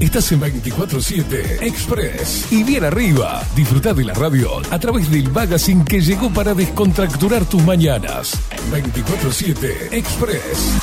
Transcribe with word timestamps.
Estás 0.00 0.30
en 0.30 0.40
24-7 0.40 1.62
Express. 1.62 2.52
Y 2.52 2.62
bien 2.62 2.84
arriba, 2.84 3.42
disfruta 3.56 3.92
de 3.92 4.04
la 4.04 4.14
radio 4.14 4.60
a 4.70 4.78
través 4.78 5.10
del 5.10 5.28
magazine 5.32 5.84
que 5.84 6.00
llegó 6.00 6.30
para 6.30 6.54
descontracturar 6.54 7.44
tus 7.46 7.60
mañanas. 7.64 8.38
24-7 8.70 9.92
Express. 9.92 10.78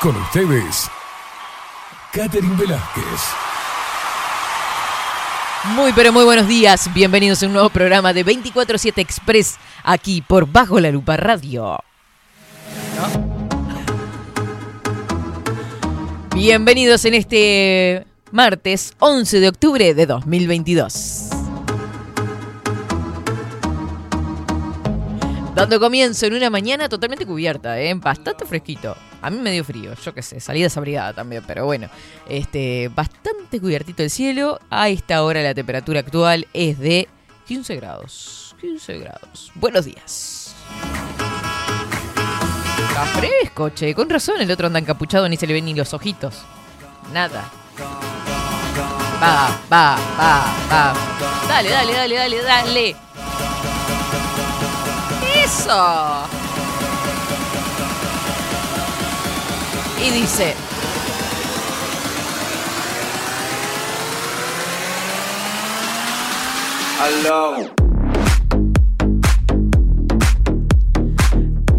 Con 0.00 0.14
ustedes, 0.16 0.88
Catherine 2.12 2.54
Velázquez. 2.54 3.20
Muy 5.74 5.92
pero 5.92 6.12
muy 6.12 6.24
buenos 6.24 6.46
días, 6.46 6.92
bienvenidos 6.94 7.42
a 7.42 7.46
un 7.46 7.54
nuevo 7.54 7.70
programa 7.70 8.12
de 8.12 8.24
24-7 8.24 8.98
Express 8.98 9.56
aquí 9.82 10.22
por 10.22 10.46
Bajo 10.46 10.78
la 10.78 10.92
Lupa 10.92 11.16
Radio. 11.16 11.78
Bienvenidos 16.34 17.04
en 17.04 17.12
este 17.12 18.06
martes 18.30 18.94
11 19.00 19.38
de 19.40 19.48
octubre 19.48 19.92
de 19.92 20.06
2022. 20.06 21.28
Dando 25.54 25.78
comienzo 25.78 26.24
en 26.24 26.34
una 26.34 26.48
mañana 26.48 26.88
totalmente 26.88 27.26
cubierta, 27.26 27.78
¿eh? 27.78 27.92
bastante 27.94 28.46
fresquito. 28.46 28.96
A 29.20 29.28
mí 29.28 29.38
me 29.40 29.52
dio 29.52 29.62
frío, 29.62 29.92
yo 29.94 30.14
qué 30.14 30.22
sé, 30.22 30.40
salí 30.40 30.62
desabrigada 30.62 31.12
también, 31.12 31.44
pero 31.46 31.66
bueno, 31.66 31.90
este, 32.26 32.90
bastante 32.94 33.60
cubiertito 33.60 34.02
el 34.02 34.08
cielo. 34.08 34.58
A 34.70 34.88
esta 34.88 35.22
hora 35.24 35.42
la 35.42 35.52
temperatura 35.52 36.00
actual 36.00 36.46
es 36.54 36.78
de 36.78 37.08
15 37.46 37.76
grados. 37.76 38.56
15 38.58 38.98
grados. 39.00 39.52
Buenos 39.54 39.84
días. 39.84 40.54
Está 42.92 43.06
fresco, 43.06 43.70
che. 43.70 43.94
Con 43.94 44.10
razón 44.10 44.38
el 44.42 44.50
otro 44.50 44.66
anda 44.66 44.78
encapuchado, 44.78 45.26
ni 45.26 45.38
se 45.38 45.46
le 45.46 45.54
ven 45.54 45.64
ni 45.64 45.72
los 45.72 45.94
ojitos. 45.94 46.42
Nada. 47.10 47.50
Va, 49.22 49.48
va, 49.72 49.96
va, 50.18 50.44
va. 50.70 50.94
Dale, 51.48 51.70
dale, 51.70 51.94
dale, 51.94 52.16
dale, 52.16 52.42
dale. 52.42 52.96
Eso. 55.42 56.28
Y 59.98 60.10
dice... 60.10 60.54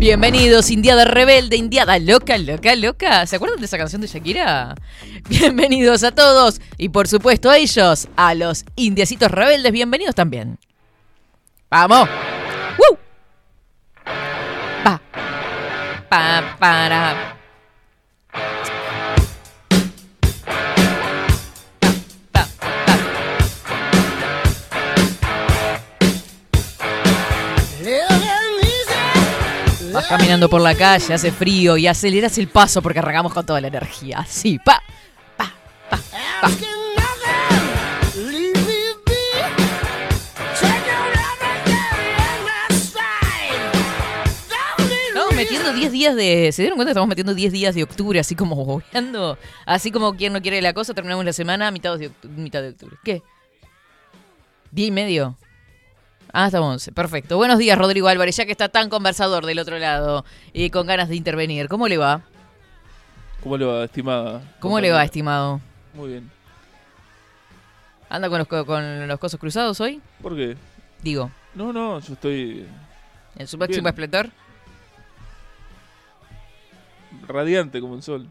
Bienvenidos, 0.03 0.69
Indiada 0.69 1.05
Rebelde, 1.05 1.55
Indiada 1.55 1.97
Loca, 1.97 2.37
Loca, 2.37 2.75
Loca. 2.75 3.25
¿Se 3.25 3.37
acuerdan 3.37 3.61
de 3.61 3.67
esa 3.67 3.77
canción 3.77 4.01
de 4.01 4.07
Shakira? 4.07 4.75
Bienvenidos 5.29 6.03
a 6.03 6.11
todos 6.11 6.59
y 6.77 6.89
por 6.89 7.07
supuesto 7.07 7.49
a 7.49 7.57
ellos, 7.57 8.09
a 8.17 8.35
los 8.35 8.65
Indiecitos 8.75 9.31
Rebeldes, 9.31 9.71
bienvenidos 9.71 10.13
también. 10.13 10.59
¡Vamos! 11.71 12.09
¡Woo! 12.77 12.97
Pa. 14.83 15.01
Pa, 16.09 16.57
para. 16.59 17.37
Caminando 30.09 30.49
por 30.49 30.61
la 30.61 30.75
calle, 30.75 31.13
hace 31.13 31.31
frío 31.31 31.77
y 31.77 31.87
aceleras 31.87 32.37
el 32.37 32.47
paso 32.47 32.81
porque 32.81 32.99
arrancamos 32.99 33.33
con 33.33 33.45
toda 33.45 33.61
la 33.61 33.67
energía. 33.67 34.19
Así, 34.19 34.59
pa, 34.59 34.81
pa, 35.37 35.51
pa, 35.89 35.97
pa. 36.41 36.49
Estamos 45.07 45.35
metiendo 45.35 45.73
10 45.73 45.91
días 45.91 46.15
de. 46.15 46.51
¿Se 46.51 46.63
dieron 46.63 46.77
cuenta? 46.77 46.91
Estamos 46.91 47.07
metiendo 47.07 47.33
10 47.33 47.51
días 47.51 47.75
de 47.75 47.83
octubre, 47.83 48.19
así 48.19 48.35
como 48.35 48.55
bobeando. 48.55 49.37
Así 49.65 49.91
como 49.91 50.15
quien 50.15 50.33
no 50.33 50.41
quiere 50.41 50.61
la 50.61 50.73
cosa, 50.73 50.93
terminamos 50.93 51.23
la 51.23 51.33
semana 51.33 51.67
a 51.67 51.71
mitad 51.71 51.97
de, 51.97 52.11
mitad 52.35 52.61
de 52.61 52.69
octubre. 52.69 52.97
¿Qué? 53.03 53.21
¿Día 54.71 54.87
y 54.87 54.91
medio? 54.91 55.37
Ah, 56.35 56.45
hasta 56.45 56.59
11. 56.59 56.91
Perfecto. 56.93 57.37
Buenos 57.37 57.59
días, 57.59 57.77
Rodrigo 57.77 58.07
Álvarez, 58.07 58.35
ya 58.35 58.45
que 58.45 58.51
está 58.51 58.67
tan 58.69 58.89
conversador 58.89 59.45
del 59.45 59.59
otro 59.59 59.77
lado 59.77 60.25
y 60.51 60.71
con 60.71 60.87
ganas 60.87 61.07
de 61.09 61.15
intervenir. 61.15 61.67
¿Cómo 61.67 61.87
le 61.87 61.97
va? 61.97 62.21
¿Cómo 63.43 63.55
le 63.57 63.65
va, 63.65 63.83
estimada? 63.83 64.41
¿Cómo 64.59 64.79
le 64.79 64.89
va, 64.91 65.03
estimado? 65.03 65.61
Muy 65.93 66.09
bien. 66.09 66.31
¿Anda 68.09 68.29
con 68.29 68.39
los, 68.39 68.47
co- 68.47 68.65
con 68.65 69.07
los 69.07 69.19
cosos 69.19 69.39
cruzados 69.39 69.79
hoy? 69.79 70.01
¿Por 70.21 70.35
qué? 70.35 70.57
Digo, 71.03 71.29
No, 71.53 71.71
no, 71.71 71.99
yo 71.99 72.13
estoy 72.13 72.65
en 73.35 73.47
su 73.47 73.57
máximo 73.57 73.87
esplendor. 73.89 74.29
radiante 77.27 77.79
como 77.79 77.95
el 77.95 78.01
sol. 78.03 78.29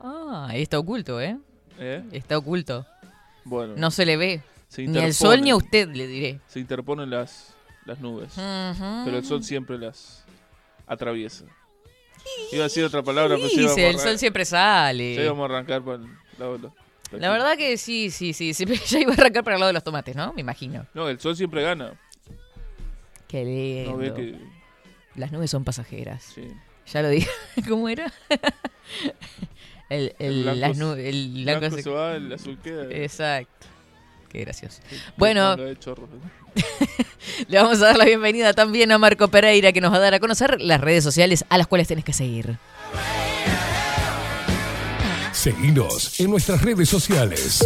Ah, 0.00 0.48
está 0.54 0.78
oculto, 0.78 1.20
¿eh? 1.20 1.38
¿Eh? 1.78 2.02
Está 2.12 2.38
oculto. 2.38 2.86
Bueno, 3.44 3.74
No 3.76 3.90
se 3.90 4.04
le 4.04 4.16
ve. 4.16 4.42
Se 4.70 4.82
Ni 4.86 4.98
al 4.98 5.12
sol 5.12 5.42
ni 5.42 5.50
a 5.50 5.56
usted, 5.56 5.88
le 5.88 6.06
diré. 6.06 6.40
Se 6.46 6.60
interponen 6.60 7.10
las, 7.10 7.54
las 7.84 7.98
nubes. 8.00 8.28
Ujú. 8.38 9.02
Pero 9.04 9.18
el 9.18 9.24
sol 9.24 9.42
siempre 9.42 9.76
las 9.78 10.24
atraviesa. 10.86 11.44
Iba 12.52 12.60
a 12.62 12.68
decir 12.68 12.84
otra 12.84 13.02
palabra, 13.02 13.34
pero 13.36 13.48
ya 13.48 13.62
Dice, 13.62 13.62
íbamos, 13.62 13.78
el 13.78 13.98
sol 13.98 14.18
siempre 14.18 14.44
ya 14.44 14.50
sale. 14.50 15.14
íbamos 15.24 15.42
a 15.42 15.52
arrancar 15.52 15.82
para 15.82 15.96
el 16.02 16.08
lado 16.38 16.52
de 16.56 16.58
los- 16.60 16.72
La 17.20 17.30
verdad 17.30 17.56
que 17.56 17.76
sí, 17.78 18.10
sí, 18.10 18.32
sí. 18.32 18.52
Ya 18.88 19.00
iba 19.00 19.10
a 19.12 19.16
arrancar 19.16 19.42
para 19.42 19.56
el 19.56 19.60
lado 19.60 19.68
de 19.68 19.72
los 19.74 19.82
tomates, 19.84 20.14
¿no? 20.14 20.32
Me 20.34 20.40
imagino. 20.42 20.86
No, 20.94 21.08
el 21.08 21.18
sol 21.18 21.34
siempre 21.36 21.62
gana. 21.62 21.98
Qué 23.26 23.44
lindo. 23.44 23.90
No 23.92 23.96
ve 23.96 24.14
que... 24.14 24.38
Las 25.16 25.32
nubes 25.32 25.50
son 25.50 25.64
pasajeras. 25.64 26.22
Sí. 26.22 26.46
Ya 26.92 27.02
lo 27.02 27.08
dije. 27.08 27.28
¿Cómo 27.68 27.88
era? 27.88 28.12
el, 29.88 30.14
el, 30.18 30.32
El 30.38 30.42
blanco 30.42 30.60
las 30.60 30.76
se- 30.76 30.82
nu- 30.84 30.92
el 30.92 31.06
El 31.06 31.42
blanco 31.44 31.60
blanco 31.60 31.76
se- 31.76 31.82
se 31.82 31.90
va, 31.90 32.14
el 32.16 32.32
azul 32.32 32.58
queda. 32.62 32.84
Exacto. 32.90 33.66
Qué 34.30 34.40
gracioso. 34.40 34.80
Bueno. 35.16 35.56
Le 37.48 37.58
vamos 37.58 37.80
a 37.82 37.86
dar 37.86 37.96
la 37.96 38.04
bienvenida 38.04 38.54
también 38.54 38.92
a 38.92 38.98
Marco 38.98 39.28
Pereira, 39.28 39.72
que 39.72 39.80
nos 39.80 39.92
va 39.92 39.96
a 39.96 40.00
dar 40.00 40.14
a 40.14 40.20
conocer 40.20 40.60
las 40.60 40.80
redes 40.80 41.04
sociales 41.04 41.44
a 41.48 41.58
las 41.58 41.66
cuales 41.66 41.88
tenés 41.88 42.04
que 42.04 42.12
seguir. 42.12 42.58
Seguinos 45.32 46.18
en 46.20 46.30
nuestras 46.30 46.62
redes 46.62 46.88
sociales. 46.88 47.64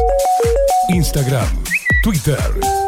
Instagram, 0.88 1.64
Twitter, 2.02 2.38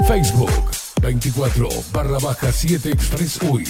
Facebook, 0.07 0.71
24 1.03 1.69
barra 1.93 2.19
baja 2.19 2.53
7 2.53 2.91
Express 2.91 3.43
UI. 3.43 3.67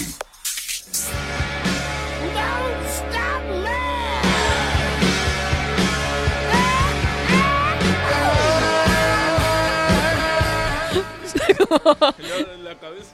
La, 11.69 12.57
la 12.63 12.79
cabeza 12.79 13.13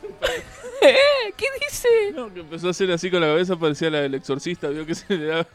¿Eh? 0.81 0.95
¿Qué 1.37 1.45
dice? 1.69 1.87
No, 2.13 2.33
que 2.33 2.41
empezó 2.41 2.67
a 2.67 2.71
hacer 2.71 2.91
así 2.91 3.09
con 3.09 3.21
la 3.21 3.27
cabeza, 3.27 3.55
parecía 3.55 3.89
la 3.89 3.99
del 4.01 4.15
exorcista, 4.15 4.67
vio 4.69 4.85
que 4.85 4.95
se 4.95 5.15
le, 5.17 5.25
da- 5.27 5.47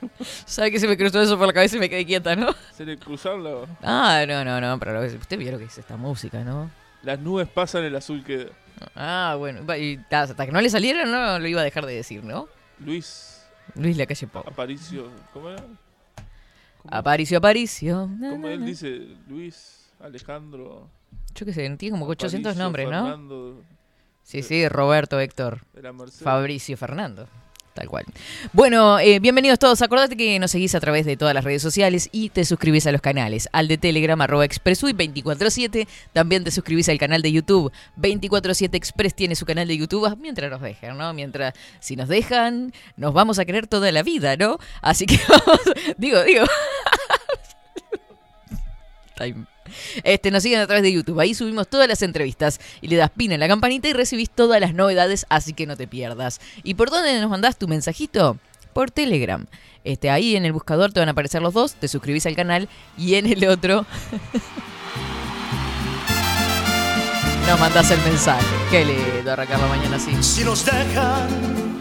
¿Sabe 0.46 0.70
que 0.70 0.80
se 0.80 0.88
me 0.88 0.96
cruzó 0.96 1.20
eso 1.20 1.36
por 1.38 1.46
la 1.46 1.52
cabeza 1.52 1.76
y 1.76 1.80
me 1.80 1.88
quedé 1.90 2.06
quieta, 2.06 2.34
no? 2.36 2.54
se 2.72 2.84
le 2.84 2.96
cruzaron 2.98 3.44
la- 3.44 3.66
Ah, 3.82 4.24
no, 4.26 4.44
no, 4.44 4.60
no, 4.60 4.78
pero 4.78 4.92
lo- 4.94 5.06
usted 5.06 5.38
vio 5.38 5.52
lo 5.52 5.58
que 5.58 5.64
es 5.64 5.78
esta 5.78 5.96
música, 5.96 6.42
¿no? 6.44 6.70
las 7.02 7.18
nubes 7.20 7.46
pasan, 7.48 7.84
el 7.84 7.94
azul 7.94 8.24
queda. 8.24 8.46
Ah, 8.96 9.36
bueno, 9.38 9.60
y 9.76 9.98
ta- 10.08 10.22
hasta 10.22 10.46
que 10.46 10.52
no 10.52 10.60
le 10.60 10.70
saliera 10.70 11.04
no 11.04 11.38
lo 11.38 11.46
iba 11.48 11.60
a 11.60 11.64
dejar 11.64 11.86
de 11.86 11.94
decir, 11.94 12.24
¿no? 12.24 12.48
Luis 12.80 13.44
Luis 13.74 13.96
Lacalle 13.96 14.26
Pou. 14.26 14.42
Aparicio, 14.46 15.08
¿cómo 15.32 15.50
era? 15.50 15.62
¿Cómo, 15.62 16.94
Aparicio, 16.94 17.38
Aparicio. 17.38 18.08
Na, 18.18 18.34
él 18.52 18.64
dice? 18.64 19.08
Luis, 19.28 19.90
Alejandro. 20.00 20.88
Yo 21.38 21.46
qué 21.46 21.52
sé, 21.52 21.70
tiene 21.76 21.96
como 21.96 22.06
800 22.06 22.50
Aparicio, 22.50 22.64
nombres, 22.64 22.90
¿no? 22.90 23.04
Fernando, 23.04 23.62
Sí, 24.24 24.42
sí, 24.42 24.68
Roberto, 24.68 25.20
Héctor. 25.20 25.60
Fabricio, 26.20 26.76
Fernando. 26.76 27.28
Tal 27.74 27.88
cual. 27.88 28.06
Bueno, 28.52 28.98
eh, 28.98 29.20
bienvenidos 29.20 29.60
todos. 29.60 29.80
Acordate 29.82 30.16
que 30.16 30.36
nos 30.40 30.50
seguís 30.50 30.74
a 30.74 30.80
través 30.80 31.06
de 31.06 31.16
todas 31.16 31.32
las 31.32 31.44
redes 31.44 31.62
sociales 31.62 32.08
y 32.10 32.30
te 32.30 32.44
suscribís 32.44 32.88
a 32.88 32.92
los 32.92 33.00
canales. 33.00 33.48
Al 33.52 33.68
de 33.68 33.78
Telegram, 33.78 34.20
arroba 34.20 34.44
expresui 34.44 34.92
247. 34.92 35.86
También 36.12 36.42
te 36.42 36.50
suscribís 36.50 36.88
al 36.88 36.98
canal 36.98 37.22
de 37.22 37.30
YouTube. 37.30 37.70
247 37.94 38.76
Express 38.76 39.14
tiene 39.14 39.36
su 39.36 39.46
canal 39.46 39.68
de 39.68 39.76
YouTube 39.76 40.06
ah, 40.06 40.16
mientras 40.20 40.50
nos 40.50 40.60
dejen, 40.60 40.98
¿no? 40.98 41.14
Mientras, 41.14 41.54
si 41.78 41.94
nos 41.94 42.08
dejan, 42.08 42.72
nos 42.96 43.14
vamos 43.14 43.38
a 43.38 43.44
querer 43.44 43.68
toda 43.68 43.92
la 43.92 44.02
vida, 44.02 44.36
¿no? 44.36 44.58
Así 44.82 45.06
que 45.06 45.20
vamos, 45.28 45.60
digo, 45.96 46.20
digo. 46.24 46.44
Time. 49.16 49.46
Este, 50.04 50.30
nos 50.30 50.42
siguen 50.42 50.60
a 50.60 50.66
través 50.66 50.82
de 50.82 50.92
YouTube. 50.92 51.20
Ahí 51.20 51.34
subimos 51.34 51.68
todas 51.68 51.88
las 51.88 52.02
entrevistas 52.02 52.60
y 52.80 52.88
le 52.88 52.96
das 52.96 53.10
pin 53.10 53.32
en 53.32 53.40
la 53.40 53.48
campanita 53.48 53.88
y 53.88 53.92
recibís 53.92 54.30
todas 54.30 54.60
las 54.60 54.74
novedades, 54.74 55.26
así 55.28 55.52
que 55.52 55.66
no 55.66 55.76
te 55.76 55.86
pierdas. 55.86 56.40
¿Y 56.62 56.74
por 56.74 56.90
dónde 56.90 57.20
nos 57.20 57.30
mandás 57.30 57.58
tu 57.58 57.68
mensajito? 57.68 58.38
Por 58.72 58.90
Telegram. 58.90 59.46
Este, 59.84 60.10
ahí 60.10 60.36
en 60.36 60.44
el 60.44 60.52
buscador 60.52 60.92
te 60.92 61.00
van 61.00 61.08
a 61.08 61.12
aparecer 61.12 61.40
los 61.40 61.54
dos, 61.54 61.74
te 61.74 61.88
suscribís 61.88 62.26
al 62.26 62.36
canal 62.36 62.68
y 62.96 63.14
en 63.14 63.26
el 63.26 63.48
otro 63.48 63.86
nos 67.48 67.58
mandás 67.58 67.90
el 67.90 68.00
mensaje. 68.02 68.44
Qué 68.70 68.84
lindo 68.84 69.32
arrancar 69.32 69.58
la 69.60 69.66
mañana 69.68 69.96
así. 69.96 70.14
Si 70.22 70.44
nos 70.44 70.64
dejan, 70.64 71.80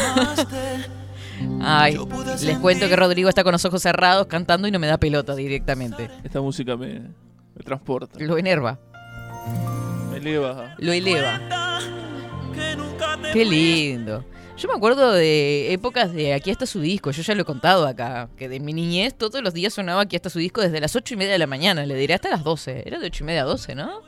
Ay, 1.61 1.99
les 2.41 2.59
cuento 2.59 2.89
que 2.89 2.97
Rodrigo 2.97 3.29
está 3.29 3.45
con 3.45 3.53
los 3.53 3.63
ojos 3.67 3.83
cerrados 3.83 4.29
cantando 4.29 4.67
y 4.67 4.71
no 4.71 4.79
me 4.79 4.87
da 4.87 4.97
pelota 4.97 5.35
directamente. 5.35 6.09
Esta 6.25 6.41
música 6.41 6.75
me, 6.75 7.01
me 7.55 7.63
transporta, 7.67 8.19
Lo 8.19 8.39
enerva, 8.39 8.79
me 10.11 10.17
eleva. 10.17 10.75
lo 10.79 10.91
eleva. 10.91 11.39
Qué 13.35 13.45
lindo. 13.45 14.25
Yo 14.57 14.69
me 14.69 14.75
acuerdo 14.75 15.13
de 15.13 15.73
épocas 15.73 16.13
de 16.15 16.33
Aquí 16.33 16.51
está 16.51 16.65
su 16.65 16.81
disco, 16.81 17.11
yo 17.11 17.23
ya 17.23 17.35
lo 17.35 17.43
he 17.43 17.45
contado 17.45 17.87
acá, 17.87 18.31
que 18.39 18.49
de 18.49 18.59
mi 18.59 18.73
niñez 18.73 19.15
todos 19.15 19.43
los 19.43 19.53
días 19.53 19.75
sonaba 19.75 20.03
Aquí 20.03 20.17
está 20.17 20.31
su 20.31 20.39
disco 20.39 20.63
desde 20.63 20.81
las 20.81 20.97
8 20.97 21.13
y 21.15 21.17
media 21.19 21.33
de 21.33 21.39
la 21.39 21.47
mañana, 21.47 21.85
le 21.85 21.95
diré 21.95 22.15
hasta 22.15 22.31
las 22.31 22.43
12. 22.43 22.85
Era 22.87 22.99
de 22.99 23.07
8 23.07 23.23
y 23.23 23.27
media 23.27 23.43
a 23.43 23.45
12, 23.45 23.75
¿no? 23.75 24.01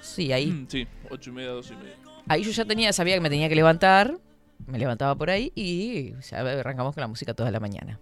Sí, 0.00 0.32
ahí. 0.32 0.46
Mm, 0.48 0.66
Sí, 0.68 0.86
ocho 1.10 1.30
y 1.30 1.32
media, 1.32 1.50
dos 1.50 1.70
y 1.70 1.76
media. 1.76 1.94
Ahí 2.28 2.42
yo 2.42 2.50
ya 2.50 2.64
tenía, 2.64 2.92
sabía 2.92 3.14
que 3.14 3.20
me 3.20 3.30
tenía 3.30 3.48
que 3.48 3.54
levantar, 3.54 4.18
me 4.66 4.78
levantaba 4.78 5.14
por 5.14 5.30
ahí 5.30 5.52
y 5.54 6.14
ya 6.30 6.40
arrancamos 6.40 6.94
con 6.94 7.00
la 7.00 7.08
música 7.08 7.34
toda 7.34 7.50
la 7.50 7.60
mañana. 7.60 7.98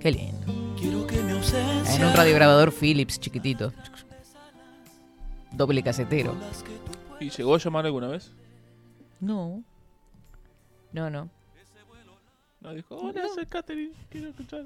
Qué 0.00 0.10
lindo. 0.10 0.46
Quiero 0.78 1.06
que 1.06 1.16
mi 1.16 1.32
En 1.32 2.04
un 2.04 2.12
radiograbador 2.14 2.72
Philips 2.72 3.18
chiquitito. 3.18 3.72
Doble 5.52 5.82
casetero. 5.82 6.34
¿Y 7.20 7.30
llegó 7.30 7.54
a 7.54 7.58
llamar 7.58 7.86
alguna 7.86 8.08
vez? 8.08 8.32
No. 9.20 9.62
No, 10.94 11.10
no. 11.10 11.28
No, 12.60 12.72
dijo, 12.72 12.96
hola, 12.96 13.24
soy 13.34 13.46
Katherine, 13.46 13.92
quiero 14.08 14.28
escuchar. 14.28 14.64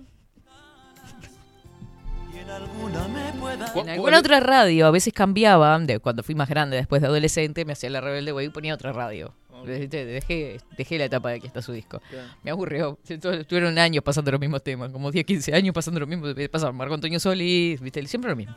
y 2.32 2.38
en 2.38 2.50
alguna 2.50 3.08
me 3.08 4.16
otra 4.16 4.38
radio, 4.38 4.86
a 4.86 4.90
veces 4.90 5.14
cambiaba, 5.14 5.76
de 5.78 5.98
cuando 5.98 6.22
fui 6.22 6.34
más 6.34 6.50
grande, 6.50 6.76
después 6.76 7.00
de 7.00 7.08
adolescente, 7.08 7.64
me 7.64 7.72
hacía 7.72 7.88
la 7.88 8.02
rebelde 8.02 8.32
güey 8.32 8.46
y 8.46 8.50
ponía 8.50 8.74
otra 8.74 8.92
radio. 8.92 9.34
Ok. 9.50 9.68
Viste, 9.68 10.04
Dejé, 10.04 10.60
dejé 10.76 10.98
la 10.98 11.06
etapa 11.06 11.30
de 11.30 11.36
aquí 11.36 11.46
está 11.46 11.62
su 11.62 11.72
disco. 11.72 12.02
Ya. 12.12 12.36
Me 12.44 12.50
aburrió. 12.50 12.98
Estuvieron 13.08 13.78
años 13.78 14.04
pasando 14.04 14.30
los 14.30 14.38
mismos 14.38 14.62
temas, 14.62 14.92
como 14.92 15.10
10, 15.10 15.24
15 15.24 15.54
años 15.54 15.74
pasando 15.74 15.98
los 15.98 16.08
mismos. 16.08 16.34
Pasaba 16.52 16.72
Marco 16.72 16.92
Antonio 16.92 17.18
Solís, 17.18 17.80
¿viste? 17.80 18.06
siempre 18.06 18.30
lo 18.30 18.36
mismo. 18.36 18.56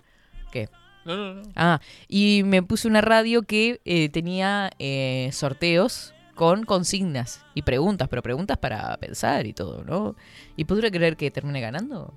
¿Qué? 0.51 0.67
No, 1.05 1.15
no, 1.15 1.33
no. 1.35 1.41
Ah, 1.55 1.79
y 2.09 2.43
me 2.45 2.61
puse 2.61 2.87
una 2.87 3.01
radio 3.01 3.43
que 3.43 3.79
eh, 3.85 4.09
tenía 4.09 4.69
eh, 4.77 5.29
sorteos 5.31 6.13
con 6.35 6.63
consignas 6.63 7.43
y 7.53 7.61
preguntas, 7.61 8.07
pero 8.07 8.21
preguntas 8.21 8.57
para 8.57 8.95
pensar 8.97 9.45
y 9.45 9.53
todo, 9.53 9.83
¿no? 9.83 10.15
¿Y 10.55 10.65
podría 10.65 10.91
creer 10.91 11.17
que 11.17 11.31
termine 11.31 11.61
ganando? 11.61 12.13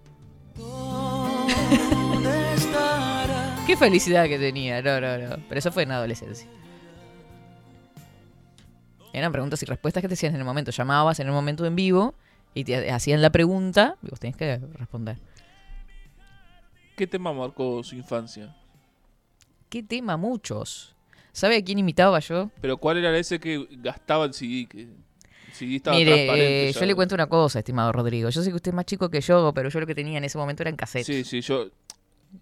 ¿Dónde 0.56 2.54
estará? 2.54 3.56
Qué 3.66 3.76
felicidad 3.76 4.26
que 4.26 4.38
tenía, 4.38 4.82
no, 4.82 5.00
no, 5.00 5.18
no. 5.18 5.36
Pero 5.48 5.58
eso 5.58 5.72
fue 5.72 5.84
en 5.84 5.90
la 5.90 5.96
adolescencia. 5.96 6.48
Eran 9.12 9.30
preguntas 9.30 9.62
y 9.62 9.66
respuestas 9.66 10.00
que 10.00 10.08
te 10.08 10.14
hacían 10.14 10.34
en 10.34 10.40
el 10.40 10.44
momento. 10.44 10.70
Llamabas 10.72 11.20
en 11.20 11.28
el 11.28 11.32
momento 11.32 11.64
en 11.64 11.76
vivo 11.76 12.14
y 12.52 12.64
te 12.64 12.90
hacían 12.90 13.22
la 13.22 13.30
pregunta 13.30 13.96
y 14.02 14.10
vos 14.10 14.18
tenías 14.18 14.36
que 14.36 14.58
responder. 14.74 15.18
¿Qué 16.96 17.06
tema 17.06 17.32
marcó 17.32 17.82
su 17.82 17.96
infancia? 17.96 18.54
¿Qué 19.68 19.82
tema? 19.82 20.16
Muchos. 20.16 20.93
¿Sabe 21.34 21.56
a 21.56 21.62
quién 21.64 21.78
imitaba 21.80 22.18
yo? 22.20 22.50
Pero 22.60 22.78
¿cuál 22.78 22.96
era 22.96 23.14
ese 23.18 23.38
que 23.40 23.66
gastaba 23.72 24.24
el 24.24 24.32
CD? 24.34 24.66
Que 24.66 24.88
estaba 25.76 25.96
Mire, 25.96 26.12
transparente 26.12 26.68
eh, 26.68 26.72
yo 26.72 26.86
le 26.86 26.94
cuento 26.94 27.14
una 27.16 27.26
cosa, 27.26 27.58
estimado 27.58 27.92
Rodrigo. 27.92 28.30
Yo 28.30 28.40
sé 28.42 28.50
que 28.50 28.56
usted 28.56 28.70
es 28.70 28.74
más 28.74 28.86
chico 28.86 29.10
que 29.10 29.20
yo, 29.20 29.52
pero 29.54 29.68
yo 29.68 29.80
lo 29.80 29.86
que 29.86 29.94
tenía 29.94 30.18
en 30.18 30.24
ese 30.24 30.38
momento 30.38 30.62
eran 30.62 30.76
cassettes. 30.76 31.06
Sí, 31.06 31.24
sí, 31.24 31.40
yo 31.40 31.66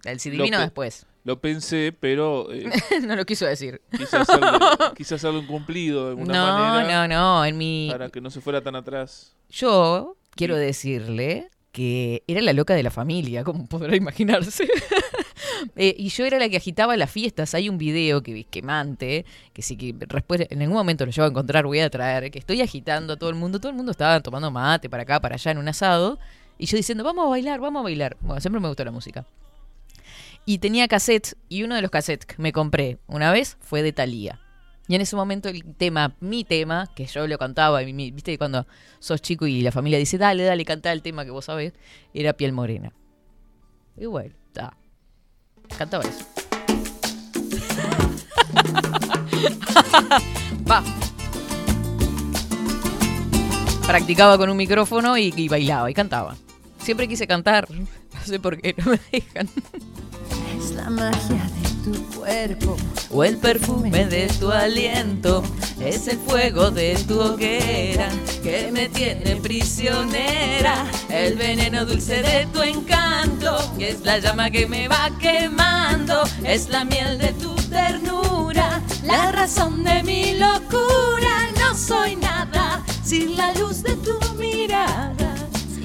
El 0.04 0.20
CD 0.20 0.36
vino 0.42 0.60
después. 0.60 1.06
lo 1.24 1.40
pensé, 1.40 1.94
pero 1.98 2.52
eh, 2.52 2.70
no 3.06 3.16
lo 3.16 3.24
quiso 3.24 3.46
decir. 3.46 3.80
quise, 3.96 4.16
hacerlo, 4.18 4.58
quise 4.96 5.14
hacerlo 5.14 5.38
incumplido 5.40 6.04
de 6.04 6.10
alguna 6.10 6.32
No, 6.34 6.58
manera 6.58 7.08
no, 7.08 7.14
no. 7.14 7.44
En 7.46 7.56
mi. 7.58 7.88
para 7.90 8.10
que 8.10 8.20
no 8.20 8.30
se 8.30 8.40
fuera 8.42 8.60
tan 8.60 8.76
atrás. 8.76 9.34
Yo 9.50 10.16
quiero 10.34 10.56
decirle 10.56 11.48
que 11.72 12.22
era 12.26 12.42
la 12.42 12.52
loca 12.52 12.74
de 12.74 12.82
la 12.82 12.90
familia, 12.90 13.42
como 13.44 13.66
podrá 13.66 13.96
imaginarse. 13.96 14.68
Eh, 15.76 15.94
y 15.98 16.08
yo 16.08 16.24
era 16.24 16.38
la 16.38 16.48
que 16.48 16.56
agitaba 16.56 16.96
las 16.96 17.10
fiestas. 17.10 17.54
Hay 17.54 17.68
un 17.68 17.78
video 17.78 18.22
que 18.22 18.44
quemante, 18.44 19.24
que 19.52 19.62
sí 19.62 19.76
que 19.76 19.92
después 19.92 20.46
en 20.48 20.62
algún 20.62 20.76
momento 20.76 21.04
lo 21.06 21.12
llevo 21.12 21.26
a 21.26 21.30
encontrar, 21.30 21.64
voy 21.66 21.80
a 21.80 21.90
traer, 21.90 22.30
que 22.30 22.38
estoy 22.38 22.60
agitando 22.60 23.14
a 23.14 23.16
todo 23.16 23.30
el 23.30 23.36
mundo. 23.36 23.60
Todo 23.60 23.70
el 23.70 23.76
mundo 23.76 23.92
estaba 23.92 24.20
tomando 24.20 24.50
mate 24.50 24.88
para 24.90 25.02
acá, 25.04 25.20
para 25.20 25.34
allá 25.34 25.50
en 25.50 25.58
un 25.58 25.68
asado. 25.68 26.18
Y 26.58 26.66
yo 26.66 26.76
diciendo, 26.76 27.02
vamos 27.04 27.26
a 27.26 27.28
bailar, 27.28 27.60
vamos 27.60 27.80
a 27.80 27.82
bailar. 27.84 28.16
Bueno, 28.20 28.40
siempre 28.40 28.60
me 28.60 28.68
gustó 28.68 28.84
la 28.84 28.90
música. 28.92 29.26
Y 30.44 30.58
tenía 30.58 30.88
cassettes, 30.88 31.36
y 31.48 31.62
uno 31.62 31.74
de 31.76 31.82
los 31.82 31.90
cassettes 31.90 32.26
que 32.26 32.42
me 32.42 32.52
compré 32.52 32.98
una 33.06 33.30
vez 33.30 33.56
fue 33.60 33.82
de 33.82 33.92
Thalía. 33.92 34.40
Y 34.88 34.96
en 34.96 35.00
ese 35.00 35.14
momento 35.14 35.48
el 35.48 35.62
tema, 35.76 36.16
mi 36.18 36.42
tema, 36.42 36.90
que 36.96 37.06
yo 37.06 37.26
lo 37.28 37.38
cantaba, 37.38 37.82
y 37.84 37.92
mi- 37.92 38.10
viste 38.10 38.36
cuando 38.36 38.66
sos 38.98 39.22
chico 39.22 39.46
y 39.46 39.62
la 39.62 39.70
familia 39.70 39.98
dice, 39.98 40.18
dale, 40.18 40.42
dale, 40.42 40.64
canta 40.64 40.92
el 40.92 41.02
tema 41.02 41.24
que 41.24 41.30
vos 41.30 41.44
sabés, 41.44 41.72
era 42.12 42.32
Piel 42.32 42.52
Morena. 42.52 42.92
Y 43.96 44.06
bueno, 44.06 44.34
está. 44.48 44.76
Cantaba 45.78 46.04
eso. 46.04 46.24
Va. 50.70 50.82
Practicaba 53.86 54.38
con 54.38 54.48
un 54.48 54.56
micrófono 54.56 55.18
y, 55.18 55.34
y 55.36 55.48
bailaba 55.48 55.90
y 55.90 55.94
cantaba. 55.94 56.36
Siempre 56.78 57.08
quise 57.08 57.26
cantar, 57.26 57.68
no 57.74 57.86
sé 58.24 58.38
por 58.40 58.58
qué, 58.60 58.74
no 58.78 58.92
me 58.92 59.00
dejan. 59.10 59.48
Es 60.58 60.70
la 60.72 60.88
magia 60.90 61.50
de 61.60 61.61
tu 61.84 61.92
cuerpo 62.18 62.76
o 63.10 63.24
el 63.24 63.36
perfume 63.38 64.06
de 64.06 64.26
tu 64.40 64.50
aliento. 64.50 65.42
Es 65.80 66.06
el 66.08 66.18
fuego 66.18 66.70
de 66.70 66.94
tu 67.08 67.20
hoguera 67.20 68.08
que 68.42 68.70
me 68.72 68.88
tiene 68.88 69.36
prisionera. 69.36 70.86
El 71.10 71.34
veneno 71.36 71.84
dulce 71.84 72.22
de 72.22 72.46
tu 72.52 72.62
encanto, 72.62 73.56
que 73.78 73.90
es 73.90 74.00
la 74.02 74.18
llama 74.18 74.50
que 74.50 74.66
me 74.66 74.88
va 74.88 75.10
quemando. 75.20 76.22
Es 76.44 76.68
la 76.68 76.84
miel 76.84 77.18
de 77.18 77.32
tu 77.34 77.54
ternura, 77.68 78.80
la 79.04 79.32
razón 79.32 79.82
de 79.84 80.02
mi 80.02 80.38
locura. 80.38 81.48
No 81.58 81.74
soy 81.76 82.16
nada 82.16 82.84
sin 83.02 83.36
la 83.36 83.52
luz 83.54 83.82
de 83.82 83.96
tu 83.96 84.18
mirada. 84.38 85.34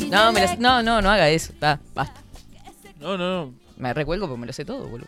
No, 0.10 0.32
me 0.32 0.42
las- 0.42 0.60
no, 0.60 0.82
no, 0.84 1.02
no 1.02 1.10
haga 1.10 1.30
eso. 1.30 1.52
Está, 1.54 1.80
basta. 1.94 2.22
No, 3.00 3.18
no, 3.18 3.46
no. 3.46 3.54
Me 3.78 3.94
recuelgo 3.94 4.28
porque 4.28 4.40
me 4.42 4.48
lo 4.48 4.54
sé 4.54 4.66
todo, 4.66 4.88
boludo. 4.88 5.08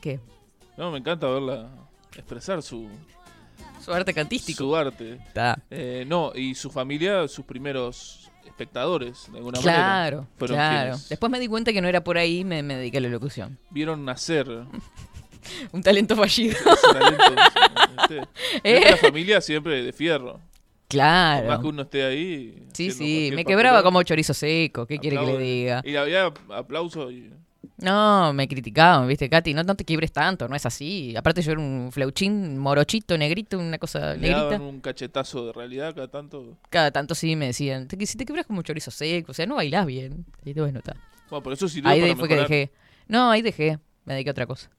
¿Qué? 0.00 0.20
No, 0.76 0.90
me 0.90 0.98
encanta 0.98 1.26
verla 1.28 1.68
expresar 2.14 2.62
su, 2.62 2.88
Su 3.84 3.92
arte 3.92 4.12
cantístico. 4.14 4.58
su 4.64 4.76
arte. 4.76 5.14
Está. 5.14 5.58
Eh, 5.70 6.04
no, 6.06 6.32
y 6.34 6.54
su 6.54 6.70
familia, 6.70 7.26
sus 7.28 7.44
primeros 7.44 8.30
espectadores, 8.46 9.30
de 9.30 9.38
alguna 9.38 9.58
manera. 9.60 9.76
Claro, 9.76 10.26
Fueron 10.36 10.56
claro. 10.56 10.96
Después 11.08 11.30
me 11.30 11.38
di 11.40 11.46
cuenta 11.48 11.72
que 11.72 11.80
no 11.80 11.88
era 11.88 12.02
por 12.02 12.18
ahí, 12.18 12.44
me, 12.44 12.62
me 12.62 12.76
dediqué 12.76 12.98
a 12.98 13.00
la 13.02 13.08
locución. 13.08 13.58
Vieron 13.70 14.04
nacer 14.04 14.46
Un 15.72 15.82
talento 15.82 16.14
fallido. 16.16 16.56
ese 16.72 16.92
talento. 16.92 17.24
Eh. 18.64 18.80
Nuestra 18.80 18.96
familia 19.08 19.40
siempre 19.40 19.82
de 19.82 19.92
fierro. 19.92 20.32
Por 20.34 20.40
más 20.40 20.42
Claro. 20.88 21.60
que 21.60 21.66
uno 21.66 21.82
esté 21.82 22.04
ahí. 22.04 22.66
Sí, 22.72 22.90
sí, 22.90 23.30
me 23.34 23.44
quebraba 23.44 23.82
como 23.82 24.02
chorizo 24.02 24.32
seco. 24.32 24.86
¿Qué 24.86 24.98
quiere 24.98 25.18
que 25.18 25.26
le 25.26 25.38
diga? 25.38 25.82
Y 25.84 25.96
había 25.96 26.32
aplauso 26.54 27.10
y 27.10 27.30
No, 27.80 28.32
me 28.32 28.48
criticaban, 28.48 29.06
viste, 29.06 29.28
Katy, 29.30 29.54
no, 29.54 29.62
no 29.62 29.76
te 29.76 29.84
quiebres 29.84 30.10
tanto, 30.10 30.48
no 30.48 30.56
es 30.56 30.66
así. 30.66 31.14
Aparte 31.16 31.42
yo 31.42 31.52
era 31.52 31.60
un 31.60 31.90
flauchín 31.92 32.58
morochito, 32.58 33.16
negrito, 33.16 33.56
una 33.56 33.78
cosa 33.78 34.14
le 34.16 34.30
daban 34.30 34.48
negrita. 34.50 34.62
un 34.68 34.80
cachetazo 34.80 35.46
de 35.46 35.52
realidad 35.52 35.94
cada 35.94 36.08
tanto. 36.08 36.56
Cada 36.70 36.90
tanto 36.90 37.14
sí 37.14 37.36
me 37.36 37.46
decían, 37.46 37.86
"Te- 37.86 38.04
si 38.04 38.18
te 38.18 38.24
quebras 38.26 38.46
como 38.46 38.62
chorizo 38.62 38.90
seco, 38.90 39.30
o 39.30 39.34
sea, 39.34 39.46
no 39.46 39.54
bailás 39.54 39.86
bien. 39.86 40.26
Y 40.44 40.54
bueno, 40.54 40.80
está. 40.80 40.96
Bueno, 41.30 41.42
por 41.44 41.52
eso 41.52 41.68
sirvió 41.68 41.88
Ahí 41.90 42.00
para 42.00 42.12
de- 42.14 42.18
fue 42.18 42.28
que 42.28 42.36
dejé. 42.36 42.72
No, 43.06 43.30
ahí 43.30 43.42
dejé, 43.42 43.78
me 44.04 44.14
dediqué 44.14 44.30
a 44.30 44.32
otra 44.32 44.46
cosa. 44.46 44.70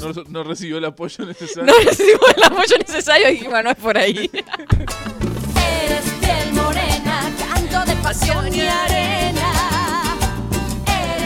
No, 0.00 0.12
no 0.28 0.44
recibió 0.44 0.76
el 0.78 0.84
apoyo 0.84 1.24
necesario. 1.24 1.64
No 1.64 1.78
recibimos 1.84 2.34
el 2.36 2.42
apoyo 2.44 2.76
necesario 2.78 3.28
y 3.28 3.32
dije, 3.32 3.48
bueno, 3.48 3.62
no 3.64 3.70
es 3.70 3.76
por 3.76 3.96
ahí. 3.96 4.30
Eres 4.32 6.10
piel 6.20 6.52
morena, 6.54 7.32
canto 7.38 7.90
de 7.90 7.96
pasión 8.02 8.54
y 8.54 8.60
arena. 8.60 9.37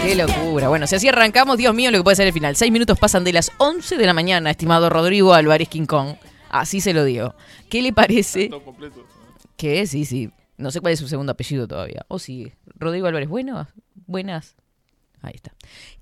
Qué 0.03 0.17
locura. 0.17 0.69
Bueno, 0.69 0.89
si 0.89 0.97
así 0.97 1.09
arrancamos, 1.09 1.57
Dios 1.57 1.73
mío, 1.75 1.93
lo 1.93 1.99
que 1.99 2.05
puede 2.05 2.17
ser 2.17 2.27
el 2.27 2.33
final. 2.33 2.57
Seis 2.57 2.73
minutos 2.73 2.99
pasan 2.99 3.23
de 3.23 3.33
las 3.33 3.53
11 3.59 3.97
de 3.97 4.07
la 4.07 4.13
mañana, 4.13 4.51
estimado 4.51 4.91
Rodrigo 4.91 5.33
Álvarez 5.33 5.69
King 5.69 5.87
Kong. 5.87 6.17
Así 6.51 6.81
se 6.81 6.93
lo 6.93 7.05
digo. 7.05 7.35
¿Qué 7.71 7.83
le 7.83 7.93
parece? 7.93 8.51
Que 9.57 9.87
sí, 9.87 10.05
sí. 10.05 10.31
No 10.57 10.73
sé 10.73 10.81
cuál 10.81 10.95
es 10.95 10.99
su 10.99 11.07
segundo 11.07 11.31
apellido 11.33 11.69
todavía. 11.69 12.05
O 12.09 12.19
sí. 12.19 12.53
Rodrigo 12.75 13.07
Álvarez, 13.07 13.29
bueno, 13.29 13.69
buenas. 14.07 14.57
Ahí 15.23 15.35
está. 15.37 15.53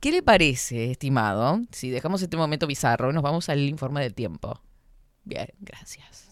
¿Qué 0.00 0.10
le 0.10 0.22
parece, 0.22 0.92
estimado? 0.92 1.60
Si 1.70 1.90
dejamos 1.90 2.22
este 2.22 2.38
momento 2.38 2.66
bizarro, 2.66 3.12
nos 3.12 3.22
vamos 3.22 3.50
al 3.50 3.60
informe 3.60 4.00
del 4.00 4.14
tiempo. 4.14 4.60
Bien, 5.24 5.48
gracias. 5.60 6.26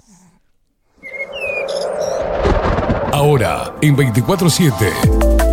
Ahora, 3.12 3.74
en 3.82 3.94
24-7. 3.94 5.47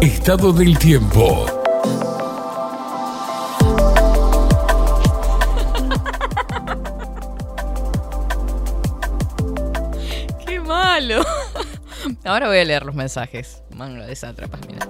Estado 0.00 0.50
del 0.54 0.78
tiempo. 0.78 1.44
¡Qué 10.46 10.58
malo! 10.60 11.22
Ahora 12.24 12.48
voy 12.48 12.58
a 12.58 12.64
leer 12.64 12.86
los 12.86 12.94
mensajes. 12.94 13.62
Mano 13.74 14.06
de 14.06 14.16
sátrapas, 14.16 14.60
mira. 14.66 14.88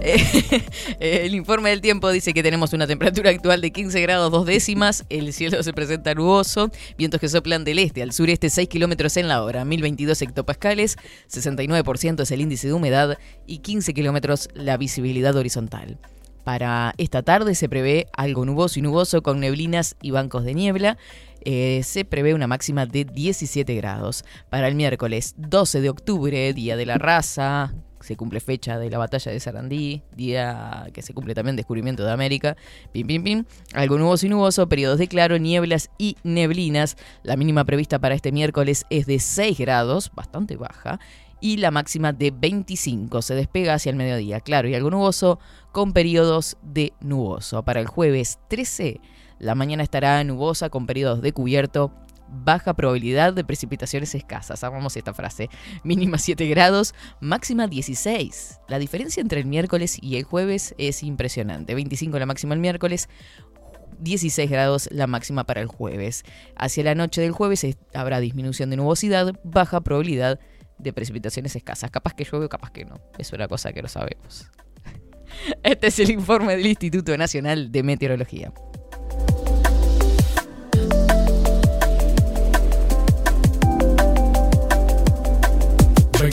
El 1.00 1.34
informe 1.34 1.70
del 1.70 1.80
tiempo 1.80 2.10
dice 2.10 2.32
que 2.32 2.42
tenemos 2.42 2.72
una 2.72 2.86
temperatura 2.86 3.30
actual 3.30 3.60
de 3.60 3.70
15 3.70 4.00
grados 4.00 4.32
dos 4.32 4.46
décimas, 4.46 5.04
el 5.10 5.32
cielo 5.32 5.62
se 5.62 5.72
presenta 5.72 6.14
nuboso, 6.14 6.70
vientos 6.96 7.20
que 7.20 7.28
soplan 7.28 7.64
del 7.64 7.78
este 7.78 8.02
al 8.02 8.12
sureste 8.12 8.50
6 8.50 8.68
kilómetros 8.68 9.16
en 9.16 9.28
la 9.28 9.42
hora, 9.42 9.64
1022 9.64 10.22
hectopascales, 10.22 10.96
69% 11.30 12.22
es 12.22 12.30
el 12.30 12.40
índice 12.40 12.68
de 12.68 12.74
humedad 12.74 13.18
y 13.46 13.58
15 13.58 13.92
kilómetros 13.92 14.48
la 14.54 14.76
visibilidad 14.76 15.36
horizontal. 15.36 15.98
Para 16.44 16.94
esta 16.96 17.22
tarde 17.22 17.54
se 17.54 17.68
prevé 17.68 18.06
algo 18.12 18.46
nuboso 18.46 18.78
y 18.78 18.82
nuboso 18.82 19.22
con 19.22 19.40
neblinas 19.40 19.96
y 20.00 20.10
bancos 20.10 20.44
de 20.44 20.54
niebla. 20.54 20.96
Eh, 21.42 21.82
se 21.84 22.04
prevé 22.04 22.34
una 22.34 22.46
máxima 22.46 22.86
de 22.86 23.04
17 23.04 23.74
grados. 23.74 24.24
Para 24.48 24.66
el 24.68 24.74
miércoles 24.74 25.34
12 25.36 25.82
de 25.82 25.90
octubre, 25.90 26.52
Día 26.54 26.76
de 26.76 26.86
la 26.86 26.96
Raza, 26.96 27.74
se 28.00 28.16
cumple 28.16 28.40
fecha 28.40 28.78
de 28.78 28.90
la 28.90 28.98
batalla 28.98 29.30
de 29.30 29.40
Sarandí, 29.40 30.02
día 30.16 30.88
que 30.92 31.02
se 31.02 31.14
cumple 31.14 31.34
también 31.34 31.56
descubrimiento 31.56 32.04
de 32.04 32.12
América. 32.12 32.56
Pim, 32.92 33.06
pim, 33.06 33.22
pim. 33.22 33.44
Algo 33.74 33.98
nuboso 33.98 34.26
y 34.26 34.28
nuboso, 34.28 34.68
periodos 34.68 34.98
de 34.98 35.08
claro, 35.08 35.38
nieblas 35.38 35.90
y 35.98 36.16
neblinas. 36.22 36.96
La 37.22 37.36
mínima 37.36 37.64
prevista 37.64 37.98
para 37.98 38.14
este 38.14 38.32
miércoles 38.32 38.86
es 38.90 39.06
de 39.06 39.18
6 39.18 39.58
grados, 39.58 40.10
bastante 40.14 40.56
baja. 40.56 40.98
Y 41.42 41.56
la 41.56 41.70
máxima 41.70 42.12
de 42.12 42.30
25. 42.30 43.22
Se 43.22 43.34
despega 43.34 43.74
hacia 43.74 43.90
el 43.90 43.96
mediodía, 43.96 44.40
claro, 44.40 44.68
y 44.68 44.74
algo 44.74 44.90
nuboso 44.90 45.38
con 45.72 45.92
periodos 45.92 46.56
de 46.62 46.92
nuboso. 47.00 47.62
Para 47.64 47.80
el 47.80 47.86
jueves 47.86 48.38
13, 48.48 49.00
la 49.38 49.54
mañana 49.54 49.82
estará 49.82 50.22
nubosa 50.24 50.68
con 50.68 50.86
periodos 50.86 51.22
de 51.22 51.32
cubierto. 51.32 51.92
Baja 52.32 52.74
probabilidad 52.74 53.32
de 53.34 53.44
precipitaciones 53.44 54.14
escasas. 54.14 54.62
Amamos 54.64 54.96
esta 54.96 55.12
frase. 55.12 55.48
Mínima 55.82 56.16
7 56.18 56.46
grados, 56.46 56.94
máxima 57.20 57.66
16. 57.66 58.60
La 58.68 58.78
diferencia 58.78 59.20
entre 59.20 59.40
el 59.40 59.46
miércoles 59.46 59.98
y 60.00 60.16
el 60.16 60.24
jueves 60.24 60.74
es 60.78 61.02
impresionante. 61.02 61.74
25 61.74 62.18
la 62.18 62.26
máxima 62.26 62.54
el 62.54 62.60
miércoles, 62.60 63.08
16 63.98 64.48
grados 64.50 64.88
la 64.92 65.06
máxima 65.06 65.44
para 65.44 65.60
el 65.60 65.66
jueves. 65.66 66.22
Hacia 66.56 66.84
la 66.84 66.94
noche 66.94 67.20
del 67.20 67.32
jueves 67.32 67.64
es- 67.64 67.78
habrá 67.94 68.20
disminución 68.20 68.70
de 68.70 68.76
nubosidad, 68.76 69.34
baja 69.44 69.80
probabilidad 69.80 70.38
de 70.78 70.92
precipitaciones 70.92 71.56
escasas. 71.56 71.90
Capaz 71.90 72.14
que 72.14 72.24
llueve 72.24 72.46
o 72.46 72.48
capaz 72.48 72.70
que 72.70 72.84
no. 72.84 73.00
Es 73.18 73.32
una 73.32 73.48
cosa 73.48 73.72
que 73.72 73.82
no 73.82 73.88
sabemos. 73.88 74.50
Este 75.62 75.88
es 75.88 75.98
el 75.98 76.10
informe 76.10 76.56
del 76.56 76.66
Instituto 76.66 77.16
Nacional 77.18 77.70
de 77.70 77.82
Meteorología. 77.82 78.52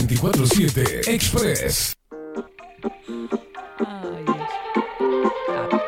24-7 0.07 1.07
Express. 1.09 1.93
Ay, 3.85 4.23
Dios. 4.23 4.37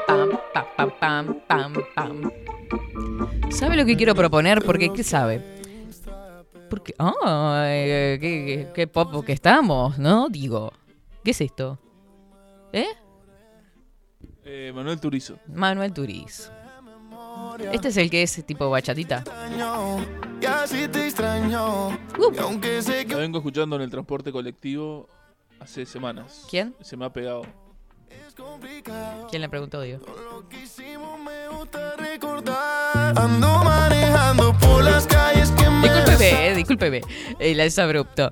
Pam, 0.05 0.29
pam, 0.45 0.69
pam, 0.75 0.91
pam, 0.99 1.39
pam, 1.47 1.73
pam. 1.95 2.31
¿Sabe 3.49 3.77
lo 3.77 3.85
que 3.85 3.95
quiero 3.95 4.13
proponer? 4.15 4.61
Porque, 4.61 4.91
¿qué 4.91 5.03
sabe? 5.03 5.41
Porque, 6.69 6.93
¡ay! 6.97 8.19
qué, 8.19 8.19
qué, 8.19 8.67
qué 8.75 8.87
popo 8.87 9.23
que 9.23 9.31
estamos, 9.31 9.97
¿no? 9.97 10.27
Digo, 10.29 10.73
¿qué 11.23 11.31
es 11.31 11.39
esto? 11.41 11.79
¿Eh? 12.73 12.87
Eh, 14.43 14.71
Manuel 14.75 14.99
Turizo. 14.99 15.39
Manuel 15.47 15.93
Turiz. 15.93 16.51
Este 17.71 17.89
es 17.89 17.97
el 17.97 18.09
que 18.09 18.23
es 18.23 18.45
tipo 18.45 18.69
bachatita. 18.69 19.23
Uh. 19.57 20.01
La 23.07 23.17
vengo 23.17 23.37
escuchando 23.37 23.75
en 23.75 23.81
el 23.81 23.89
transporte 23.89 24.31
colectivo 24.31 25.07
hace 25.59 25.85
semanas. 25.85 26.45
¿Quién? 26.49 26.75
Se 26.81 26.95
me 26.97 27.05
ha 27.05 27.13
pegado. 27.13 27.43
¿Quién 29.29 29.41
le 29.41 29.49
preguntó, 29.49 29.83
lo 29.83 30.47
recordar. 31.97 33.17
Ando 33.17 33.63
manejando 33.63 34.57
por 34.57 34.83
las 34.83 35.05
calles 35.05 35.51
que 35.51 35.69
me 35.69 35.89
Discúlpeme, 35.89 36.47
eh, 36.47 36.55
discúlpeme. 36.55 37.01
Eh, 37.39 37.55
la 37.55 37.65
es 37.65 37.77
abrupto. 37.77 38.31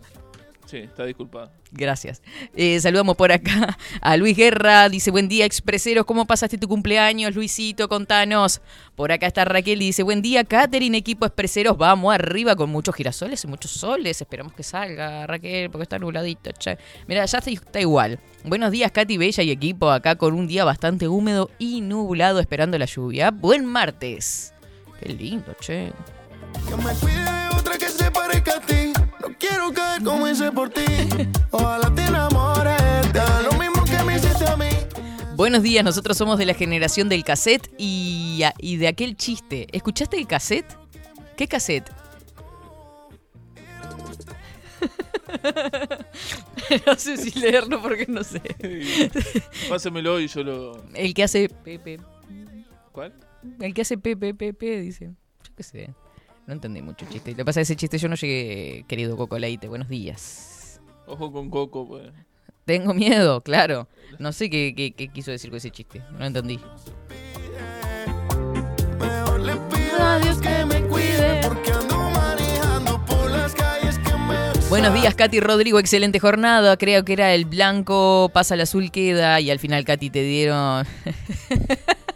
Sí, 0.67 0.79
está 0.79 1.05
disculpada. 1.05 1.49
Gracias. 1.71 2.21
Eh, 2.53 2.77
saludamos 2.81 3.15
por 3.15 3.31
acá 3.31 3.77
a 4.01 4.17
Luis 4.17 4.35
Guerra. 4.35 4.89
Dice, 4.89 5.11
buen 5.11 5.29
día, 5.29 5.45
expreseros. 5.45 6.05
¿Cómo 6.05 6.25
pasaste 6.25 6.57
tu 6.57 6.67
cumpleaños, 6.67 7.33
Luisito? 7.33 7.87
Contanos. 7.87 8.59
Por 8.95 9.13
acá 9.13 9.27
está 9.27 9.45
Raquel. 9.45 9.81
y 9.81 9.85
Dice, 9.85 10.03
buen 10.03 10.21
día, 10.21 10.43
Catherine, 10.43 10.97
equipo 10.97 11.25
expreseros. 11.25 11.77
Vamos 11.77 12.13
arriba 12.13 12.57
con 12.57 12.69
muchos 12.69 12.93
girasoles 12.95 13.41
y 13.45 13.47
muchos 13.47 13.71
soles. 13.71 14.19
Esperamos 14.19 14.51
que 14.51 14.63
salga, 14.63 15.25
Raquel, 15.25 15.69
porque 15.69 15.83
está 15.83 15.99
nubladito. 15.99 16.51
Che. 16.51 16.77
Mira, 17.07 17.23
ya 17.23 17.37
está, 17.37 17.79
igual. 17.79 18.19
Buenos 18.43 18.71
días, 18.71 18.91
Katy 18.91 19.15
Bella 19.17 19.43
y 19.43 19.51
equipo. 19.51 19.89
Acá 19.89 20.15
con 20.15 20.33
un 20.33 20.47
día 20.47 20.65
bastante 20.65 21.07
húmedo 21.07 21.49
y 21.59 21.79
nublado 21.79 22.41
esperando 22.41 22.77
la 22.77 22.85
lluvia. 22.85 23.31
Buen 23.31 23.65
martes. 23.65 24.53
Qué 24.99 25.13
lindo, 25.13 25.55
che. 25.61 25.93
Que 26.67 26.75
me 26.75 26.93
cuide 26.95 27.23
de 27.23 27.55
otra 27.57 27.77
que 27.77 27.87
a 30.05 30.31
hice 30.31 30.51
por 30.51 30.69
ti. 30.69 30.85
Ojalá 31.51 31.93
te 31.93 32.03
enamores. 32.03 33.11
Te 33.11 33.19
lo 33.43 33.57
Buenos 35.35 35.61
días, 35.61 35.83
nosotros 35.83 36.17
somos 36.17 36.39
de 36.39 36.45
la 36.47 36.55
generación 36.55 37.09
del 37.09 37.23
cassette 37.23 37.71
y, 37.77 38.41
y 38.57 38.77
de 38.77 38.87
aquel 38.87 39.15
chiste. 39.15 39.67
¿Escuchaste 39.71 40.17
el 40.17 40.25
cassette? 40.25 40.65
¿Qué 41.35 41.47
cassette? 41.47 41.91
no 46.85 46.95
sé 46.95 47.17
si 47.17 47.39
leerlo 47.39 47.81
porque 47.81 48.07
no 48.07 48.23
sé. 48.23 48.41
Pásemelo 49.69 50.19
y 50.19 50.27
yo 50.27 50.43
lo. 50.43 50.83
El 50.95 51.13
que 51.13 51.23
hace 51.23 51.49
Pepe. 51.49 51.99
¿Cuál? 52.91 53.13
El 53.59 53.73
que 53.75 53.81
hace 53.81 53.97
Pepe, 53.97 54.33
Pepe, 54.33 54.81
dice. 54.81 55.13
Yo 55.43 55.55
qué 55.55 55.63
sé. 55.63 55.93
No 56.47 56.53
entendí 56.53 56.81
mucho 56.81 57.05
el 57.05 57.11
chiste. 57.11 57.31
Lo 57.31 57.37
que 57.37 57.45
pasa 57.45 57.61
es 57.61 57.67
que 57.67 57.73
ese 57.73 57.79
chiste 57.79 57.97
yo 57.97 58.07
no 58.07 58.15
llegué, 58.15 58.85
querido 58.87 59.17
Coco 59.17 59.37
Leite. 59.37 59.67
Buenos 59.67 59.89
días. 59.89 60.79
Ojo 61.05 61.31
con 61.31 61.49
Coco, 61.49 61.87
pues. 61.87 62.09
Tengo 62.65 62.93
miedo, 62.93 63.41
claro. 63.41 63.87
No 64.19 64.31
sé 64.31 64.49
qué, 64.49 64.73
qué- 64.75 64.91
qué 64.93 65.09
quiso 65.09 65.31
decir 65.31 65.49
con 65.49 65.57
ese 65.57 65.71
chiste. 65.71 66.01
No 66.17 66.25
entendí. 66.25 66.59
Mejor 68.99 69.39
le 69.41 69.53
pido 69.55 70.01
a 70.01 70.19
Dios 70.19 70.37
que 70.39 70.65
me 70.65 70.81
cuide 70.83 71.41
porque 71.43 71.71
ando 71.71 71.97
manejando 72.11 73.05
por 73.05 73.29
las 73.29 73.53
calles 73.53 73.97
que 73.99 74.13
me 74.13 74.67
Buenos 74.69 74.93
días, 74.93 75.15
Katy 75.15 75.39
Rodrigo. 75.41 75.79
Excelente 75.79 76.19
jornada. 76.19 76.75
Creo 76.77 77.03
que 77.05 77.13
era 77.13 77.33
el 77.33 77.45
blanco, 77.45 78.29
pasa 78.33 78.55
el 78.55 78.61
azul, 78.61 78.89
queda. 78.91 79.39
Y 79.41 79.49
al 79.51 79.59
final, 79.59 79.83
Katy, 79.85 80.09
te 80.09 80.23
dieron. 80.23 80.85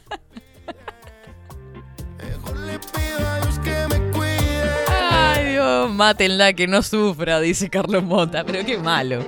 Dios, 5.62 5.91
mátenla 5.91 6.53
que 6.53 6.65
no 6.68 6.82
sufra, 6.82 7.39
dice 7.39 7.70
Carlos 7.70 8.03
Mota. 8.03 8.44
Pero 8.44 8.65
qué 8.65 8.77
malo. 8.77 9.24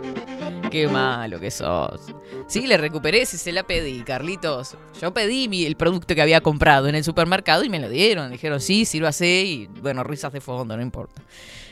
Qué 0.72 0.88
malo 0.88 1.40
que 1.40 1.52
sos. 1.52 2.02
Sí, 2.48 2.66
le 2.66 2.78
recuperé 2.78 3.25
si 3.28 3.38
se 3.38 3.52
la 3.52 3.62
pedí, 3.63 4.02
Carlitos. 4.02 4.75
Yo 5.00 5.13
pedí 5.13 5.48
mi- 5.48 5.66
el 5.66 5.75
producto 5.75 6.16
que 6.16 6.22
había 6.24 6.42
comprado 6.42 6.88
en 6.88 6.96
el 6.96 7.04
supermercado 7.04 7.63
y 7.63 7.70
me 7.70 7.80
lo 7.80 7.88
dieron. 7.90 8.32
Dijeron, 8.32 8.60
sí, 8.60 8.86
sírvase 8.86 9.44
y, 9.44 9.68
bueno, 9.82 10.04
risas 10.04 10.34
de 10.34 10.42
fondo, 10.42 10.75
no 10.75 10.82
importa. 10.82 11.22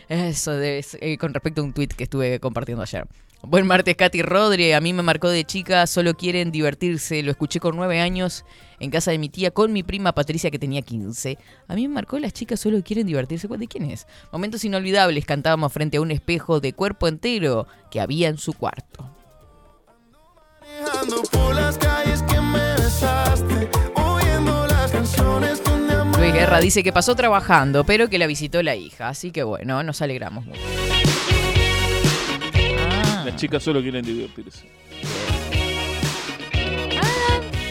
Eso 0.07 0.51
ser- 0.59 0.83
eh, 1.01 1.17
con 1.17 1.33
respecto 1.33 1.61
a 1.61 1.63
un 1.63 1.73
tweet 1.73 1.87
que 1.87 2.03
estuve 2.03 2.39
compartiendo 2.39 2.83
ayer. 2.83 3.05
Buen 3.43 3.65
martes, 3.65 3.95
Katy 3.95 4.21
Rodri. 4.21 4.73
A 4.73 4.81
mí 4.81 4.93
me 4.93 5.01
marcó 5.01 5.29
de 5.29 5.43
chica, 5.43 5.87
solo 5.87 6.13
quieren 6.13 6.51
divertirse. 6.51 7.23
Lo 7.23 7.31
escuché 7.31 7.59
con 7.59 7.75
nueve 7.75 7.99
años 7.99 8.45
en 8.79 8.91
casa 8.91 9.09
de 9.11 9.17
mi 9.17 9.29
tía 9.29 9.49
con 9.49 9.73
mi 9.73 9.81
prima 9.81 10.13
Patricia 10.13 10.51
que 10.51 10.59
tenía 10.59 10.83
15. 10.83 11.37
A 11.67 11.75
mí 11.75 11.87
me 11.87 11.95
marcó 11.95 12.19
las 12.19 12.33
chicas 12.33 12.59
solo 12.59 12.81
quieren 12.83 13.07
divertirse. 13.07 13.47
¿De 13.47 13.67
quién 13.67 13.89
es? 13.89 14.05
Momentos 14.31 14.63
inolvidables. 14.63 15.25
Cantábamos 15.25 15.73
frente 15.73 15.97
a 15.97 16.01
un 16.01 16.11
espejo 16.11 16.59
de 16.59 16.73
cuerpo 16.73 17.07
entero 17.07 17.67
que 17.89 17.99
había 17.99 18.29
en 18.29 18.37
su 18.37 18.53
cuarto. 18.53 19.09
Luis 26.19 26.33
Guerra 26.33 26.59
dice 26.59 26.83
que 26.83 26.93
pasó 26.93 27.15
trabajando, 27.15 27.83
pero 27.83 28.07
que 28.07 28.19
la 28.19 28.27
visitó 28.27 28.61
la 28.61 28.75
hija. 28.75 29.09
Así 29.09 29.31
que 29.31 29.41
bueno, 29.41 29.81
nos 29.81 30.03
alegramos 30.03 30.45
mucho. 30.45 30.61
Las 33.31 33.39
chicas 33.39 33.63
solo 33.63 33.81
quieren 33.81 34.03
divertirse. 34.03 34.69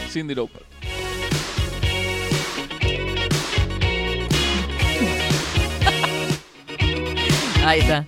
Cindy 0.09 0.33
Lauper. 0.33 0.65
Ahí 7.63 7.79
está. 7.79 8.05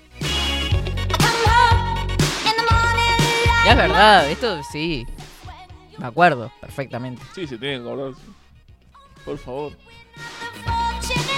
Ya 3.65 3.71
es 3.71 3.77
verdad, 3.77 4.29
esto 4.31 4.61
sí. 4.71 5.05
Me 5.99 6.07
acuerdo 6.07 6.51
perfectamente. 6.59 7.21
Sí, 7.35 7.45
se 7.45 7.59
tienen 7.59 7.83
que 7.83 7.87
acordar. 7.87 8.13
Por 9.23 9.37
favor. 9.37 9.73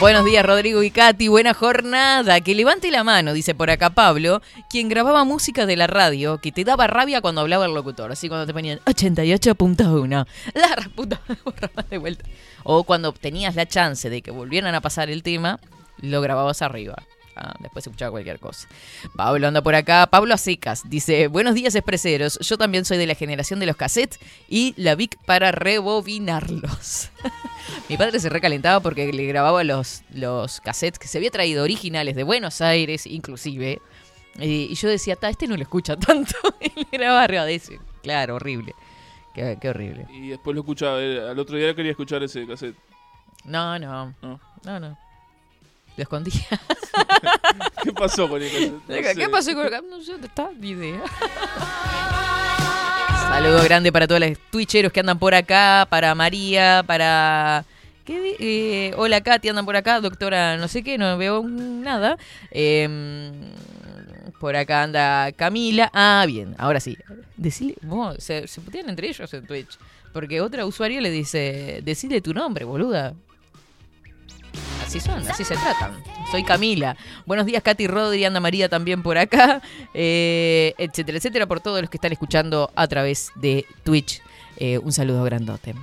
Buenos 0.01 0.25
días, 0.25 0.45
Rodrigo 0.45 0.83
y 0.83 0.91
Katy. 0.91 1.29
Buena 1.29 1.53
jornada. 1.53 2.41
Que 2.41 2.53
levante 2.53 2.91
la 2.91 3.05
mano, 3.05 3.31
dice 3.31 3.55
por 3.55 3.69
acá 3.69 3.91
Pablo, 3.91 4.41
quien 4.69 4.89
grababa 4.89 5.23
música 5.23 5.65
de 5.65 5.77
la 5.77 5.87
radio 5.87 6.37
que 6.39 6.51
te 6.51 6.65
daba 6.65 6.85
rabia 6.87 7.21
cuando 7.21 7.39
hablaba 7.39 7.65
el 7.65 7.73
locutor. 7.73 8.11
Así 8.11 8.27
cuando 8.27 8.45
te 8.45 8.53
ponían 8.53 8.79
88.1. 8.79 10.27
La 10.53 10.89
puta, 10.93 11.21
de 11.89 11.97
vuelta. 11.97 12.25
O 12.63 12.83
cuando 12.83 13.13
tenías 13.13 13.55
la 13.55 13.67
chance 13.67 14.09
de 14.09 14.21
que 14.21 14.31
volvieran 14.31 14.75
a 14.75 14.81
pasar 14.81 15.09
el 15.09 15.23
tema, 15.23 15.59
lo 16.01 16.19
grababas 16.19 16.61
arriba. 16.61 16.95
Ah, 17.37 17.53
después 17.59 17.83
se 17.83 17.89
escuchaba 17.89 18.11
cualquier 18.11 18.39
cosa. 18.39 18.67
Pablo 19.15 19.47
anda 19.47 19.61
por 19.61 19.75
acá. 19.75 20.07
Pablo 20.07 20.33
Acecas 20.33 20.89
dice: 20.89 21.27
Buenos 21.27 21.53
días, 21.53 21.75
expreseros. 21.75 22.39
Yo 22.39 22.57
también 22.57 22.85
soy 22.85 22.97
de 22.97 23.07
la 23.07 23.15
generación 23.15 23.59
de 23.59 23.65
los 23.65 23.75
cassettes 23.75 24.19
y 24.47 24.73
la 24.77 24.95
Vic 24.95 25.17
para 25.25 25.51
rebobinarlos. 25.51 27.09
Mi 27.89 27.97
padre 27.97 28.19
se 28.19 28.29
recalentaba 28.29 28.79
porque 28.79 29.11
le 29.11 29.25
grababa 29.25 29.63
los, 29.63 30.03
los 30.13 30.61
cassettes 30.61 30.99
que 30.99 31.07
se 31.07 31.17
había 31.17 31.31
traído 31.31 31.63
originales 31.63 32.15
de 32.15 32.23
Buenos 32.23 32.61
Aires, 32.61 33.05
inclusive. 33.05 33.81
Y, 34.39 34.67
y 34.71 34.75
yo 34.75 34.87
decía, 34.89 35.15
ta, 35.15 35.29
este 35.29 35.47
no 35.47 35.55
lo 35.57 35.63
escucha 35.63 35.95
tanto. 35.99 36.35
y 36.61 36.79
le 36.79 36.87
grababa 36.91 37.23
arriba 37.23 37.45
de 37.45 37.55
ese. 37.55 37.79
Claro, 38.03 38.35
horrible. 38.35 38.73
Qué, 39.33 39.57
qué 39.59 39.69
horrible. 39.69 40.07
Y 40.13 40.29
después 40.29 40.55
lo 40.55 40.61
escuchaba. 40.61 41.01
eh, 41.01 41.19
Al 41.29 41.37
otro 41.39 41.57
día 41.57 41.75
quería 41.75 41.91
escuchar 41.91 42.23
ese 42.23 42.45
cassette. 42.47 42.75
No, 43.43 43.77
no, 43.77 44.13
No. 44.21 44.39
no, 44.63 44.79
no. 44.79 44.97
Lo 45.97 46.03
escondía. 46.03 46.41
¿Qué 47.83 47.91
pasó 47.93 48.27
con 48.29 48.41
el 48.41 48.49
¿Qué 48.87 49.29
pasó 49.31 49.53
con 49.53 49.65
el 49.65 49.89
No 49.89 50.01
sé 50.01 50.13
dónde 50.13 50.27
está 50.27 50.49
ni 50.59 50.69
idea. 50.71 51.01
Saludo 53.29 53.63
grande 53.63 53.91
para 53.91 54.07
todos 54.07 54.21
los 54.21 54.37
twitcheros 54.51 54.91
que 54.91 54.99
andan 55.01 55.19
por 55.19 55.33
acá, 55.33 55.87
para 55.89 56.13
María, 56.15 56.83
para... 56.85 57.65
¿Qué 58.05 58.19
di- 58.21 58.35
eh, 58.39 58.93
hola 58.97 59.21
Katy, 59.21 59.49
andan 59.49 59.65
por 59.65 59.75
acá, 59.75 59.99
doctora, 59.99 60.57
no 60.57 60.67
sé 60.67 60.83
qué, 60.83 60.97
no 60.97 61.17
veo 61.17 61.43
nada. 61.43 62.17
Em, 62.51 63.31
por 64.39 64.55
acá 64.55 64.83
anda 64.83 65.31
Camila. 65.31 65.89
Ah, 65.93 66.23
bien, 66.27 66.55
ahora 66.59 66.79
sí. 66.79 66.97
Decile, 67.35 67.75
vos, 67.81 68.15
se, 68.19 68.47
se 68.47 68.61
putean 68.61 68.89
entre 68.89 69.09
ellos 69.09 69.33
en 69.33 69.45
Twitch. 69.47 69.77
Porque 70.13 70.39
otra 70.39 70.65
usuario 70.65 71.01
le 71.01 71.09
dice, 71.09 71.81
decile 71.83 72.21
tu 72.21 72.33
nombre, 72.33 72.63
boluda. 72.63 73.13
Así 74.95 75.05
son, 75.05 75.29
así 75.29 75.43
se 75.43 75.57
tratan. 75.57 76.01
Soy 76.31 76.45
Camila. 76.45 76.95
Buenos 77.25 77.45
días, 77.45 77.61
Katy 77.61 77.85
Rodri, 77.85 78.23
Anda 78.23 78.39
María 78.39 78.69
también 78.69 79.03
por 79.03 79.17
acá, 79.17 79.61
eh, 79.93 80.73
etcétera, 80.77 81.17
etcétera, 81.17 81.47
por 81.47 81.59
todos 81.59 81.81
los 81.81 81.89
que 81.89 81.97
están 81.97 82.13
escuchando 82.13 82.71
a 82.75 82.87
través 82.87 83.29
de 83.35 83.65
Twitch. 83.83 84.21
Eh, 84.55 84.77
un 84.77 84.93
saludo 84.93 85.21
grandote. 85.25 85.75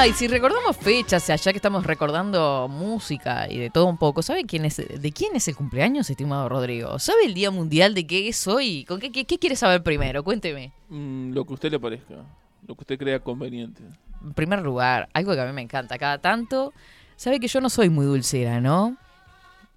Ay, 0.00 0.12
si 0.12 0.28
recordamos 0.28 0.76
fechas, 0.76 1.28
allá 1.28 1.50
que 1.50 1.58
estamos 1.58 1.84
recordando 1.84 2.68
música 2.68 3.50
y 3.50 3.58
de 3.58 3.68
todo 3.68 3.86
un 3.86 3.98
poco, 3.98 4.22
¿sabe 4.22 4.44
quién 4.44 4.64
es, 4.64 4.76
de 4.76 5.12
quién 5.12 5.34
es 5.34 5.48
el 5.48 5.56
cumpleaños, 5.56 6.08
estimado 6.08 6.48
Rodrigo? 6.48 7.00
¿Sabe 7.00 7.24
el 7.24 7.34
Día 7.34 7.50
Mundial 7.50 7.94
de 7.94 8.06
qué 8.06 8.28
es 8.28 8.46
hoy? 8.46 8.84
¿Con 8.84 9.00
qué, 9.00 9.10
qué, 9.10 9.24
qué 9.24 9.40
quiere 9.40 9.56
saber 9.56 9.82
primero? 9.82 10.22
Cuénteme. 10.22 10.70
Mm, 10.88 11.32
lo 11.32 11.44
que 11.44 11.52
a 11.52 11.54
usted 11.54 11.72
le 11.72 11.80
parezca. 11.80 12.14
Lo 12.68 12.76
que 12.76 12.82
usted 12.82 12.96
crea 12.96 13.18
conveniente. 13.18 13.82
En 14.22 14.34
primer 14.34 14.62
lugar, 14.62 15.08
algo 15.14 15.34
que 15.34 15.40
a 15.40 15.46
mí 15.46 15.52
me 15.52 15.62
encanta 15.62 15.98
cada 15.98 16.18
tanto. 16.18 16.72
Sabe 17.16 17.40
que 17.40 17.48
yo 17.48 17.60
no 17.60 17.68
soy 17.68 17.88
muy 17.88 18.06
dulcera, 18.06 18.60
¿no? 18.60 18.96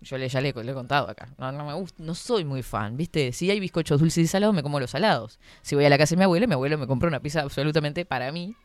Yo 0.04 0.18
le, 0.18 0.28
ya 0.30 0.42
le, 0.42 0.52
le 0.52 0.72
he 0.72 0.74
contado 0.74 1.08
acá. 1.10 1.30
No, 1.38 1.52
no 1.52 1.64
me 1.64 1.74
gusta, 1.76 2.02
no 2.04 2.16
soy 2.16 2.44
muy 2.44 2.64
fan, 2.64 2.98
¿viste? 2.98 3.32
Si 3.34 3.52
hay 3.52 3.60
bizcochos 3.60 4.00
dulces 4.00 4.24
y 4.24 4.28
salados, 4.28 4.56
me 4.56 4.64
como 4.64 4.80
los 4.80 4.90
salados. 4.90 5.40
Si 5.62 5.76
voy 5.76 5.86
a 5.86 5.90
la 5.90 5.98
casa 6.00 6.16
de 6.16 6.18
mi 6.18 6.24
abuela, 6.24 6.48
mi 6.48 6.54
abuelo 6.54 6.76
me 6.80 6.88
compra 6.88 7.08
una 7.08 7.20
pizza 7.20 7.42
absolutamente 7.42 8.04
para 8.04 8.32
mí. 8.32 8.56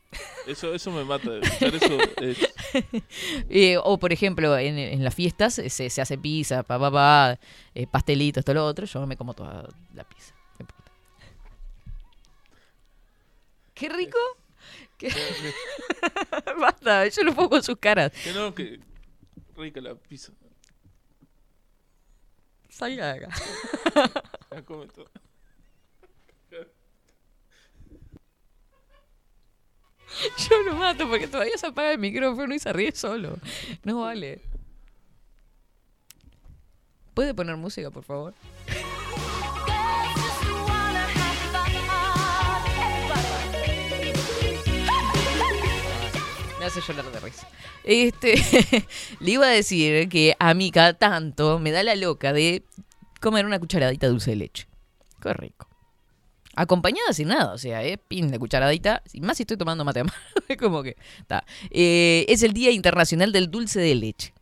Eso, 0.46 0.72
eso 0.74 0.90
me 0.90 1.04
mata. 1.04 1.30
Eso 1.60 1.98
es- 2.22 2.38
Eh, 3.50 3.76
o, 3.82 3.98
por 3.98 4.12
ejemplo, 4.14 4.56
en, 4.56 4.78
en 4.78 5.04
las 5.04 5.14
fiestas 5.14 5.58
eh, 5.58 5.68
se, 5.68 5.90
se 5.90 6.00
hace 6.00 6.16
pizza, 6.16 6.62
pa, 6.62 6.78
pa, 6.78 6.90
pa, 6.90 7.38
eh, 7.74 7.86
pastelitos, 7.86 8.42
todo 8.44 8.54
lo 8.54 8.64
otro. 8.66 8.86
Yo 8.86 9.06
me 9.06 9.16
como 9.18 9.34
toda 9.34 9.68
la 9.94 10.04
pizza. 10.04 10.32
¡Qué 13.74 13.88
rico! 13.90 14.18
¿Qué? 14.96 15.10
Basta, 16.60 17.06
yo 17.08 17.22
lo 17.24 17.34
pongo 17.34 17.50
con 17.50 17.62
sus 17.62 17.76
caras. 17.76 18.10
que 18.24 18.32
no, 18.32 18.54
que 18.54 18.80
rica 19.54 19.80
la 19.82 19.94
pizza. 19.94 20.32
Salga 22.76 23.14
de 23.14 23.24
acá. 23.24 23.28
La 24.50 24.62
come 24.62 24.86
todo. 24.88 25.08
Yo 30.36 30.62
lo 30.62 30.74
mato 30.74 31.08
porque 31.08 31.26
todavía 31.26 31.56
se 31.56 31.68
apaga 31.68 31.92
el 31.92 31.98
micrófono 31.98 32.54
y 32.54 32.58
se 32.58 32.70
ríe 32.74 32.92
solo. 32.92 33.38
No 33.82 34.00
vale. 34.00 34.42
¿Puede 37.14 37.32
poner 37.32 37.56
música, 37.56 37.90
por 37.90 38.04
favor? 38.04 38.34
Me 46.66 46.80
hace 46.80 46.80
llorar 46.80 47.12
de 47.12 47.20
risa. 47.20 47.48
Este, 47.84 48.34
le 49.20 49.30
iba 49.30 49.46
a 49.46 49.50
decir 49.50 50.08
que 50.08 50.34
a 50.40 50.52
mí 50.52 50.72
cada 50.72 50.94
tanto 50.94 51.60
me 51.60 51.70
da 51.70 51.84
la 51.84 51.94
loca 51.94 52.32
de 52.32 52.64
comer 53.20 53.46
una 53.46 53.60
cucharadita 53.60 54.06
de 54.06 54.10
dulce 54.10 54.30
de 54.30 54.36
leche. 54.36 54.66
Qué 55.22 55.32
rico. 55.32 55.68
Acompañada 56.56 57.12
sin 57.12 57.28
nada, 57.28 57.54
o 57.54 57.58
sea, 57.58 57.84
eh, 57.84 57.98
pin 57.98 58.32
de 58.32 58.40
cucharadita, 58.40 59.04
y 59.12 59.20
más 59.20 59.36
si 59.36 59.44
estoy 59.44 59.56
tomando 59.56 59.84
mate 59.84 60.02
es 60.48 60.56
como 60.56 60.82
que 60.82 60.96
está. 61.20 61.44
Eh, 61.70 62.26
es 62.28 62.42
el 62.42 62.52
Día 62.52 62.72
Internacional 62.72 63.30
del 63.30 63.48
Dulce 63.48 63.78
de 63.78 63.94
Leche. 63.94 64.34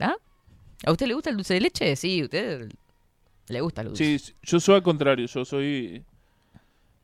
¿Ah? 0.00 0.16
¿A 0.84 0.92
usted 0.92 1.06
le 1.06 1.14
gusta 1.14 1.30
el 1.30 1.36
dulce 1.36 1.54
de 1.54 1.62
leche? 1.62 1.96
Sí, 1.96 2.20
a 2.20 2.24
usted 2.24 2.68
le 3.48 3.60
gusta 3.62 3.80
el 3.80 3.88
dulce. 3.88 4.04
Sí, 4.04 4.18
sí, 4.18 4.34
yo 4.42 4.60
soy 4.60 4.74
al 4.74 4.82
contrario, 4.82 5.24
yo 5.26 5.46
soy. 5.46 6.04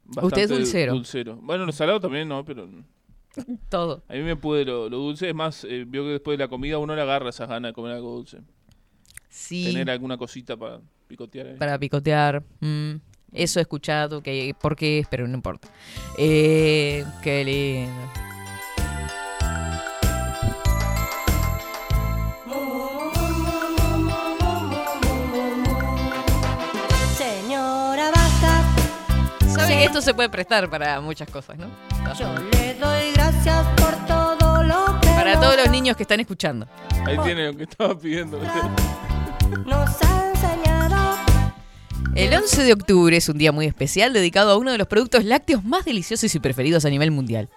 Usted 0.04 0.20
es 0.20 0.22
bastante 0.22 0.46
dulcero. 0.48 0.92
dulcero. 0.92 1.36
Bueno, 1.36 1.64
lo 1.64 1.72
salado 1.72 1.98
también 1.98 2.28
no, 2.28 2.44
pero. 2.44 2.68
Todo. 3.68 4.03
A 4.09 4.12
mí 4.14 4.20
me 4.20 4.37
pude 4.37 4.64
lo, 4.64 4.88
lo 4.88 4.98
dulce. 4.98 5.29
Es 5.29 5.35
más, 5.35 5.64
eh, 5.64 5.85
veo 5.87 6.05
que 6.05 6.11
después 6.11 6.38
de 6.38 6.44
la 6.44 6.48
comida 6.48 6.79
uno 6.79 6.94
le 6.94 7.03
agarra 7.03 7.31
esas 7.31 7.48
ganas 7.48 7.70
de 7.70 7.74
comer 7.74 7.92
algo 7.92 8.14
dulce. 8.14 8.38
Sí. 9.29 9.64
Tener 9.72 9.90
alguna 9.90 10.16
cosita 10.16 10.57
para 10.57 10.81
picotear 11.07 11.46
ahí. 11.48 11.57
para 11.57 11.79
picotear. 11.79 12.42
mm, 12.61 12.94
eso 13.33 13.59
he 13.59 13.62
escuchado, 13.62 14.22
que 14.22 14.55
por 14.59 14.74
qué 14.74 15.01
es, 15.01 15.07
pero 15.09 15.29
no 15.29 15.35
importa. 15.35 15.68
Eh, 16.16 17.05
qué 17.22 17.44
lindo. 17.44 17.92
Señora, 27.16 28.11
basta. 28.11 28.64
Sabe 29.48 29.74
que 29.79 29.85
esto 29.85 30.01
se 30.01 30.14
puede 30.14 30.29
prestar 30.29 30.70
para 30.70 31.01
muchas 31.01 31.29
cosas, 31.31 31.59
¿no? 31.59 31.66
Yo 32.18 32.35
le 32.53 32.74
doy 32.74 33.12
gracias 33.12 33.27
Para 35.28 35.40
todos 35.40 35.56
los 35.58 35.70
niños 35.70 35.94
que 35.94 36.04
están 36.04 36.20
escuchando. 36.20 36.66
Ahí 37.04 37.18
tiene 37.22 37.48
lo 37.48 37.56
que 37.58 37.64
estaba 37.64 37.98
pidiendo. 37.98 38.40
Nos 39.66 40.02
ha 40.02 40.30
enseñado. 40.30 41.18
El 42.14 42.32
11 42.32 42.64
de 42.64 42.72
octubre 42.72 43.14
es 43.14 43.28
un 43.28 43.36
día 43.36 43.52
muy 43.52 43.66
especial 43.66 44.14
dedicado 44.14 44.52
a 44.52 44.56
uno 44.56 44.72
de 44.72 44.78
los 44.78 44.86
productos 44.86 45.26
lácteos 45.26 45.62
más 45.64 45.84
deliciosos 45.84 46.34
y 46.34 46.40
preferidos 46.40 46.86
a 46.86 46.88
nivel 46.88 47.10
mundial. 47.10 47.50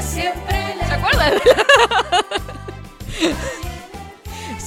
¿Se 0.00 0.92
acuerdan? 0.92 1.34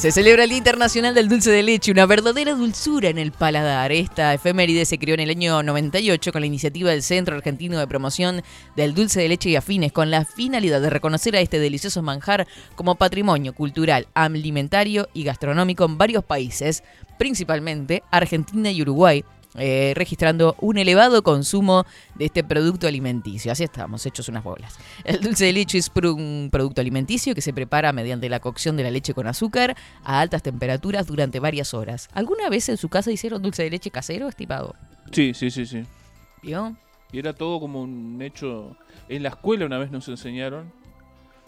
Se 0.02 0.12
celebra 0.12 0.46
el 0.46 0.50
Día 0.50 0.58
Internacional 0.58 1.14
del 1.14 1.30
Dulce 1.30 1.52
de 1.52 1.62
Leche, 1.62 1.92
una 1.92 2.08
verdadera 2.08 2.56
dulzura 2.56 3.10
en 3.10 3.20
el 3.20 3.32
paladar. 3.32 3.92
Esta 3.92 4.34
efeméride 4.34 4.84
se 4.86 4.98
creó 4.98 5.14
en 5.14 5.20
el 5.20 5.30
año 5.30 5.62
98 5.62 6.32
con 6.32 6.42
la 6.42 6.48
iniciativa 6.48 6.90
del 6.90 7.04
Centro 7.04 7.36
Argentino 7.36 7.78
de 7.78 7.86
Promoción 7.86 8.42
del 8.76 8.96
Dulce 8.96 9.22
de 9.22 9.30
Leche 9.30 9.52
y 9.52 9.58
Afines, 9.58 9.92
con 9.92 10.10
la 10.10 10.26
finalidad 10.26 10.82
de 10.82 10.90
reconocer 10.90 11.36
a 11.36 11.40
este 11.40 11.60
delicioso 11.60 12.02
manjar 12.02 12.48
como 12.74 12.96
patrimonio 12.96 13.54
cultural, 13.54 14.08
alimentario 14.16 15.08
y 15.14 15.24
gastronómico 15.24 15.86
en 15.86 16.00
varios 16.00 16.24
países, 16.24 16.84
principalmente 17.20 18.02
Argentina 18.10 18.72
y 18.72 18.82
Uruguay, 18.82 19.24
eh, 19.56 19.94
registrando 19.96 20.56
un 20.60 20.78
elevado 20.78 21.24
consumo 21.24 21.86
de 22.16 22.26
este 22.26 22.44
producto 22.44 22.88
alimenticio. 22.88 23.52
Así 23.52 23.64
estamos, 23.64 24.06
hechos 24.06 24.30
unas 24.30 24.44
bolas. 24.44 24.78
El 25.04 25.20
dulce 25.22 25.46
de 25.46 25.54
leche 25.54 25.78
es 25.78 25.92
un 25.96 26.50
producto 26.52 26.82
alimenticio 26.82 27.36
que 27.36 27.42
se 27.42 27.54
prepara 27.54 27.92
mediante 27.94 28.30
la 28.30 28.40
cocción 28.40 28.78
de 28.78 28.84
la 28.84 28.92
leche 28.92 29.14
con 29.14 29.28
azúcar 29.28 29.76
a 30.04 30.20
altas 30.22 30.42
temperaturas 30.44 31.06
durante 31.08 31.40
varias 31.40 31.74
horas. 31.74 32.10
¿Alguna 32.14 32.50
vez 32.50 32.70
en 32.70 32.78
su 32.78 32.90
casa 32.90 33.12
hicieron 33.12 33.42
dulce 33.42 33.64
de 33.64 33.70
leche 33.72 33.92
casero, 33.92 34.28
estimado? 34.30 34.76
Sí, 35.12 35.34
sí, 35.34 35.52
sí, 35.52 35.66
sí. 35.66 35.84
¿Vio? 36.42 36.76
Y 37.12 37.20
era 37.20 37.34
todo 37.34 37.60
como 37.60 37.82
un 37.82 38.22
hecho. 38.22 38.78
En 39.10 39.24
la 39.24 39.30
escuela 39.30 39.66
una 39.66 39.78
vez 39.78 39.92
nos 39.92 40.08
enseñaron. 40.08 40.72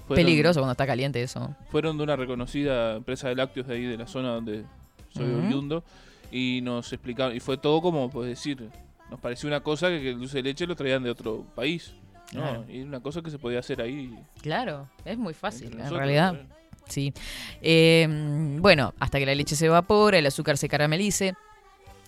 Fueron- 0.08 0.26
Peligroso 0.26 0.60
cuando 0.60 0.74
está 0.74 0.86
caliente 0.86 1.24
eso. 1.24 1.56
Fueron 1.72 1.98
de 1.98 2.04
una 2.04 2.18
reconocida 2.18 2.98
empresa 2.98 3.30
de 3.30 3.36
lácteos 3.36 3.68
de 3.68 3.76
ahí, 3.76 3.86
de 3.86 3.96
la 3.98 4.06
zona 4.08 4.34
donde 4.34 4.66
soy 5.16 5.32
oriundo. 5.32 5.86
Y 6.34 6.62
nos 6.64 6.92
explicaron. 6.92 7.36
Y 7.36 7.40
fue 7.40 7.58
todo 7.58 7.82
como, 7.82 8.10
pues 8.10 8.28
decir. 8.28 8.70
Nos 9.12 9.20
pareció 9.20 9.48
una 9.48 9.60
cosa 9.60 9.90
que, 9.90 10.02
que 10.02 10.10
el 10.10 10.18
dulce 10.18 10.38
de 10.38 10.44
leche 10.44 10.66
lo 10.66 10.76
traían 10.76 11.04
de 11.04 11.12
otro 11.12 11.46
país. 11.54 11.94
¿no? 12.32 12.42
Claro. 12.42 12.66
Y 12.68 12.82
una 12.82 13.00
cosa 13.00 13.22
que 13.22 13.30
se 13.30 13.38
podía 13.38 13.60
hacer 13.60 13.82
ahí. 13.82 14.18
Claro, 14.42 14.90
es 15.06 15.18
muy 15.18 15.36
fácil, 15.36 15.80
en 15.80 15.90
realidad. 15.90 16.36
¿eh? 16.36 16.46
Sí. 16.88 17.14
Eh, 17.62 18.08
bueno, 18.60 18.94
hasta 19.00 19.20
que 19.20 19.26
la 19.26 19.36
leche 19.36 19.56
se 19.56 19.68
evapora, 19.68 20.18
el 20.18 20.26
azúcar 20.26 20.58
se 20.58 20.68
caramelice. 20.68 21.36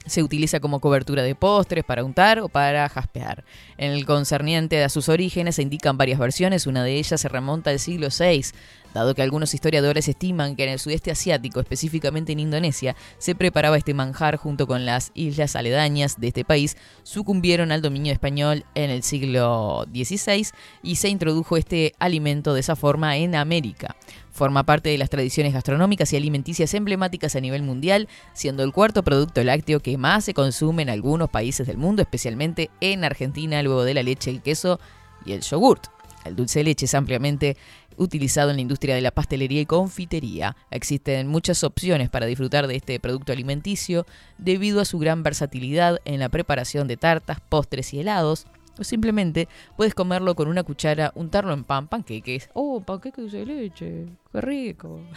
Se 0.05 0.21
utiliza 0.21 0.59
como 0.59 0.79
cobertura 0.79 1.23
de 1.23 1.33
postres 1.33 1.83
para 1.83 2.03
untar 2.03 2.39
o 2.39 2.47
para 2.47 2.87
jaspear. 2.89 3.43
En 3.77 3.91
el 3.91 4.05
concerniente 4.05 4.83
a 4.83 4.89
sus 4.89 5.09
orígenes 5.09 5.55
se 5.55 5.63
indican 5.63 5.97
varias 5.97 6.19
versiones, 6.19 6.67
una 6.67 6.83
de 6.83 6.93
ellas 6.93 7.19
se 7.19 7.27
remonta 7.27 7.71
al 7.71 7.79
siglo 7.79 8.09
VI, 8.15 8.45
dado 8.95 9.13
que 9.13 9.21
algunos 9.21 9.53
historiadores 9.53 10.07
estiman 10.07 10.55
que 10.55 10.63
en 10.63 10.69
el 10.69 10.79
sudeste 10.79 11.11
asiático, 11.11 11.59
específicamente 11.59 12.31
en 12.31 12.39
Indonesia, 12.39 12.95
se 13.17 13.35
preparaba 13.35 13.77
este 13.77 13.93
manjar 13.93 14.37
junto 14.37 14.65
con 14.65 14.85
las 14.85 15.11
islas 15.13 15.55
aledañas 15.55 16.19
de 16.19 16.29
este 16.29 16.45
país, 16.45 16.77
sucumbieron 17.03 17.71
al 17.71 17.81
dominio 17.81 18.13
español 18.13 18.65
en 18.73 18.89
el 18.89 19.03
siglo 19.03 19.85
XVI 19.93 20.47
y 20.81 20.95
se 20.95 21.09
introdujo 21.09 21.57
este 21.57 21.93
alimento 21.99 22.53
de 22.53 22.61
esa 22.61 22.77
forma 22.77 23.17
en 23.17 23.35
América. 23.35 23.97
Forma 24.31 24.63
parte 24.63 24.89
de 24.89 24.97
las 24.97 25.09
tradiciones 25.09 25.53
gastronómicas 25.53 26.11
y 26.13 26.17
alimenticias 26.17 26.73
emblemáticas 26.73 27.35
a 27.35 27.41
nivel 27.41 27.63
mundial, 27.63 28.07
siendo 28.33 28.63
el 28.63 28.71
cuarto 28.71 29.03
producto 29.03 29.43
lácteo 29.43 29.81
que 29.81 29.97
más 29.97 30.23
se 30.23 30.33
consume 30.33 30.83
en 30.83 30.89
algunos 30.89 31.29
países 31.29 31.67
del 31.67 31.77
mundo, 31.77 32.01
especialmente 32.01 32.69
en 32.79 33.03
Argentina, 33.03 33.61
luego 33.61 33.83
de 33.83 33.93
la 33.93 34.03
leche, 34.03 34.31
el 34.31 34.41
queso 34.41 34.79
y 35.25 35.33
el 35.33 35.41
yogurt. 35.41 35.87
El 36.25 36.35
dulce 36.35 36.59
de 36.59 36.65
leche 36.65 36.85
es 36.85 36.95
ampliamente 36.95 37.55
utilizado 37.97 38.49
en 38.49 38.57
la 38.57 38.61
industria 38.61 38.95
de 38.95 39.01
la 39.01 39.11
pastelería 39.11 39.61
y 39.61 39.65
confitería. 39.65 40.55
Existen 40.71 41.27
muchas 41.27 41.63
opciones 41.63 42.09
para 42.09 42.25
disfrutar 42.25 42.67
de 42.67 42.75
este 42.75 42.99
producto 42.99 43.31
alimenticio 43.33 44.05
debido 44.37 44.81
a 44.81 44.85
su 44.85 44.99
gran 44.99 45.23
versatilidad 45.23 45.99
en 46.05 46.19
la 46.19 46.29
preparación 46.29 46.87
de 46.87 46.97
tartas, 46.97 47.39
postres 47.49 47.93
y 47.93 47.99
helados. 47.99 48.45
O 48.77 48.83
simplemente 48.83 49.47
puedes 49.77 49.93
comerlo 49.93 50.35
con 50.35 50.49
una 50.49 50.63
cuchara, 50.63 51.11
untarlo 51.15 51.53
en 51.53 51.63
pan, 51.63 51.87
panqueques. 51.87 52.49
Oh, 52.53 52.81
panqueque 52.81 53.21
de 53.21 53.21
dulce 53.23 53.37
de 53.37 53.45
leche, 53.45 54.05
qué 54.31 54.41
rico. 54.41 54.99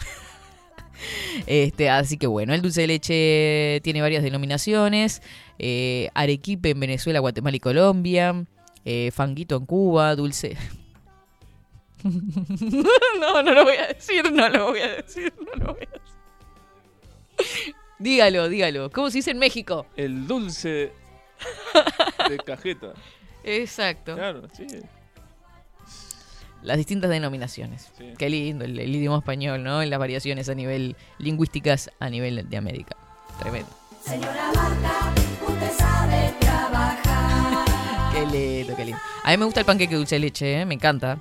Este, 1.47 1.89
así 1.89 2.17
que 2.17 2.27
bueno, 2.27 2.53
el 2.53 2.61
dulce 2.61 2.81
de 2.81 2.87
leche 2.87 3.79
tiene 3.83 4.01
varias 4.01 4.21
denominaciones. 4.23 5.21
eh, 5.57 6.09
arequipe 6.13 6.71
en 6.71 6.79
Venezuela, 6.79 7.19
Guatemala 7.19 7.55
y 7.55 7.59
Colombia. 7.61 8.45
eh, 8.85 9.11
fanguito 9.13 9.55
en 9.57 9.65
Cuba, 9.65 10.15
dulce... 10.15 10.57
no, 13.19 13.43
no 13.43 13.53
lo 13.53 13.63
voy 13.63 13.75
a 13.75 13.87
decir, 13.87 14.31
no 14.31 14.49
lo 14.49 14.67
voy 14.67 14.79
a 14.79 14.95
decir, 14.95 15.33
no 15.37 15.65
lo 15.65 15.73
voy 15.73 15.83
a 15.83 15.91
decir. 15.91 17.75
Dígalo, 17.99 18.47
dígalo. 18.47 18.89
¿Cómo 18.89 19.09
se 19.09 19.17
dice 19.17 19.31
en 19.31 19.39
México? 19.39 19.85
El 19.97 20.25
dulce 20.27 20.93
de 22.29 22.37
cajeta. 22.45 22.93
Exacto. 23.43 24.15
Claro, 24.15 24.47
sí. 24.53 24.67
Las 26.61 26.77
distintas 26.77 27.09
denominaciones. 27.09 27.91
Sí. 27.97 28.13
Qué 28.17 28.29
lindo 28.29 28.65
el, 28.65 28.77
el 28.79 28.95
idioma 28.95 29.17
español, 29.17 29.63
¿no? 29.63 29.81
En 29.81 29.89
las 29.89 29.99
variaciones 29.99 30.49
a 30.49 30.55
nivel 30.55 30.95
lingüísticas 31.17 31.91
a 31.99 32.09
nivel 32.09 32.49
de 32.49 32.57
América. 32.57 32.95
Tremendo. 33.39 33.69
Señora 34.03 34.51
Marta, 34.55 35.13
usted 35.47 35.71
sabe 35.77 36.33
trabajar. 36.39 37.65
Qué 38.13 38.25
lindo, 38.25 38.75
qué 38.75 38.85
lindo. 38.85 39.01
A 39.23 39.31
mí 39.31 39.37
me 39.37 39.45
gusta 39.45 39.59
el 39.61 39.65
panqueque 39.65 39.95
dulce 39.95 40.15
de 40.15 40.19
leche, 40.19 40.61
¿eh? 40.61 40.65
me 40.65 40.73
encanta. 40.73 41.19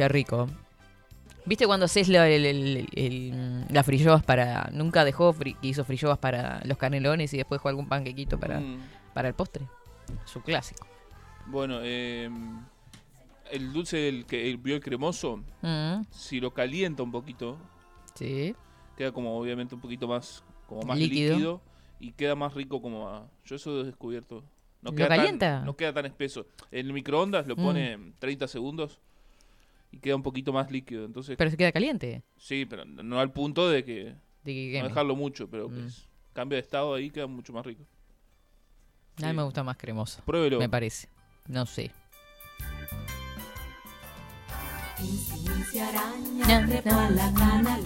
Qué 0.00 0.08
rico. 0.08 0.48
¿Viste 1.44 1.66
cuando 1.66 1.84
haces 1.84 2.08
la, 2.08 2.26
el- 2.26 2.46
el- 2.46 2.88
el- 2.94 3.66
las 3.68 3.84
frilloas 3.84 4.22
para... 4.24 4.70
Nunca 4.72 5.04
dejó 5.04 5.34
fri- 5.34 5.58
que 5.60 5.66
hizo 5.68 5.84
frilloas 5.84 6.16
para 6.16 6.62
los 6.64 6.78
canelones 6.78 7.34
y 7.34 7.36
después 7.36 7.58
dejó 7.58 7.68
algún 7.68 7.86
panquequito 7.86 8.40
para, 8.40 8.60
mm, 8.60 8.78
para 9.12 9.28
el 9.28 9.34
postre? 9.34 9.66
Su 10.24 10.40
clásico. 10.40 10.86
Bueno, 11.48 11.80
eh, 11.82 12.30
el 13.50 13.72
dulce, 13.74 14.08
el 14.08 14.24
que 14.24 14.48
el, 14.50 14.56
vio 14.56 14.74
el 14.74 14.80
cremoso, 14.80 15.42
Mm, 15.60 16.04
si 16.10 16.40
lo 16.40 16.54
calienta 16.54 17.02
un 17.02 17.12
poquito, 17.12 17.58
sí. 18.14 18.54
queda 18.96 19.12
como 19.12 19.36
obviamente 19.38 19.74
un 19.74 19.82
poquito 19.82 20.08
más, 20.08 20.42
como 20.66 20.80
más 20.80 20.96
Líquido. 20.98 21.32
líquido, 21.34 21.60
y 21.98 22.12
queda 22.12 22.34
más 22.36 22.54
rico 22.54 22.80
como 22.80 23.06
a- 23.06 23.26
Yo 23.44 23.56
eso 23.56 23.82
he 23.82 23.84
descubierto. 23.84 24.42
No 24.80 24.92
¿Lo 24.92 24.96
queda 24.96 25.08
calienta? 25.08 25.56
Tan, 25.58 25.66
no 25.66 25.76
queda 25.76 25.92
tan 25.92 26.06
espeso. 26.06 26.46
En 26.70 26.86
el 26.86 26.94
microondas 26.94 27.46
lo 27.46 27.54
Mm. 27.54 27.62
pone 27.62 28.12
30 28.18 28.48
segundos 28.48 28.98
y 29.90 29.98
queda 29.98 30.16
un 30.16 30.22
poquito 30.22 30.52
más 30.52 30.70
líquido. 30.70 31.04
Entonces, 31.04 31.36
Pero 31.36 31.50
se 31.50 31.56
queda 31.56 31.72
caliente. 31.72 32.22
sí, 32.36 32.64
pero 32.66 32.84
no 32.84 33.18
al 33.20 33.32
punto 33.32 33.68
de 33.68 33.84
que 33.84 34.14
De 34.44 34.52
que 34.54 34.78
no 34.82 34.88
dejarlo 34.88 35.16
mucho, 35.16 35.48
pero 35.50 35.68
Mm. 35.68 35.74
pues, 35.74 36.08
cambia 36.32 36.56
de 36.56 36.62
estado 36.62 36.94
ahí 36.94 37.10
queda 37.10 37.26
mucho 37.26 37.52
más 37.52 37.64
rico. 37.66 37.82
A 39.18 39.22
mí 39.26 39.30
Sí. 39.30 39.36
me 39.36 39.42
gusta 39.42 39.62
más 39.62 39.76
cremoso. 39.76 40.22
Pruébelo. 40.24 40.58
Me 40.58 40.68
parece. 40.68 41.08
No 41.48 41.66
sé. 41.66 41.90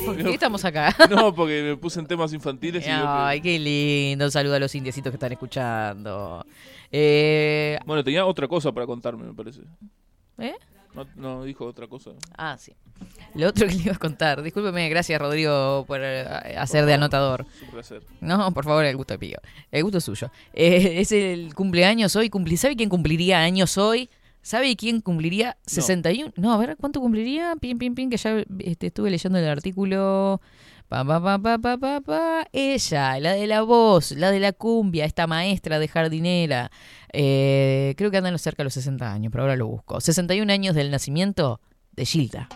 ¿Por 0.05 0.17
qué 0.17 0.31
estamos 0.35 0.65
acá? 0.65 0.95
No, 1.11 1.35
porque 1.35 1.63
me 1.63 1.77
puse 1.77 2.01
en 2.01 2.07
temas 2.07 2.33
infantiles 2.33 2.87
y 2.87 2.91
Ay, 2.91 3.41
qué 3.41 3.59
lindo. 3.59 4.25
Un 4.27 4.31
saludo 4.31 4.55
a 4.55 4.59
los 4.59 4.75
indiecitos 4.75 5.11
que 5.11 5.17
están 5.17 5.33
escuchando. 5.33 6.45
Eh, 6.91 7.79
Bueno, 7.87 8.05
tenía 8.05 8.27
otra 8.27 8.47
cosa 8.49 8.73
para 8.73 8.87
contarme, 8.87 9.25
me 9.25 9.35
parece. 9.35 9.63
¿eh? 10.39 10.55
No, 10.95 11.07
no 11.17 11.45
dijo 11.45 11.65
otra 11.67 11.87
cosa. 11.89 12.11
Ah, 12.37 12.57
sí. 12.59 12.73
Lo 13.35 13.49
otro 13.49 13.67
que 13.67 13.75
le 13.75 13.83
iba 13.83 13.95
a 13.95 13.99
contar. 13.99 14.43
Discúlpeme, 14.43 14.89
gracias 14.89 15.21
Rodrigo 15.21 15.85
por 15.89 16.01
eh, 16.03 16.23
hacer 16.57 16.87
de 16.87 16.95
anotador. 16.95 17.45
Es 17.57 17.63
un 17.63 17.71
placer. 17.71 18.03
No, 18.21 18.53
por 18.53 18.65
favor, 18.65 18.85
el 18.85 18.97
gusto 18.97 19.15
es 19.15 19.21
mío. 19.21 19.39
El 19.73 19.83
gusto 19.83 19.99
es 19.99 20.05
suyo. 20.05 20.31
Eh, 20.53 21.01
es 21.01 21.11
el 21.13 21.55
cumpleaños 21.55 22.15
hoy. 22.17 22.29
Cumpli- 22.31 22.57
¿Sabe 22.57 22.77
quién 22.77 22.89
cumpliría 22.89 23.41
años 23.41 23.77
hoy? 23.77 24.09
¿Sabe 24.43 24.77
quién 24.77 25.01
cumpliría 25.01 25.57
61? 25.67 26.33
No, 26.37 26.53
a 26.53 26.59
ver, 26.59 26.77
¿cuánto 26.79 27.01
cumpliría? 27.01 27.57
Pin, 27.61 27.79
pin, 27.79 27.95
pin, 27.95 28.11
que 28.11 28.19
ya 28.19 28.45
este, 28.61 28.89
estuve 28.89 29.11
leyendo 29.11 29.39
el 29.39 29.49
artículo. 29.49 30.41
Pa, 30.89 31.05
pa, 31.05 31.21
pa, 31.21 31.39
pa, 31.39 31.59
pa, 31.59 31.79
pa, 31.79 32.01
pa. 32.01 32.47
Ella, 32.53 33.19
la 33.19 33.33
de 33.33 33.47
la 33.47 33.63
voz, 33.63 34.13
la 34.13 34.31
de 34.31 34.41
la 34.41 34.53
cumbia, 34.53 35.05
esta 35.05 35.27
maestra 35.27 35.79
de 35.79 35.89
jardinera. 35.89 36.71
Eh, 37.13 37.95
creo 37.97 38.11
que 38.11 38.19
andan 38.19 38.39
cerca 38.39 38.63
de 38.63 38.65
los 38.65 38.75
60 38.75 39.13
años, 39.13 39.33
pero 39.33 39.45
ahora 39.45 39.57
lo 39.57 39.67
busco. 39.67 40.01
61 40.01 40.53
años 40.53 40.75
del 40.75 40.91
nacimiento 40.91 41.61
de 41.93 42.05
Gilda. 42.05 42.49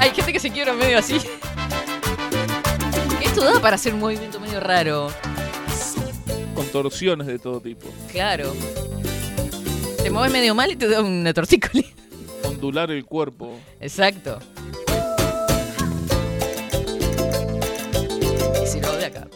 Hay 0.00 0.10
gente 0.10 0.32
que 0.32 0.40
se 0.40 0.50
quiebra 0.50 0.72
medio 0.74 0.98
así. 0.98 1.18
Esto 3.22 3.44
da 3.44 3.60
para 3.60 3.76
hacer 3.76 3.94
un 3.94 4.00
movimiento 4.00 4.40
medio 4.40 4.60
raro. 4.60 5.08
Contorsiones 6.54 7.26
de 7.26 7.38
todo 7.38 7.60
tipo. 7.60 7.88
Claro. 8.10 8.52
Te 10.02 10.10
mueves 10.10 10.32
medio 10.32 10.54
mal 10.54 10.70
y 10.70 10.76
te 10.76 10.88
da 10.88 11.02
una 11.02 11.32
tortícolis. 11.32 11.86
Ondular 12.44 12.90
el 12.90 13.04
cuerpo. 13.04 13.58
Exacto. 13.80 14.38
Y 18.62 18.66
si 18.66 18.80
no, 18.80 18.92
de 18.92 19.06
acá. 19.06 19.28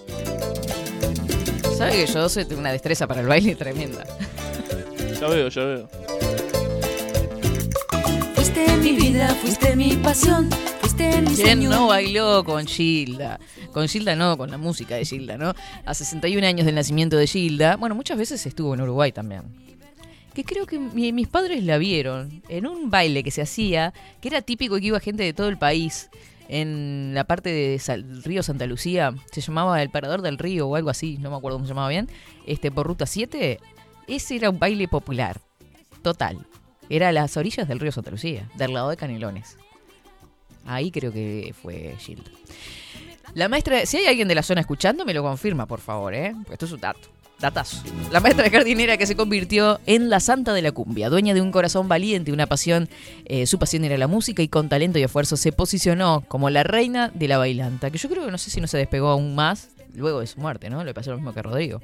¿Sabe 1.76 1.92
que 1.92 2.06
yo 2.06 2.28
soy 2.28 2.44
tengo 2.44 2.60
una 2.60 2.72
destreza 2.72 3.06
para 3.06 3.20
el 3.20 3.26
baile 3.26 3.54
tremenda? 3.54 4.04
Ya 5.20 5.26
veo, 5.28 5.48
ya 5.48 5.64
veo. 5.64 5.88
Fuiste 8.34 8.76
mi 8.76 8.92
vida, 8.92 9.34
fuiste 9.34 9.74
mi 9.74 9.96
pasión, 9.96 10.50
fuiste 10.80 11.22
mi 11.22 11.34
¿Quién 11.34 11.68
no 11.68 11.88
bailó 11.88 12.44
con 12.44 12.66
Gilda? 12.66 13.40
Con 13.72 13.88
Gilda 13.88 14.14
no, 14.14 14.36
con 14.36 14.50
la 14.50 14.58
música 14.58 14.94
de 14.94 15.04
Gilda, 15.04 15.36
¿no? 15.36 15.54
A 15.84 15.94
61 15.94 16.46
años 16.46 16.66
del 16.66 16.74
nacimiento 16.74 17.16
de 17.16 17.26
Gilda. 17.26 17.76
Bueno, 17.76 17.94
muchas 17.94 18.18
veces 18.18 18.44
estuvo 18.46 18.74
en 18.74 18.82
Uruguay 18.82 19.10
también. 19.12 19.42
Que 20.35 20.44
creo 20.44 20.66
que 20.66 20.79
mi- 20.79 21.12
mis 21.12 21.29
padres 21.29 21.62
la 21.64 21.79
vieron 21.79 22.42
en 22.49 22.66
un 22.66 22.90
baile 22.90 23.23
que 23.23 23.31
se 23.31 23.42
hacía, 23.42 23.92
que 24.20 24.29
era 24.29 24.42
típico 24.42 24.77
que 24.77 24.87
iba 24.87 24.99
gente 25.01 25.23
de 25.23 25.33
todo 25.33 25.49
el 25.49 25.59
país, 25.59 26.11
en 26.49 27.12
la 27.14 27.25
parte 27.25 27.51
de 27.51 27.81
río 28.25 28.42
Santa 28.42 28.66
Lucía, 28.66 29.14
se 29.33 29.40
llamaba 29.40 29.81
El 29.81 29.90
Parador 29.90 30.20
del 30.23 30.37
Río 30.38 30.68
o 30.68 30.77
algo 30.77 30.90
así, 30.90 31.16
no 31.18 31.31
me 31.31 31.37
acuerdo 31.37 31.57
cómo 31.57 31.66
se 31.66 31.70
llamaba 31.70 31.88
bien, 31.88 32.09
este, 32.47 32.70
por 32.70 32.87
Ruta 32.87 33.07
7. 33.07 33.61
Ese 34.09 34.37
era 34.37 34.51
un 34.51 34.59
baile 34.59 34.87
popular, 34.88 35.40
total. 36.03 36.44
Era 36.90 37.09
a 37.09 37.12
las 37.12 37.37
orillas 37.38 37.66
del 37.66 37.81
río 37.81 37.92
Santa 37.92 38.11
Lucía, 38.11 38.51
del 38.57 38.75
lado 38.75 38.90
de 38.90 38.97
Canelones. 38.99 39.57
Ahí 40.66 40.90
creo 40.90 41.12
que 41.12 41.55
fue 41.62 41.94
Gilda. 41.99 42.31
La 43.35 43.49
maestra, 43.49 43.87
si 43.87 43.97
hay 43.97 44.07
alguien 44.07 44.29
de 44.29 44.35
la 44.35 44.42
zona 44.42 44.61
escuchando, 44.61 45.05
me 45.07 45.14
lo 45.14 45.23
confirma, 45.23 45.64
por 45.66 45.81
favor, 45.81 46.12
¿eh? 46.14 46.33
Porque 46.37 46.53
esto 46.55 46.66
es 46.66 46.73
un 46.73 46.81
dato. 46.81 47.09
La 48.11 48.20
maestra 48.20 48.50
jardinera 48.50 48.96
que 48.96 49.07
se 49.07 49.16
convirtió 49.16 49.80
en 49.87 50.09
la 50.11 50.20
santa 50.20 50.52
de 50.52 50.62
la 50.62 50.72
cumbia, 50.72 51.11
dueña 51.11 51.35
de 51.35 51.40
un 51.40 51.52
corazón 51.52 51.88
valiente, 51.88 52.33
una 52.33 52.46
pasión, 52.46 52.88
eh, 53.24 53.46
su 53.46 53.59
pasión 53.59 53.85
era 53.85 53.98
la 53.98 54.07
música 54.07 54.42
y 54.42 54.48
con 54.48 54.68
talento 54.68 54.98
y 54.98 55.02
esfuerzo 55.02 55.37
se 55.37 55.52
posicionó 55.52 56.24
como 56.28 56.50
la 56.50 56.62
reina 56.62 57.11
de 57.14 57.28
la 57.28 57.38
bailanta, 57.38 57.90
que 57.90 57.98
yo 57.98 58.09
creo 58.09 58.24
que 58.24 58.30
no 58.30 58.38
sé 58.38 58.50
si 58.50 58.61
no 58.61 58.66
se 58.66 58.78
despegó 58.78 59.09
aún 59.09 59.35
más 59.35 59.68
luego 59.94 60.20
de 60.20 60.26
su 60.26 60.40
muerte, 60.40 60.70
¿no? 60.70 60.85
Le 60.85 60.94
pasó 60.94 61.11
lo 61.11 61.16
mismo 61.16 61.33
que 61.33 61.40
a 61.40 61.42
Rodrigo. 61.42 61.80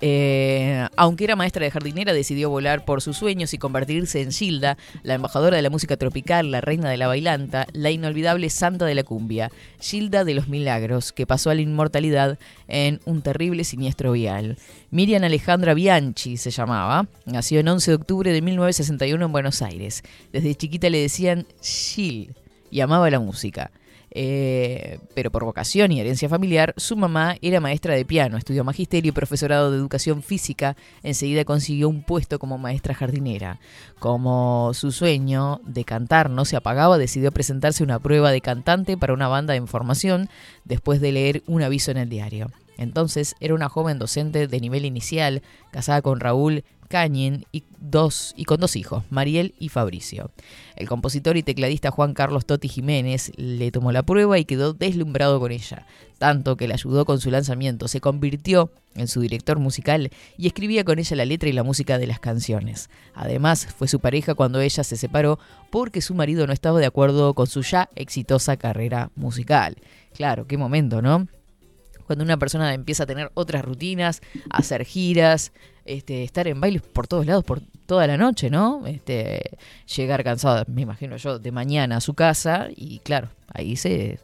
Eh, 0.00 0.86
aunque 0.96 1.24
era 1.24 1.36
maestra 1.36 1.64
de 1.64 1.70
jardinera, 1.70 2.12
decidió 2.12 2.50
volar 2.50 2.84
por 2.84 3.02
sus 3.02 3.16
sueños 3.16 3.52
y 3.52 3.58
convertirse 3.58 4.22
en 4.22 4.30
Gilda, 4.30 4.76
la 5.02 5.14
embajadora 5.14 5.56
de 5.56 5.62
la 5.62 5.70
música 5.70 5.96
tropical, 5.96 6.50
la 6.50 6.60
reina 6.60 6.90
de 6.90 6.96
la 6.96 7.08
bailanta, 7.08 7.66
la 7.72 7.90
inolvidable 7.90 8.50
santa 8.50 8.84
de 8.84 8.94
la 8.94 9.02
cumbia, 9.02 9.50
Gilda 9.80 10.24
de 10.24 10.34
los 10.34 10.48
Milagros, 10.48 11.12
que 11.12 11.26
pasó 11.26 11.50
a 11.50 11.54
la 11.54 11.62
inmortalidad 11.62 12.38
en 12.68 13.00
un 13.06 13.22
terrible 13.22 13.64
siniestro 13.64 14.12
vial. 14.12 14.56
Miriam 14.90 15.24
Alejandra 15.24 15.74
Bianchi 15.74 16.36
se 16.36 16.50
llamaba, 16.50 17.08
nació 17.26 17.60
en 17.60 17.68
11 17.68 17.90
de 17.90 17.94
octubre 17.96 18.32
de 18.32 18.42
1961 18.42 19.24
en 19.24 19.32
Buenos 19.32 19.62
Aires. 19.62 20.02
Desde 20.32 20.54
chiquita 20.54 20.88
le 20.88 21.00
decían 21.00 21.46
Gil 21.60 22.34
y 22.70 22.80
amaba 22.80 23.10
la 23.10 23.20
música. 23.20 23.70
Eh, 24.10 24.98
pero 25.14 25.30
por 25.30 25.44
vocación 25.44 25.92
y 25.92 26.00
herencia 26.00 26.28
familiar, 26.28 26.74
su 26.76 26.96
mamá 26.96 27.36
era 27.42 27.60
maestra 27.60 27.94
de 27.94 28.04
piano, 28.04 28.36
estudió 28.36 28.64
magisterio 28.64 29.10
y 29.10 29.12
profesorado 29.12 29.70
de 29.70 29.78
educación 29.78 30.22
física, 30.22 30.76
enseguida 31.02 31.44
consiguió 31.44 31.88
un 31.88 32.02
puesto 32.02 32.38
como 32.38 32.58
maestra 32.58 32.94
jardinera. 32.94 33.60
Como 33.98 34.72
su 34.74 34.92
sueño 34.92 35.60
de 35.64 35.84
cantar 35.84 36.30
no 36.30 36.44
se 36.44 36.56
apagaba, 36.56 36.98
decidió 36.98 37.32
presentarse 37.32 37.84
una 37.84 37.98
prueba 37.98 38.30
de 38.30 38.40
cantante 38.40 38.96
para 38.96 39.12
una 39.12 39.28
banda 39.28 39.54
en 39.56 39.68
formación 39.68 40.28
después 40.64 41.00
de 41.00 41.12
leer 41.12 41.42
un 41.46 41.62
aviso 41.62 41.90
en 41.90 41.98
el 41.98 42.08
diario. 42.08 42.50
Entonces 42.78 43.34
era 43.40 43.54
una 43.54 43.68
joven 43.68 43.98
docente 43.98 44.46
de 44.46 44.60
nivel 44.60 44.84
inicial, 44.84 45.42
casada 45.72 46.00
con 46.00 46.20
Raúl 46.20 46.64
Cañen 46.88 47.44
y, 47.52 47.64
dos, 47.78 48.34
y 48.36 48.44
con 48.44 48.60
dos 48.60 48.74
hijos, 48.74 49.04
Mariel 49.10 49.54
y 49.58 49.68
Fabricio. 49.68 50.30
El 50.74 50.88
compositor 50.88 51.36
y 51.36 51.42
tecladista 51.42 51.90
Juan 51.90 52.14
Carlos 52.14 52.46
Totti 52.46 52.68
Jiménez 52.68 53.32
le 53.36 53.70
tomó 53.70 53.92
la 53.92 54.02
prueba 54.02 54.38
y 54.38 54.44
quedó 54.44 54.72
deslumbrado 54.72 55.38
con 55.38 55.52
ella, 55.52 55.86
tanto 56.18 56.56
que 56.56 56.66
le 56.66 56.74
ayudó 56.74 57.04
con 57.04 57.20
su 57.20 57.30
lanzamiento, 57.30 57.88
se 57.88 58.00
convirtió 58.00 58.72
en 58.94 59.06
su 59.06 59.20
director 59.20 59.58
musical 59.58 60.10
y 60.36 60.46
escribía 60.46 60.84
con 60.84 60.98
ella 60.98 61.16
la 61.16 61.24
letra 61.24 61.48
y 61.48 61.52
la 61.52 61.62
música 61.62 61.98
de 61.98 62.06
las 62.06 62.20
canciones. 62.20 62.90
Además, 63.14 63.66
fue 63.66 63.86
su 63.86 64.00
pareja 64.00 64.34
cuando 64.34 64.60
ella 64.60 64.82
se 64.82 64.96
separó 64.96 65.38
porque 65.70 66.00
su 66.00 66.14
marido 66.14 66.46
no 66.46 66.52
estaba 66.52 66.80
de 66.80 66.86
acuerdo 66.86 67.34
con 67.34 67.46
su 67.46 67.62
ya 67.62 67.90
exitosa 67.94 68.56
carrera 68.56 69.10
musical. 69.14 69.76
Claro, 70.14 70.46
qué 70.46 70.56
momento, 70.56 71.02
¿no? 71.02 71.28
cuando 72.08 72.24
una 72.24 72.38
persona 72.38 72.72
empieza 72.72 73.02
a 73.02 73.06
tener 73.06 73.30
otras 73.34 73.62
rutinas, 73.62 74.22
a 74.48 74.58
hacer 74.58 74.86
giras, 74.86 75.52
este, 75.88 76.22
estar 76.22 76.46
en 76.46 76.60
bailes 76.60 76.82
por 76.82 77.06
todos 77.06 77.26
lados, 77.26 77.44
por 77.44 77.60
toda 77.86 78.06
la 78.06 78.16
noche, 78.16 78.50
¿no? 78.50 78.86
Este, 78.86 79.58
llegar 79.96 80.22
cansado, 80.22 80.64
me 80.68 80.82
imagino 80.82 81.16
yo, 81.16 81.38
de 81.38 81.50
mañana 81.50 81.96
a 81.96 82.00
su 82.00 82.14
casa 82.14 82.68
y 82.76 82.98
claro, 82.98 83.30
ahí 83.52 83.76
se, 83.76 84.20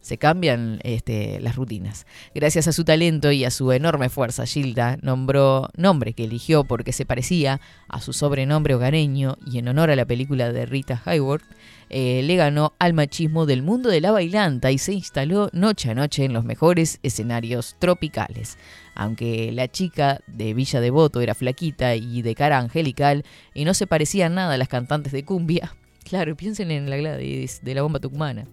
se 0.00 0.18
cambian 0.18 0.80
este, 0.84 1.40
las 1.40 1.56
rutinas. 1.56 2.06
Gracias 2.34 2.68
a 2.68 2.72
su 2.72 2.84
talento 2.84 3.32
y 3.32 3.44
a 3.44 3.50
su 3.50 3.72
enorme 3.72 4.10
fuerza, 4.10 4.46
Gilda 4.46 4.98
nombró 5.02 5.70
nombre 5.76 6.12
que 6.12 6.24
eligió 6.24 6.64
porque 6.64 6.92
se 6.92 7.06
parecía 7.06 7.60
a 7.88 8.00
su 8.00 8.12
sobrenombre 8.12 8.74
hogareño 8.74 9.38
y 9.46 9.58
en 9.58 9.68
honor 9.68 9.90
a 9.90 9.96
la 9.96 10.04
película 10.04 10.52
de 10.52 10.66
Rita 10.66 11.02
Hayworth, 11.04 11.44
eh, 11.90 12.22
le 12.22 12.36
ganó 12.36 12.74
al 12.78 12.92
machismo 12.92 13.46
del 13.46 13.62
mundo 13.62 13.88
de 13.88 14.00
la 14.00 14.10
bailanta 14.10 14.70
y 14.70 14.78
se 14.78 14.92
instaló 14.92 15.48
noche 15.52 15.90
a 15.90 15.94
noche 15.94 16.24
en 16.24 16.32
los 16.32 16.44
mejores 16.44 16.98
escenarios 17.02 17.76
tropicales. 17.78 18.58
Aunque 18.94 19.50
la 19.52 19.68
chica 19.68 20.20
de 20.26 20.54
Villa 20.54 20.80
Devoto 20.80 21.20
era 21.20 21.34
flaquita 21.34 21.96
y 21.96 22.22
de 22.22 22.34
cara 22.34 22.58
angelical 22.58 23.24
y 23.54 23.64
no 23.64 23.74
se 23.74 23.86
parecía 23.86 24.28
nada 24.28 24.54
a 24.54 24.58
las 24.58 24.68
cantantes 24.68 25.12
de 25.12 25.24
cumbia, 25.24 25.74
claro, 26.04 26.36
piensen 26.36 26.70
en 26.70 26.90
la 26.90 26.96
Gladys 26.96 27.60
de 27.62 27.74
la 27.74 27.82
bomba 27.82 28.00
tucumana. 28.00 28.46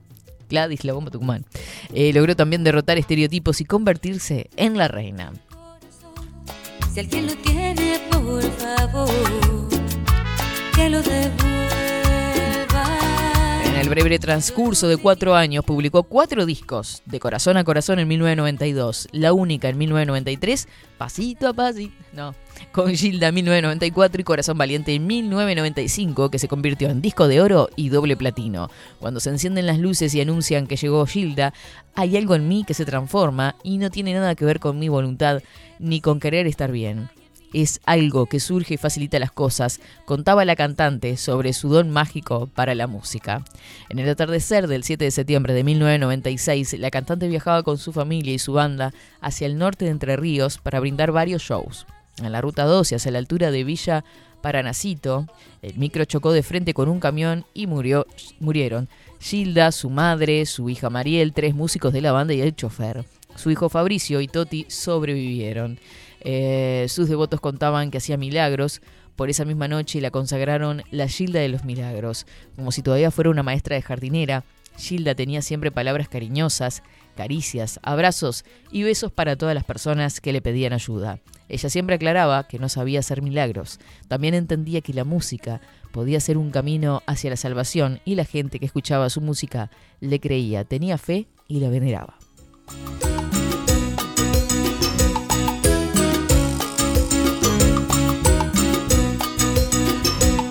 Gladys, 0.50 0.84
la 0.84 0.94
bomba 0.94 1.12
tucumán. 1.12 1.46
Eh, 1.94 2.12
logró 2.14 2.36
también 2.36 2.64
derrotar 2.64 2.98
estereotipos 2.98 3.62
y 3.62 3.66
convertirse 3.66 4.50
en 4.58 4.78
la 4.78 4.90
reina. 4.90 5.32
Si 6.94 7.00
alguien 7.00 7.28
lo 7.28 7.36
tiene, 7.38 8.02
por 8.12 8.44
favor, 8.44 9.10
que 10.76 10.90
lo 10.90 11.02
devuelva. 11.02 11.71
El 13.82 13.90
breve 13.90 14.20
transcurso 14.20 14.88
de 14.88 14.98
cuatro 14.98 15.34
años 15.34 15.66
publicó 15.66 16.04
cuatro 16.04 16.46
discos, 16.46 17.02
de 17.08 17.20
Corazón 17.20 17.58
a 17.58 17.64
Corazón 17.64 17.98
en 17.98 18.08
1992, 18.10 19.08
La 19.12 19.34
Única 19.34 19.70
en 19.70 19.80
1993, 19.80 20.68
Pasito 21.00 21.48
a 21.48 21.54
Pasito, 21.54 21.96
no, 22.14 22.36
con 22.74 22.94
Gilda 22.94 23.30
en 23.30 23.34
1994 23.34 24.22
y 24.22 24.24
Corazón 24.24 24.60
Valiente 24.60 24.94
en 24.94 25.08
1995, 25.08 26.30
que 26.30 26.38
se 26.38 26.48
convirtió 26.48 26.92
en 26.92 27.02
disco 27.02 27.28
de 27.28 27.42
oro 27.42 27.72
y 27.76 27.90
doble 27.90 28.16
platino. 28.16 28.70
Cuando 29.00 29.20
se 29.20 29.32
encienden 29.32 29.66
las 29.66 29.80
luces 29.80 30.14
y 30.14 30.22
anuncian 30.22 30.68
que 30.68 30.76
llegó 30.76 31.04
Gilda, 31.08 31.52
hay 31.96 32.18
algo 32.18 32.36
en 32.36 32.48
mí 32.48 32.64
que 32.64 32.76
se 32.76 32.86
transforma 32.86 33.56
y 33.64 33.80
no 33.80 33.90
tiene 33.90 34.14
nada 34.14 34.36
que 34.36 34.46
ver 34.46 34.60
con 34.60 34.78
mi 34.78 34.90
voluntad 34.90 35.42
ni 35.80 36.02
con 36.02 36.20
querer 36.20 36.46
estar 36.46 36.72
bien 36.72 37.10
es 37.54 37.82
algo 37.86 38.26
que 38.26 38.40
surge 38.40 38.76
y 38.76 38.78
facilita 38.78 39.20
las 39.20 39.32
cosas, 39.32 39.80
contaba 40.06 40.46
la 40.46 40.56
cantante 40.56 41.18
sobre 41.18 41.54
su 41.54 41.70
don 41.70 41.90
mágico 41.90 42.48
para 42.48 42.76
la 42.76 42.88
música. 42.88 43.44
En 43.90 44.00
el 44.00 44.10
atardecer 44.10 44.68
del 44.68 44.84
7 44.84 45.06
de 45.06 45.12
septiembre 45.12 45.54
de 45.54 45.64
1996, 45.64 46.80
la 46.80 46.92
cantante 46.92 47.28
viajaba 47.28 47.64
con 47.64 47.78
su 47.78 47.94
familia 47.94 48.34
y 48.34 48.40
su 48.40 48.54
banda 48.54 48.94
hacia 49.20 49.48
el 49.48 49.58
norte 49.58 49.86
de 49.86 49.92
Entre 49.92 50.16
Ríos 50.16 50.58
para 50.58 50.80
brindar 50.80 51.12
varios 51.12 51.42
shows. 51.42 51.86
En 52.18 52.32
la 52.32 52.42
ruta 52.42 52.66
12, 52.66 52.96
hacia 52.96 53.12
la 53.12 53.20
altura 53.20 53.52
de 53.52 53.64
Villa 53.64 54.04
Paranacito, 54.42 55.28
el 55.62 55.78
micro 55.78 56.06
chocó 56.06 56.32
de 56.32 56.44
frente 56.44 56.74
con 56.74 56.90
un 56.90 57.00
camión 57.00 57.46
y 57.54 57.68
murió, 57.68 58.08
murieron 58.40 58.90
Gilda, 59.20 59.72
su 59.72 59.90
madre, 59.90 60.46
su 60.48 60.70
hija 60.70 60.90
Mariel, 60.90 61.34
tres 61.34 61.54
músicos 61.54 61.94
de 61.94 62.02
la 62.02 62.12
banda 62.12 62.34
y 62.34 62.42
el 62.42 62.56
chofer. 62.56 63.06
Su 63.36 63.52
hijo 63.52 63.70
Fabricio 63.70 64.20
y 64.20 64.28
Toti 64.28 64.66
sobrevivieron. 64.68 65.80
Eh, 66.22 66.86
sus 66.90 67.10
devotos 67.10 67.40
contaban 67.40 67.92
que 67.92 67.98
hacía 67.98 68.18
milagros. 68.18 68.82
Por 69.16 69.30
esa 69.30 69.46
misma 69.46 69.68
noche 69.68 70.02
la 70.02 70.12
consagraron 70.12 70.84
la 70.90 71.08
Gilda 71.08 71.40
de 71.40 71.50
los 71.50 71.66
Milagros, 71.66 72.26
como 72.56 72.72
si 72.72 72.82
todavía 72.82 73.12
fuera 73.12 73.30
una 73.30 73.44
maestra 73.44 73.76
de 73.76 73.82
jardinera. 73.82 74.44
Gilda 74.78 75.16
tenía 75.16 75.42
siempre 75.42 75.70
palabras 75.70 76.08
cariñosas, 76.08 76.82
caricias, 77.16 77.80
abrazos 77.84 78.46
y 78.72 78.84
besos 78.84 79.12
para 79.12 79.36
todas 79.36 79.54
las 79.54 79.66
personas 79.66 80.22
que 80.22 80.34
le 80.34 80.42
pedían 80.42 80.74
ayuda. 80.74 81.20
Ella 81.50 81.70
siempre 81.70 81.96
aclaraba 81.96 82.48
que 82.48 82.60
no 82.60 82.70
sabía 82.70 83.00
hacer 83.00 83.22
milagros. 83.22 83.80
También 84.08 84.34
entendía 84.34 84.80
que 84.80 84.94
la 84.94 85.04
música 85.04 85.60
podía 85.92 86.22
ser 86.22 86.38
un 86.38 86.50
camino 86.50 87.04
hacia 87.06 87.30
la 87.30 87.36
salvación 87.36 88.00
y 88.06 88.16
la 88.16 88.24
gente 88.24 88.60
que 88.60 88.66
escuchaba 88.66 89.10
su 89.10 89.20
música 89.20 89.70
le 90.00 90.22
creía, 90.22 90.64
tenía 90.64 90.98
fe 90.98 91.28
y 91.50 91.60
la 91.60 91.70
veneraba. 91.70 92.18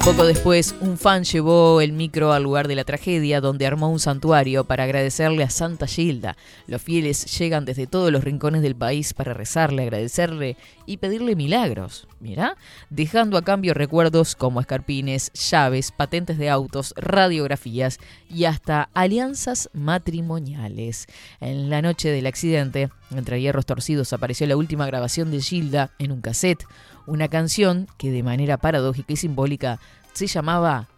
Poco 0.04 0.24
después, 0.24 0.74
un 0.80 0.96
fan 0.96 1.24
llevó 1.24 1.82
el 1.82 1.92
micro 1.92 2.32
al 2.32 2.42
lugar 2.42 2.68
de 2.68 2.74
la 2.74 2.84
tragedia, 2.84 3.42
donde 3.42 3.66
armó 3.66 3.90
un 3.90 4.00
santuario 4.00 4.64
para 4.64 4.84
agradecerle 4.84 5.44
a 5.44 5.50
Santa 5.50 5.86
Gilda. 5.86 6.38
Los 6.66 6.80
fieles 6.80 7.38
llegan 7.38 7.66
desde 7.66 7.86
todos 7.86 8.10
los 8.10 8.24
rincones 8.24 8.62
del 8.62 8.74
país 8.74 9.12
para 9.12 9.34
rezarle, 9.34 9.82
agradecerle 9.82 10.56
y 10.86 10.96
pedirle 10.96 11.36
milagros. 11.36 12.08
Mira, 12.18 12.56
dejando 12.88 13.36
a 13.36 13.42
cambio 13.42 13.74
recuerdos 13.74 14.36
como 14.36 14.60
escarpines, 14.60 15.32
llaves, 15.32 15.92
patentes 15.92 16.38
de 16.38 16.48
autos, 16.48 16.94
radiografías 16.96 17.98
y 18.30 18.46
hasta 18.46 18.88
alianzas 18.94 19.68
matrimoniales. 19.74 21.08
En 21.40 21.68
la 21.68 21.82
noche 21.82 22.10
del 22.10 22.26
accidente, 22.26 22.88
entre 23.14 23.40
hierros 23.40 23.66
torcidos, 23.66 24.14
apareció 24.14 24.46
la 24.46 24.56
última 24.56 24.86
grabación 24.86 25.30
de 25.30 25.42
Gilda 25.42 25.90
en 25.98 26.10
un 26.10 26.22
cassette 26.22 26.64
una 27.10 27.26
canción 27.28 27.88
que 27.98 28.10
de 28.12 28.22
manera 28.22 28.56
paradójica 28.56 29.12
y 29.12 29.16
simbólica 29.16 29.80
se 30.12 30.26
llamaba 30.28 30.88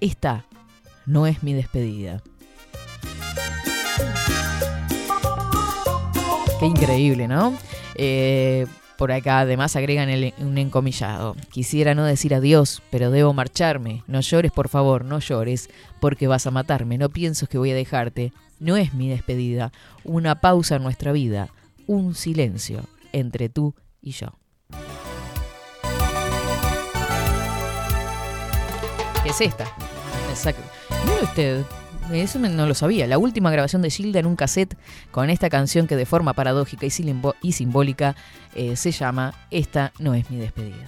Esta 0.00 0.44
no 1.06 1.26
es 1.26 1.42
mi 1.42 1.54
despedida. 1.54 2.22
Qué 6.60 6.66
increíble, 6.66 7.26
¿no? 7.26 7.56
Eh, 7.96 8.66
por 8.96 9.10
acá 9.10 9.40
además 9.40 9.74
agregan 9.74 10.10
el- 10.10 10.34
un 10.38 10.58
encomillado. 10.58 11.34
Quisiera 11.50 11.94
no 11.94 12.04
decir 12.04 12.34
adiós, 12.34 12.82
pero 12.90 13.10
debo 13.10 13.32
marcharme. 13.32 14.04
No 14.06 14.20
llores, 14.20 14.52
por 14.52 14.68
favor, 14.68 15.04
no 15.04 15.18
llores, 15.18 15.70
porque 16.00 16.28
vas 16.28 16.46
a 16.46 16.50
matarme. 16.52 16.98
No 16.98 17.08
pienso 17.08 17.46
que 17.48 17.58
voy 17.58 17.72
a 17.72 17.74
dejarte. 17.74 18.32
No 18.60 18.76
es 18.76 18.94
mi 18.94 19.08
despedida. 19.08 19.72
Una 20.04 20.40
pausa 20.40 20.76
en 20.76 20.84
nuestra 20.84 21.10
vida. 21.12 21.48
Un 21.88 22.14
silencio 22.14 22.82
entre 23.12 23.48
tú 23.48 23.74
y 24.00 24.12
yo. 24.12 24.28
Es 29.32 29.40
esta. 29.40 29.64
Exacto. 30.30 30.62
Mire 31.06 31.22
usted, 31.22 31.64
eso 32.12 32.38
no 32.38 32.66
lo 32.66 32.74
sabía. 32.74 33.06
La 33.06 33.16
última 33.16 33.50
grabación 33.50 33.80
de 33.80 33.90
Gilda 33.90 34.20
en 34.20 34.26
un 34.26 34.36
cassette 34.36 34.76
con 35.10 35.30
esta 35.30 35.48
canción 35.48 35.86
que 35.86 35.96
de 35.96 36.04
forma 36.04 36.34
paradójica 36.34 36.86
y 36.86 37.52
simbólica 37.52 38.14
eh, 38.54 38.76
se 38.76 38.90
llama 38.92 39.34
Esta 39.50 39.92
no 39.98 40.14
es 40.14 40.30
mi 40.30 40.36
despedida. 40.36 40.86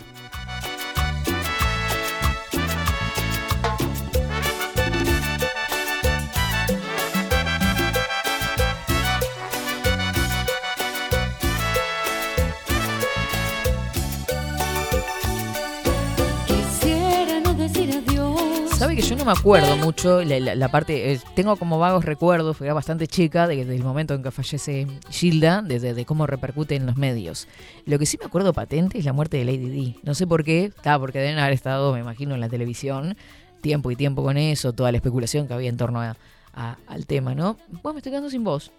No 19.25 19.33
me 19.33 19.39
acuerdo 19.39 19.77
mucho, 19.79 20.23
la, 20.23 20.69
parte, 20.69 21.13
eh, 21.13 21.21
tengo 21.35 21.57
como 21.57 21.79
vagos 21.79 22.05
recuerdos, 22.05 22.59
fui 22.59 22.69
bastante 22.69 23.07
chica, 23.07 23.47
de- 23.49 23.57
desde 23.57 23.75
el 23.77 23.83
momento 23.83 24.13
en 24.13 24.23
que 24.23 24.31
fallece 24.31 24.87
Gilda, 25.09 25.63
desde 25.63 25.95
de 25.95 26.05
cómo 26.05 26.27
repercute 26.27 26.75
en 26.77 26.85
los 26.85 26.97
medios. 26.97 27.49
Lo 27.87 27.99
que 27.99 28.05
sí 28.05 28.19
me 28.21 28.27
acuerdo 28.27 28.53
patente 28.53 28.99
es 28.99 29.05
la 29.07 29.15
muerte 29.15 29.39
de 29.39 29.47
Lady 29.47 29.71
Di. 29.71 29.97
No 30.03 30.15
sé 30.15 30.27
por 30.27 30.45
qué, 30.45 30.65
está 30.67 30.99
porque 30.99 31.21
deben 31.21 31.39
haber 31.39 31.55
estado, 31.55 31.95
me 31.95 32.01
imagino, 32.01 32.35
en 32.35 32.41
la 32.43 32.51
televisión, 32.51 33.17
tiempo 33.63 33.91
y 33.91 33.97
tiempo 33.97 34.23
con 34.23 34.37
eso, 34.37 34.75
toda 34.75 34.93
la 34.93 34.99
especulación 34.99 35.49
que 35.49 35.55
había 35.55 35.71
en 35.71 35.79
torno 35.79 36.03
a- 36.03 36.17
a- 36.53 36.77
al 36.87 37.07
tema, 37.07 37.35
¿no? 37.35 37.57
Bueno, 37.83 37.95
me 37.95 37.99
estoy 38.01 38.13
quedando 38.13 38.29
sin 38.29 38.45
voz. 38.45 38.73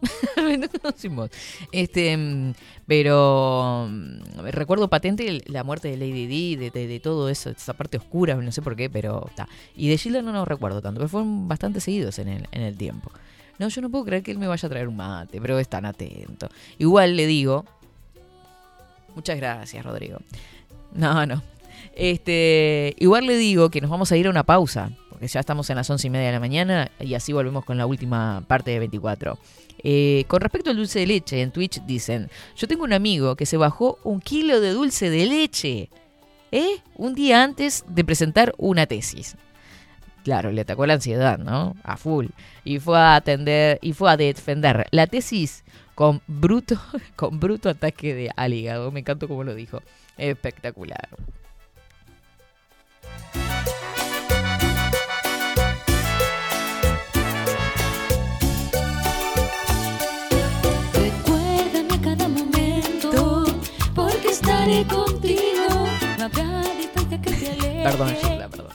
sin 0.96 1.16
voz. 1.16 1.30
Este, 1.72 2.16
mm, 2.16 2.52
pero 2.86 3.86
mm, 3.90 4.46
recuerdo 4.50 4.88
patente 4.88 5.42
la 5.46 5.64
muerte 5.64 5.88
de 5.88 5.96
Lady 5.96 6.26
Di, 6.26 6.56
de, 6.56 6.70
de- 6.70 7.00
todo 7.00 7.28
eso, 7.28 7.50
esa 7.50 7.74
parte 7.74 7.98
oscura, 7.98 8.34
no 8.34 8.52
sé 8.52 8.62
por 8.62 8.76
qué, 8.76 8.88
pero 8.90 9.26
está. 9.28 9.48
Y 9.76 9.88
de 9.88 9.98
Gilda 9.98 10.22
no 10.22 10.32
lo 10.32 10.44
recuerdo 10.44 10.80
tanto, 10.82 10.98
pero 11.00 11.08
fueron 11.08 11.48
bastante 11.48 11.80
seguidos 11.80 12.18
en 12.18 12.28
el, 12.28 12.48
en 12.52 12.62
el 12.62 12.76
tiempo. 12.76 13.10
No, 13.58 13.68
yo 13.68 13.82
no 13.82 13.90
puedo 13.90 14.04
creer 14.06 14.22
que 14.22 14.30
él 14.30 14.38
me 14.38 14.46
vaya 14.46 14.66
a 14.66 14.70
traer 14.70 14.88
un 14.88 14.96
mate, 14.96 15.40
pero 15.40 15.58
es 15.58 15.68
tan 15.68 15.84
atento. 15.84 16.48
Igual 16.78 17.16
le 17.16 17.26
digo. 17.26 17.64
Muchas 19.14 19.36
gracias, 19.36 19.84
Rodrigo. 19.84 20.18
No, 20.94 21.26
no. 21.26 21.42
Este, 21.94 22.94
igual 22.98 23.26
le 23.26 23.36
digo 23.36 23.70
que 23.70 23.80
nos 23.80 23.90
vamos 23.90 24.10
a 24.12 24.16
ir 24.16 24.26
a 24.26 24.30
una 24.30 24.44
pausa, 24.44 24.90
porque 25.10 25.26
ya 25.28 25.40
estamos 25.40 25.68
en 25.70 25.76
las 25.76 25.90
once 25.90 26.06
y 26.06 26.10
media 26.10 26.26
de 26.28 26.32
la 26.32 26.40
mañana 26.40 26.90
y 27.00 27.14
así 27.14 27.32
volvemos 27.32 27.64
con 27.64 27.76
la 27.76 27.86
última 27.86 28.42
parte 28.46 28.70
de 28.70 28.78
24. 28.78 29.38
Eh, 29.82 30.24
con 30.28 30.40
respecto 30.40 30.70
al 30.70 30.76
dulce 30.76 31.00
de 31.00 31.06
leche, 31.06 31.40
en 31.40 31.52
Twitch 31.52 31.82
dicen, 31.82 32.30
yo 32.56 32.68
tengo 32.68 32.84
un 32.84 32.92
amigo 32.92 33.36
que 33.36 33.46
se 33.46 33.56
bajó 33.56 33.98
un 34.04 34.20
kilo 34.20 34.60
de 34.60 34.70
dulce 34.70 35.10
de 35.10 35.26
leche, 35.26 35.90
¿eh? 36.52 36.78
Un 36.96 37.14
día 37.14 37.42
antes 37.42 37.84
de 37.88 38.04
presentar 38.04 38.54
una 38.58 38.86
tesis. 38.86 39.36
Claro, 40.24 40.52
le 40.52 40.60
atacó 40.60 40.86
la 40.86 40.94
ansiedad, 40.94 41.38
¿no? 41.38 41.74
A 41.82 41.96
full. 41.96 42.26
Y 42.64 42.78
fue 42.78 42.98
a 42.98 43.16
atender, 43.16 43.78
y 43.80 43.94
fue 43.94 44.10
a 44.10 44.16
defender 44.16 44.86
la 44.90 45.06
tesis 45.06 45.64
con 45.94 46.20
bruto, 46.26 46.78
con 47.16 47.40
bruto 47.40 47.68
ataque 47.68 48.14
de 48.14 48.30
al 48.36 48.52
hígado. 48.52 48.90
Me 48.92 49.00
encantó 49.00 49.28
como 49.28 49.44
lo 49.44 49.54
dijo. 49.54 49.82
Espectacular. 50.18 51.08
Perdón, 67.82 68.14
Gilda, 68.22 68.48
perdón. 68.48 68.72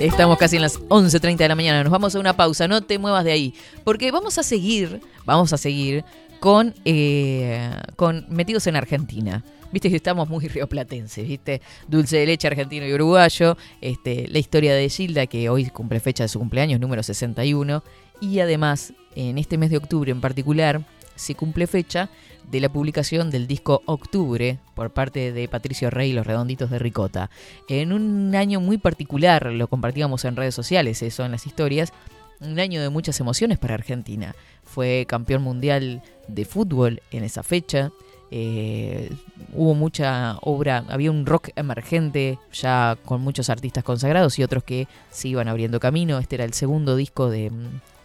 Estamos 0.00 0.38
casi 0.38 0.56
en 0.56 0.62
las 0.62 0.80
11.30 0.80 1.36
de 1.36 1.48
la 1.48 1.54
mañana. 1.54 1.82
Nos 1.82 1.92
vamos 1.92 2.14
a 2.14 2.18
una 2.18 2.34
pausa. 2.34 2.66
No 2.66 2.82
te 2.82 2.98
muevas 2.98 3.24
de 3.24 3.32
ahí. 3.32 3.54
Porque 3.84 4.10
vamos 4.10 4.38
a 4.38 4.42
seguir, 4.42 5.00
vamos 5.24 5.52
a 5.52 5.58
seguir 5.58 6.04
con, 6.40 6.74
eh, 6.84 7.70
con 7.96 8.26
Metidos 8.28 8.66
en 8.66 8.76
Argentina. 8.76 9.44
Viste 9.72 9.88
que 9.88 9.96
estamos 9.96 10.28
muy 10.28 10.48
rioplatenses, 10.48 11.28
¿viste? 11.28 11.62
Dulce 11.86 12.16
de 12.16 12.26
leche 12.26 12.48
argentino 12.48 12.86
y 12.86 12.92
uruguayo. 12.92 13.56
Este, 13.80 14.26
la 14.28 14.38
historia 14.38 14.74
de 14.74 14.88
Gilda, 14.88 15.26
que 15.26 15.48
hoy 15.48 15.66
cumple 15.66 16.00
fecha 16.00 16.24
de 16.24 16.28
su 16.28 16.38
cumpleaños, 16.38 16.80
número 16.80 17.02
61. 17.02 17.84
Y 18.20 18.40
además, 18.40 18.92
en 19.14 19.38
este 19.38 19.58
mes 19.58 19.70
de 19.70 19.76
octubre 19.76 20.10
en 20.10 20.20
particular, 20.20 20.84
se 21.20 21.34
cumple 21.34 21.66
fecha 21.66 22.08
de 22.50 22.60
la 22.60 22.70
publicación 22.70 23.30
del 23.30 23.46
disco 23.46 23.82
Octubre 23.84 24.58
por 24.74 24.90
parte 24.90 25.32
de 25.32 25.48
Patricio 25.48 25.90
Rey 25.90 26.10
y 26.10 26.12
los 26.14 26.26
Redonditos 26.26 26.70
de 26.70 26.78
Ricota. 26.78 27.30
En 27.68 27.92
un 27.92 28.34
año 28.34 28.60
muy 28.60 28.78
particular, 28.78 29.46
lo 29.52 29.68
compartíamos 29.68 30.24
en 30.24 30.36
redes 30.36 30.54
sociales, 30.54 31.02
eso 31.02 31.24
en 31.24 31.32
las 31.32 31.46
historias, 31.46 31.92
un 32.40 32.58
año 32.58 32.80
de 32.80 32.88
muchas 32.88 33.20
emociones 33.20 33.58
para 33.58 33.74
Argentina. 33.74 34.34
Fue 34.64 35.04
campeón 35.06 35.42
mundial 35.42 36.02
de 36.26 36.44
fútbol 36.46 37.02
en 37.10 37.22
esa 37.24 37.42
fecha. 37.42 37.92
eh, 38.30 39.10
hubo 39.52 39.74
mucha 39.74 40.38
obra, 40.42 40.84
había 40.88 41.10
un 41.10 41.26
rock 41.26 41.50
emergente 41.56 42.38
ya 42.52 42.96
con 43.04 43.20
muchos 43.20 43.50
artistas 43.50 43.84
consagrados 43.84 44.38
y 44.38 44.44
otros 44.44 44.62
que 44.62 44.86
se 45.10 45.28
iban 45.28 45.48
abriendo 45.48 45.80
camino. 45.80 46.18
Este 46.18 46.36
era 46.36 46.44
el 46.44 46.54
segundo 46.54 46.96
disco 46.96 47.28
de, 47.28 47.50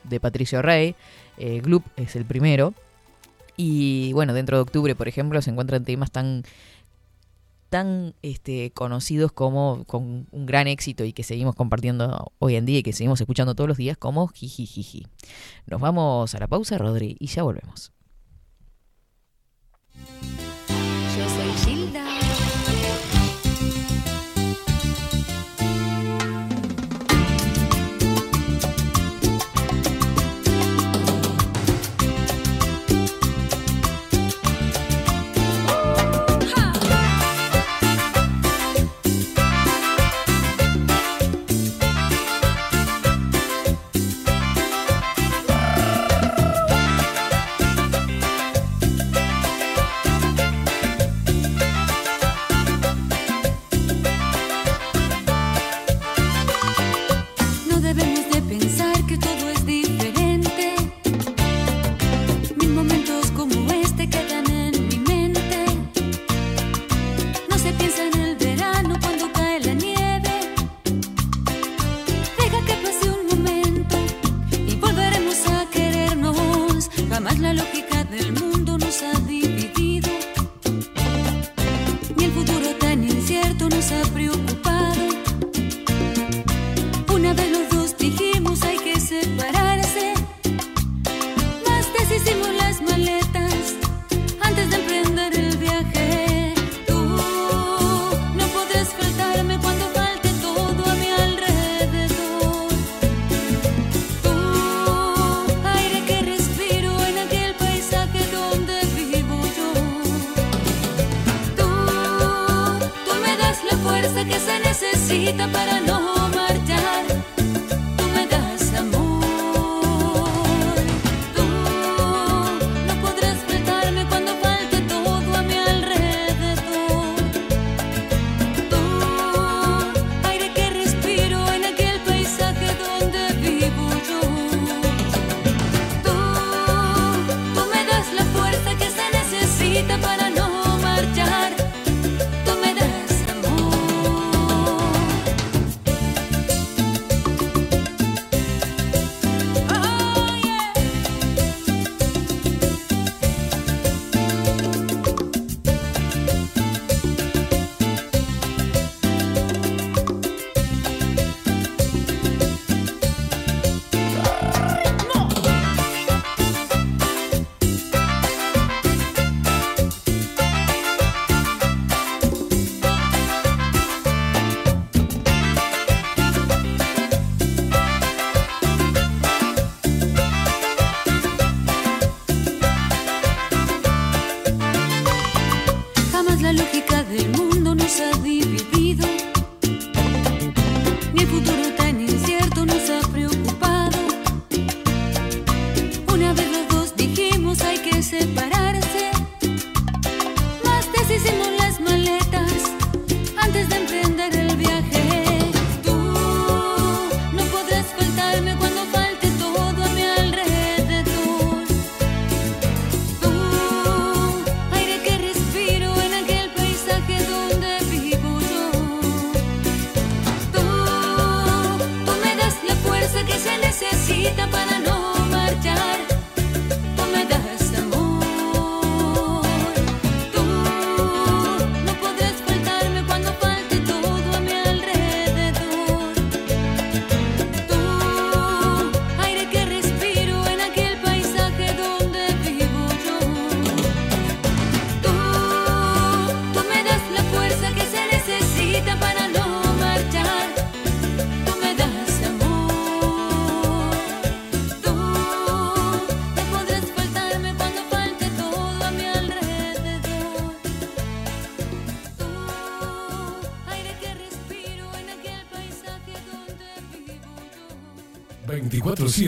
de 0.04 0.20
Patricio 0.20 0.62
Rey. 0.62 0.96
Eh, 1.38 1.62
Gloop 1.62 1.84
es 1.96 2.16
el 2.16 2.26
primero. 2.26 2.74
Y 3.58 4.14
bueno, 4.14 4.34
dentro 4.34 4.58
de 4.58 4.64
octubre, 4.64 4.96
por 4.96 5.08
ejemplo, 5.08 5.42
se 5.42 5.52
encuentran 5.52 5.84
temas 5.84 6.12
tan 6.12 6.44
tan 7.70 8.14
este, 8.22 8.72
conocidos 8.72 9.32
como 9.32 9.84
con 9.86 10.28
un 10.32 10.46
gran 10.46 10.68
éxito 10.68 11.04
y 11.04 11.14
que 11.14 11.24
seguimos 11.24 11.56
compartiendo 11.56 12.32
hoy 12.40 12.56
en 12.56 12.66
día 12.66 12.80
y 12.80 12.84
que 12.84 12.94
seguimos 12.94 13.20
escuchando 13.20 13.56
todos 13.56 13.68
los 13.68 13.78
días 13.78 13.98
como 13.98 14.28
Jijijiji. 14.28 15.08
Nos 15.66 15.82
vamos 15.82 16.36
a 16.36 16.40
la 16.40 16.48
pausa, 16.48 16.78
Rodri, 16.78 17.18
y 17.20 17.28
ya 17.28 17.44
volvemos. 17.44 17.92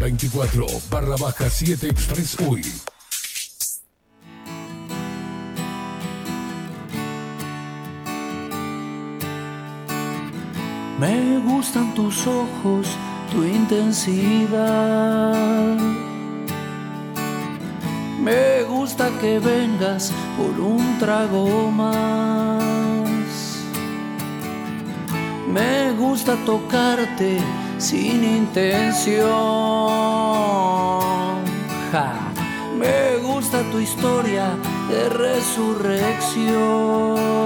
24 0.00 0.66
barra 0.90 1.14
baja 1.18 1.50
7 1.50 1.86
Express 1.86 2.40
UI. 2.40 2.64
Me 10.98 11.38
gustan 11.40 11.94
tus 11.94 12.26
ojos, 12.26 12.88
tu 13.30 13.44
intensidad. 13.44 14.56
Me 18.22 18.62
gusta 18.62 19.10
que 19.20 19.38
vengas 19.38 20.12
por 20.38 20.58
un 20.60 20.98
trago 20.98 21.70
más. 21.70 22.64
Me 25.52 25.92
gusta 25.92 26.36
tocarte 26.46 27.38
sin 27.80 28.22
intención. 28.22 29.20
Me 32.78 33.16
gusta 33.18 33.62
tu 33.70 33.78
historia 33.78 34.54
de 34.90 35.08
resurrección. 35.08 37.40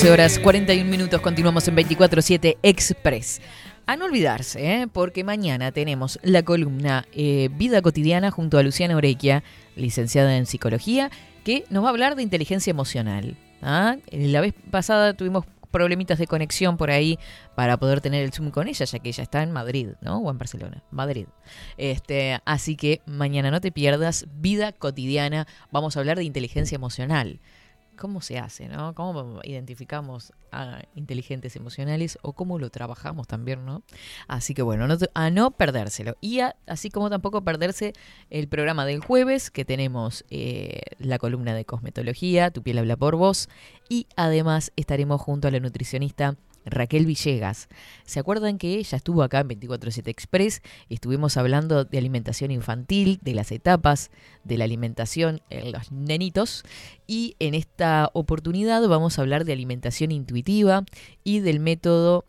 11 0.00 0.12
horas 0.12 0.38
41 0.38 0.90
minutos, 0.90 1.20
continuamos 1.20 1.68
en 1.68 1.76
24-7 1.76 2.56
Express. 2.62 3.42
A 3.84 3.96
no 3.96 4.06
olvidarse, 4.06 4.76
¿eh? 4.76 4.86
porque 4.90 5.24
mañana 5.24 5.72
tenemos 5.72 6.18
la 6.22 6.42
columna 6.42 7.06
eh, 7.12 7.50
Vida 7.52 7.82
Cotidiana 7.82 8.30
junto 8.30 8.56
a 8.56 8.62
Luciana 8.62 8.96
Orequia, 8.96 9.44
licenciada 9.76 10.38
en 10.38 10.46
Psicología, 10.46 11.10
que 11.44 11.66
nos 11.68 11.84
va 11.84 11.88
a 11.88 11.90
hablar 11.90 12.16
de 12.16 12.22
inteligencia 12.22 12.70
emocional. 12.70 13.36
¿ah? 13.60 13.96
La 14.10 14.40
vez 14.40 14.54
pasada 14.70 15.12
tuvimos 15.12 15.44
problemitas 15.70 16.18
de 16.18 16.26
conexión 16.26 16.78
por 16.78 16.90
ahí 16.90 17.18
para 17.54 17.76
poder 17.76 18.00
tener 18.00 18.24
el 18.24 18.32
Zoom 18.32 18.50
con 18.50 18.68
ella, 18.68 18.86
ya 18.86 18.98
que 19.00 19.10
ella 19.10 19.22
está 19.22 19.42
en 19.42 19.52
Madrid, 19.52 19.88
¿no? 20.00 20.16
O 20.20 20.30
en 20.30 20.38
Barcelona, 20.38 20.82
Madrid. 20.90 21.26
Este, 21.76 22.40
así 22.46 22.74
que 22.74 23.02
mañana 23.04 23.50
no 23.50 23.60
te 23.60 23.70
pierdas 23.70 24.24
Vida 24.32 24.72
Cotidiana, 24.72 25.46
vamos 25.70 25.94
a 25.94 26.00
hablar 26.00 26.16
de 26.16 26.24
inteligencia 26.24 26.74
emocional 26.74 27.38
cómo 28.00 28.22
se 28.22 28.38
hace, 28.38 28.66
¿no? 28.66 28.94
Cómo 28.94 29.40
identificamos 29.44 30.32
a 30.50 30.80
inteligentes 30.94 31.54
emocionales 31.54 32.18
o 32.22 32.32
cómo 32.32 32.58
lo 32.58 32.70
trabajamos 32.70 33.28
también, 33.28 33.66
¿no? 33.66 33.82
Así 34.26 34.54
que 34.54 34.62
bueno, 34.62 34.88
a 35.14 35.30
no 35.30 35.50
perdérselo. 35.50 36.16
Y 36.22 36.40
así 36.66 36.90
como 36.90 37.10
tampoco 37.10 37.44
perderse 37.44 37.92
el 38.30 38.48
programa 38.48 38.86
del 38.86 39.00
jueves, 39.00 39.50
que 39.50 39.66
tenemos 39.66 40.24
eh, 40.30 40.80
la 40.98 41.18
columna 41.18 41.54
de 41.54 41.66
cosmetología, 41.66 42.50
Tu 42.50 42.62
piel 42.62 42.78
habla 42.78 42.96
por 42.96 43.16
vos, 43.16 43.50
y 43.88 44.06
además 44.16 44.72
estaremos 44.76 45.20
junto 45.20 45.48
a 45.48 45.50
la 45.50 45.60
nutricionista 45.60 46.36
Raquel 46.64 47.06
Villegas. 47.06 47.68
¿Se 48.04 48.20
acuerdan 48.20 48.58
que 48.58 48.76
ella 48.76 48.96
estuvo 48.96 49.22
acá 49.22 49.40
en 49.40 49.48
24-7 49.48 50.08
Express? 50.08 50.62
Estuvimos 50.88 51.36
hablando 51.36 51.84
de 51.84 51.98
alimentación 51.98 52.50
infantil, 52.50 53.18
de 53.22 53.34
las 53.34 53.52
etapas 53.52 54.10
de 54.44 54.58
la 54.58 54.64
alimentación 54.64 55.40
en 55.50 55.72
los 55.72 55.92
nenitos. 55.92 56.64
Y 57.06 57.36
en 57.38 57.54
esta 57.54 58.10
oportunidad 58.12 58.86
vamos 58.88 59.18
a 59.18 59.22
hablar 59.22 59.44
de 59.44 59.52
alimentación 59.52 60.12
intuitiva 60.12 60.84
y 61.24 61.40
del 61.40 61.60
método 61.60 62.24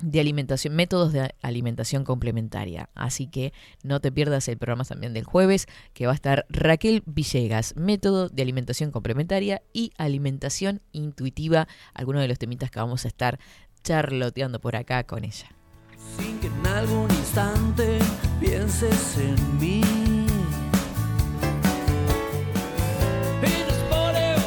de 0.00 0.20
alimentación, 0.20 0.74
métodos 0.74 1.12
de 1.12 1.34
alimentación 1.42 2.04
complementaria. 2.04 2.88
Así 2.94 3.26
que 3.26 3.52
no 3.82 4.00
te 4.00 4.12
pierdas 4.12 4.48
el 4.48 4.58
programa 4.58 4.84
también 4.84 5.12
del 5.12 5.24
jueves, 5.24 5.66
que 5.92 6.06
va 6.06 6.12
a 6.12 6.14
estar 6.14 6.46
Raquel 6.48 7.02
Villegas, 7.06 7.74
método 7.76 8.28
de 8.28 8.42
alimentación 8.42 8.90
complementaria 8.90 9.62
y 9.72 9.92
alimentación 9.98 10.82
intuitiva, 10.92 11.68
algunos 11.94 12.22
de 12.22 12.28
los 12.28 12.38
temitas 12.38 12.70
que 12.70 12.80
vamos 12.80 13.04
a 13.04 13.08
estar 13.08 13.38
charloteando 13.82 14.60
por 14.60 14.76
acá 14.76 15.04
con 15.04 15.24
ella. 15.24 15.48
Sin 16.16 16.38
que 16.38 16.46
en 16.46 16.66
algún 16.66 17.10
instante 17.10 17.98
pienses 18.40 19.18
en 19.18 19.58
mí. 19.58 19.82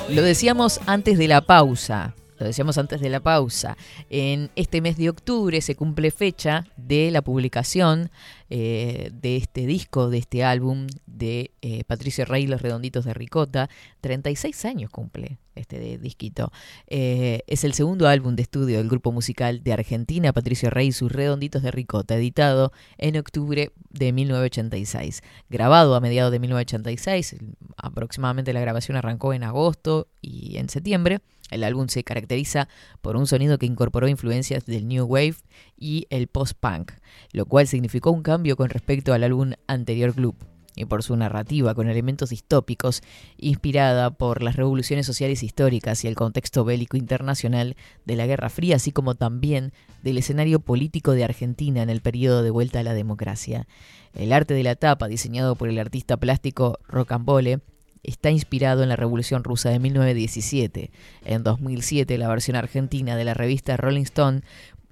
Lo 0.10 0.22
decíamos 0.24 0.82
antes 0.88 1.18
de 1.18 1.30
la 1.30 1.42
pausa 1.42 2.16
lo 2.42 2.48
decíamos 2.48 2.78
antes 2.78 3.02
de 3.02 3.10
la 3.10 3.20
pausa, 3.20 3.78
en 4.10 4.50
este 4.56 4.82
mes 4.82 4.98
de 4.98 5.10
octubre 5.10 5.62
se 5.62 5.76
cumple 5.76 6.12
fecha 6.12 6.66
de 6.76 7.12
la 7.12 7.22
publicación 7.22 8.10
eh, 8.54 9.12
de 9.14 9.38
este 9.38 9.66
disco, 9.66 10.10
de 10.10 10.18
este 10.18 10.44
álbum 10.44 10.88
de 11.06 11.52
eh, 11.62 11.86
Patricio 11.86 12.26
Rey, 12.26 12.48
Los 12.48 12.62
Redonditos 12.62 13.06
de 13.06 13.14
Ricota. 13.14 13.70
36 14.02 14.66
años 14.66 14.92
cumple 14.92 15.38
este 15.56 15.98
disquito. 15.98 16.52
Eh, 16.88 17.44
es 17.48 17.64
el 17.64 17.74
segundo 17.74 18.10
álbum 18.10 18.36
de 18.36 18.42
estudio 18.42 18.80
del 18.80 18.90
grupo 18.90 19.14
musical 19.14 19.64
de 19.64 19.72
Argentina, 19.72 20.34
Patricio 20.34 20.70
Rey 20.70 20.88
y 20.88 20.92
sus 20.92 21.14
Redonditos 21.14 21.64
de 21.64 21.72
Ricota, 21.72 22.18
editado 22.18 22.74
en 22.98 23.16
octubre 23.16 23.72
de 23.90 24.12
1986. 24.12 25.22
Grabado 25.50 25.96
a 25.96 26.02
mediados 26.02 26.34
de 26.34 26.40
1986, 26.40 27.38
aproximadamente 27.78 28.52
la 28.52 28.60
grabación 28.60 28.98
arrancó 28.98 29.34
en 29.34 29.44
agosto 29.44 30.10
y 30.20 30.58
en 30.58 30.68
septiembre. 30.68 31.22
El 31.52 31.66
álbum 31.66 31.90
se 31.90 32.04
caracteriza 32.04 32.70
por 33.02 33.18
un 33.18 33.28
sonido 33.28 33.60
que 33.60 33.66
incorporó 33.66 34.08
influencias 34.08 34.66
del 34.66 34.88
New 34.88 35.06
Wave 35.06 35.36
y 35.78 36.08
el 36.10 36.28
post-punk, 36.28 36.94
lo 37.34 37.46
cual 37.46 37.68
significó 37.68 38.12
un 38.12 38.24
cambio 38.24 38.41
con 38.56 38.70
respecto 38.70 39.14
al 39.14 39.24
álbum 39.24 39.52
anterior 39.68 40.14
Club 40.14 40.36
y 40.76 40.86
por 40.86 41.04
su 41.04 41.16
narrativa 41.16 41.76
con 41.76 41.90
elementos 41.90 42.32
distópicos, 42.32 43.04
inspirada 43.38 44.12
por 44.12 44.42
las 44.42 44.56
revoluciones 44.56 45.06
sociales 45.06 45.44
históricas 45.44 46.04
y 46.04 46.08
el 46.08 46.16
contexto 46.16 46.64
bélico 46.66 46.98
internacional 46.98 47.76
de 48.06 48.16
la 48.16 48.26
Guerra 48.26 48.50
Fría, 48.50 48.78
así 48.78 48.92
como 48.92 49.16
también 49.16 49.74
del 50.02 50.18
escenario 50.18 50.60
político 50.60 51.12
de 51.12 51.24
Argentina 51.24 51.84
en 51.84 51.90
el 51.90 52.02
periodo 52.02 52.42
de 52.42 52.50
vuelta 52.50 52.80
a 52.80 52.84
la 52.84 52.94
democracia. 52.94 53.68
El 54.14 54.34
arte 54.34 54.54
de 54.54 54.64
la 54.64 54.76
tapa, 54.76 55.08
diseñado 55.08 55.56
por 55.56 55.70
el 55.70 55.78
artista 55.78 56.18
plástico 56.18 56.80
Rocambole, 56.88 57.60
está 58.04 58.32
inspirado 58.32 58.84
en 58.84 58.90
la 58.90 58.96
Revolución 58.96 59.44
Rusa 59.44 59.70
de 59.70 59.80
1917. 59.80 60.92
En 61.26 61.44
2007, 61.44 62.18
la 62.18 62.28
versión 62.28 62.56
argentina 62.56 63.16
de 63.16 63.24
la 63.24 63.34
revista 63.34 63.78
Rolling 63.78 64.04
Stone 64.04 64.42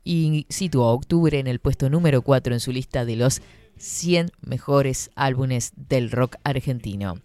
y 0.10 0.48
situó 0.50 0.86
a 0.86 0.94
Octubre 0.94 1.38
en 1.38 1.46
el 1.46 1.60
puesto 1.60 1.88
número 1.88 2.24
4 2.24 2.56
en 2.56 2.60
su 2.60 2.72
lista 2.72 3.06
de 3.06 3.16
los 3.16 3.44
100 3.78 4.32
mejores 4.42 5.12
álbumes 5.14 5.72
del 5.76 6.10
rock 6.10 6.38
argentino. 6.44 7.20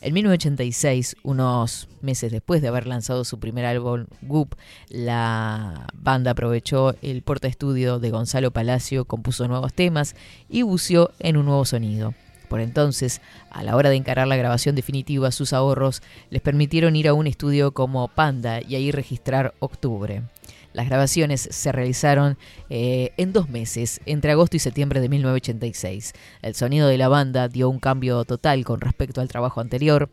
En 0.00 0.14
1986, 0.14 1.16
unos 1.24 1.90
meses 2.00 2.32
después 2.32 2.62
de 2.62 2.68
haber 2.68 2.86
lanzado 2.86 3.26
su 3.26 3.38
primer 3.38 3.66
álbum, 3.66 4.06
Goop, 4.22 4.54
la 4.88 5.86
banda 5.92 6.30
aprovechó 6.30 6.94
el 7.02 7.20
porta 7.20 7.48
estudio 7.48 7.98
de 7.98 8.08
Gonzalo 8.08 8.50
Palacio, 8.50 9.04
compuso 9.04 9.46
nuevos 9.46 9.74
temas 9.74 10.16
y 10.48 10.62
buceó 10.62 11.10
en 11.18 11.36
un 11.36 11.44
nuevo 11.44 11.66
sonido. 11.66 12.14
Por 12.48 12.62
entonces, 12.62 13.20
a 13.50 13.62
la 13.62 13.76
hora 13.76 13.90
de 13.90 13.96
encarar 13.96 14.26
la 14.26 14.36
grabación 14.36 14.74
definitiva, 14.74 15.32
sus 15.32 15.52
ahorros 15.52 16.02
les 16.30 16.40
permitieron 16.40 16.96
ir 16.96 17.08
a 17.08 17.14
un 17.14 17.26
estudio 17.26 17.72
como 17.72 18.08
Panda 18.08 18.62
y 18.66 18.74
ahí 18.76 18.90
registrar 18.90 19.52
Octubre. 19.58 20.22
Las 20.72 20.88
grabaciones 20.88 21.48
se 21.50 21.72
realizaron 21.72 22.38
eh, 22.70 23.12
en 23.16 23.32
dos 23.32 23.48
meses, 23.48 24.00
entre 24.06 24.32
agosto 24.32 24.56
y 24.56 24.60
septiembre 24.60 25.00
de 25.00 25.08
1986. 25.08 26.12
El 26.40 26.54
sonido 26.54 26.88
de 26.88 26.98
la 26.98 27.08
banda 27.08 27.48
dio 27.48 27.68
un 27.68 27.78
cambio 27.78 28.24
total 28.24 28.64
con 28.64 28.80
respecto 28.80 29.20
al 29.20 29.28
trabajo 29.28 29.60
anterior. 29.60 30.10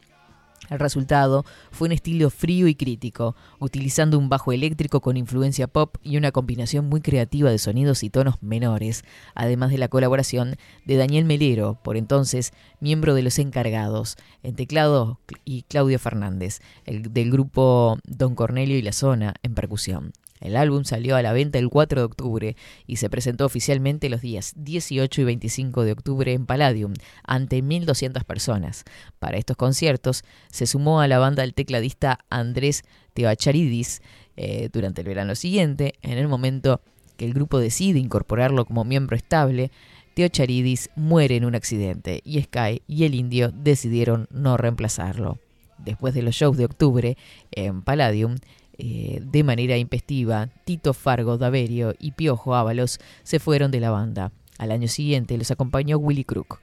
El 0.69 0.79
resultado 0.79 1.45
fue 1.71 1.87
un 1.87 1.93
estilo 1.93 2.29
frío 2.29 2.67
y 2.67 2.75
crítico, 2.75 3.35
utilizando 3.59 4.19
un 4.19 4.29
bajo 4.29 4.51
eléctrico 4.51 5.01
con 5.01 5.17
influencia 5.17 5.67
pop 5.67 5.95
y 6.03 6.17
una 6.17 6.31
combinación 6.31 6.87
muy 6.87 7.01
creativa 7.01 7.49
de 7.49 7.57
sonidos 7.57 8.03
y 8.03 8.09
tonos 8.09 8.35
menores, 8.41 9.03
además 9.33 9.71
de 9.71 9.79
la 9.79 9.87
colaboración 9.87 10.57
de 10.85 10.97
Daniel 10.97 11.25
Melero, 11.25 11.79
por 11.83 11.97
entonces 11.97 12.53
miembro 12.79 13.15
de 13.15 13.23
los 13.23 13.39
encargados, 13.39 14.17
en 14.43 14.55
teclado 14.55 15.19
y 15.43 15.63
Claudio 15.63 15.97
Fernández, 15.97 16.59
el, 16.85 17.13
del 17.13 17.31
grupo 17.31 17.97
Don 18.05 18.35
Cornelio 18.35 18.77
y 18.77 18.83
la 18.83 18.93
Zona 18.93 19.33
en 19.41 19.55
percusión. 19.55 20.11
El 20.39 20.55
álbum 20.55 20.83
salió 20.83 21.15
a 21.15 21.21
la 21.21 21.33
venta 21.33 21.59
el 21.59 21.69
4 21.69 22.01
de 22.01 22.05
octubre 22.05 22.55
y 22.87 22.95
se 22.95 23.09
presentó 23.09 23.45
oficialmente 23.45 24.09
los 24.09 24.21
días 24.21 24.53
18 24.55 25.21
y 25.21 25.23
25 25.25 25.83
de 25.83 25.91
octubre 25.91 26.33
en 26.33 26.45
Palladium 26.45 26.93
ante 27.23 27.61
1.200 27.61 28.23
personas. 28.23 28.85
Para 29.19 29.37
estos 29.37 29.57
conciertos 29.57 30.23
se 30.49 30.67
sumó 30.67 31.01
a 31.01 31.07
la 31.07 31.19
banda 31.19 31.43
el 31.43 31.53
tecladista 31.53 32.19
Andrés 32.29 32.83
Teocharidis 33.13 34.01
eh, 34.37 34.69
durante 34.71 35.01
el 35.01 35.07
verano 35.07 35.35
siguiente, 35.35 35.95
en 36.01 36.17
el 36.17 36.27
momento 36.27 36.81
que 37.17 37.25
el 37.25 37.33
grupo 37.33 37.59
decide 37.59 37.99
incorporarlo 37.99 38.63
como 38.63 38.85
miembro 38.85 39.17
estable, 39.17 39.71
Teocharidis 40.13 40.89
muere 40.95 41.35
en 41.35 41.45
un 41.45 41.55
accidente 41.55 42.21
y 42.23 42.41
Sky 42.41 42.81
y 42.87 43.03
el 43.03 43.15
indio 43.15 43.51
decidieron 43.51 44.27
no 44.31 44.55
reemplazarlo. 44.55 45.39
Después 45.77 46.13
de 46.13 46.21
los 46.21 46.35
shows 46.35 46.57
de 46.57 46.65
octubre 46.65 47.17
en 47.51 47.81
Palladium, 47.81 48.35
eh, 48.81 49.19
de 49.21 49.43
manera 49.43 49.77
impestiva, 49.77 50.47
Tito 50.63 50.93
Fargo 50.93 51.37
Daverio 51.37 51.95
y 51.99 52.11
Piojo 52.11 52.55
Ábalos 52.55 52.99
se 53.23 53.39
fueron 53.39 53.71
de 53.71 53.81
la 53.81 53.91
banda. 53.91 54.31
Al 54.57 54.71
año 54.71 54.87
siguiente 54.87 55.37
los 55.37 55.51
acompañó 55.51 55.97
Willy 55.97 56.23
Crook. 56.23 56.61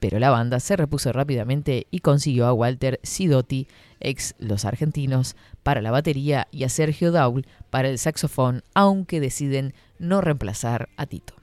Pero 0.00 0.18
la 0.18 0.30
banda 0.30 0.58
se 0.58 0.74
repuso 0.76 1.12
rápidamente 1.12 1.86
y 1.90 1.98
consiguió 1.98 2.46
a 2.46 2.54
Walter 2.54 2.98
Sidotti, 3.02 3.68
ex 4.00 4.34
Los 4.38 4.64
Argentinos, 4.64 5.36
para 5.62 5.82
la 5.82 5.90
batería 5.90 6.48
y 6.50 6.64
a 6.64 6.70
Sergio 6.70 7.12
Daul 7.12 7.46
para 7.68 7.90
el 7.90 7.98
saxofón, 7.98 8.62
aunque 8.72 9.20
deciden 9.20 9.74
no 9.98 10.22
reemplazar 10.22 10.88
a 10.96 11.04
Tito. 11.04 11.34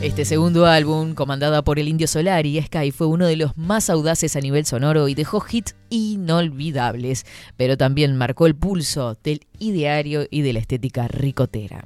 Este 0.00 0.24
segundo 0.24 0.66
álbum, 0.66 1.12
comandada 1.14 1.62
por 1.62 1.80
el 1.80 1.88
Indio 1.88 2.06
Solari, 2.06 2.62
Sky 2.62 2.92
fue 2.92 3.08
uno 3.08 3.26
de 3.26 3.34
los 3.34 3.56
más 3.56 3.90
audaces 3.90 4.36
a 4.36 4.40
nivel 4.40 4.64
sonoro 4.64 5.08
y 5.08 5.16
dejó 5.16 5.44
hits 5.50 5.74
inolvidables, 5.90 7.26
pero 7.56 7.76
también 7.76 8.16
marcó 8.16 8.46
el 8.46 8.54
pulso 8.54 9.18
del 9.24 9.40
ideario 9.58 10.28
y 10.30 10.42
de 10.42 10.52
la 10.52 10.60
estética 10.60 11.08
ricotera. 11.08 11.84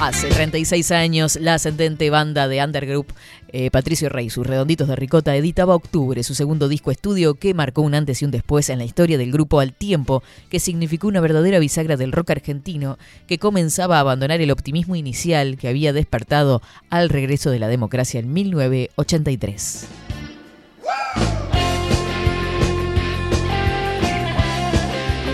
Hace 0.00 0.28
36 0.28 0.90
años, 0.92 1.36
la 1.40 1.54
ascendente 1.54 2.10
banda 2.10 2.48
de 2.48 2.62
Undergroup 2.62 3.12
eh, 3.48 3.70
Patricio 3.70 4.08
Rey, 4.08 4.30
sus 4.30 4.46
redonditos 4.46 4.88
de 4.88 4.96
ricota, 4.96 5.36
editaba 5.36 5.74
Octubre, 5.74 6.22
su 6.22 6.34
segundo 6.34 6.68
disco 6.68 6.90
estudio 6.90 7.34
que 7.34 7.54
marcó 7.54 7.82
un 7.82 7.94
antes 7.94 8.22
y 8.22 8.24
un 8.24 8.30
después 8.30 8.68
en 8.70 8.78
la 8.78 8.84
historia 8.84 9.18
del 9.18 9.32
grupo 9.32 9.60
al 9.60 9.72
tiempo, 9.72 10.22
que 10.48 10.60
significó 10.60 11.08
una 11.08 11.20
verdadera 11.20 11.58
bisagra 11.58 11.96
del 11.96 12.12
rock 12.12 12.30
argentino 12.30 12.98
que 13.26 13.38
comenzaba 13.38 13.96
a 13.96 14.00
abandonar 14.00 14.40
el 14.40 14.50
optimismo 14.50 14.96
inicial 14.96 15.56
que 15.56 15.68
había 15.68 15.92
despertado 15.92 16.62
al 16.90 17.08
regreso 17.08 17.50
de 17.50 17.58
la 17.58 17.68
democracia 17.68 18.20
en 18.20 18.32
1983. 18.32 20.05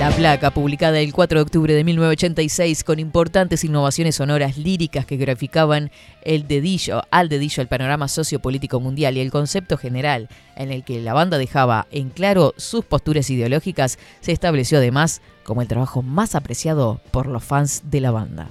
La 0.03 0.11
placa, 0.11 0.50
publicada 0.50 0.98
el 0.98 1.12
4 1.12 1.38
de 1.38 1.42
octubre 1.42 1.74
de 1.74 1.84
1986, 1.84 2.82
con 2.82 2.98
importantes 2.98 3.62
innovaciones 3.62 4.16
sonoras 4.16 4.59
líricas 4.59 5.07
que 5.07 5.16
graficaban 5.16 5.92
el 6.24 6.48
dedillo, 6.48 7.03
al 7.12 7.28
dedillo 7.28 7.61
el 7.61 7.68
panorama 7.68 8.09
sociopolítico 8.09 8.80
mundial 8.80 9.16
y 9.16 9.20
el 9.20 9.30
concepto 9.30 9.76
general 9.76 10.28
en 10.57 10.72
el 10.72 10.82
que 10.82 11.00
la 11.00 11.14
banda 11.14 11.38
dejaba 11.38 11.86
en 11.92 12.11
claro 12.11 12.53
sus 12.57 12.84
posturas 12.84 13.30
ideológicas, 13.30 13.96
se 14.20 14.32
estableció 14.32 14.78
además 14.78 15.22
como 15.44 15.62
el 15.62 15.68
trabajo 15.68 16.03
más 16.03 16.34
apreciado 16.34 17.00
por 17.12 17.28
los 17.28 17.44
fans 17.44 17.84
de 17.84 18.00
la 18.00 18.11
banda. 18.11 18.50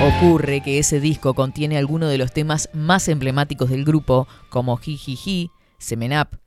Ocurre 0.00 0.60
que 0.60 0.78
ese 0.78 1.00
disco 1.00 1.34
contiene 1.34 1.78
algunos 1.78 2.08
de 2.08 2.18
los 2.18 2.30
temas 2.30 2.68
más 2.72 3.08
emblemáticos 3.08 3.70
del 3.70 3.84
grupo, 3.84 4.28
como 4.50 4.76
Jijiji, 4.76 5.50
Semen 5.78 6.12
Up, 6.12 6.38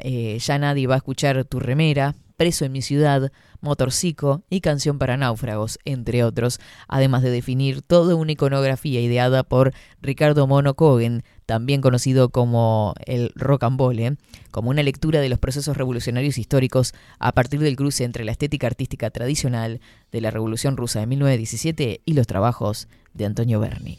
eh, 0.00 0.38
Ya 0.38 0.58
nadie 0.58 0.86
va 0.86 0.94
a 0.94 0.98
escuchar 0.98 1.44
tu 1.44 1.60
remera, 1.60 2.14
Preso 2.36 2.64
en 2.64 2.72
mi 2.72 2.82
ciudad, 2.82 3.30
Motorcico 3.60 4.42
y 4.50 4.60
Canción 4.60 4.98
para 4.98 5.16
náufragos, 5.16 5.78
entre 5.84 6.24
otros, 6.24 6.58
además 6.88 7.22
de 7.22 7.30
definir 7.30 7.80
toda 7.82 8.16
una 8.16 8.32
iconografía 8.32 9.00
ideada 9.00 9.44
por 9.44 9.72
Ricardo 10.02 10.48
Mono 10.48 10.74
Cogen, 10.74 11.22
también 11.46 11.80
conocido 11.80 12.30
como 12.30 12.94
el 13.06 13.30
rocambole, 13.36 14.16
como 14.50 14.70
una 14.70 14.82
lectura 14.82 15.20
de 15.20 15.28
los 15.28 15.38
procesos 15.38 15.76
revolucionarios 15.76 16.36
históricos 16.36 16.92
a 17.20 17.30
partir 17.30 17.60
del 17.60 17.76
cruce 17.76 18.02
entre 18.02 18.24
la 18.24 18.32
estética 18.32 18.66
artística 18.66 19.10
tradicional 19.10 19.80
de 20.10 20.20
la 20.20 20.32
Revolución 20.32 20.76
Rusa 20.76 21.00
de 21.00 21.06
1917 21.06 22.00
y 22.04 22.14
los 22.14 22.26
trabajos 22.26 22.88
de 23.12 23.26
Antonio 23.26 23.60
Berni. 23.60 23.98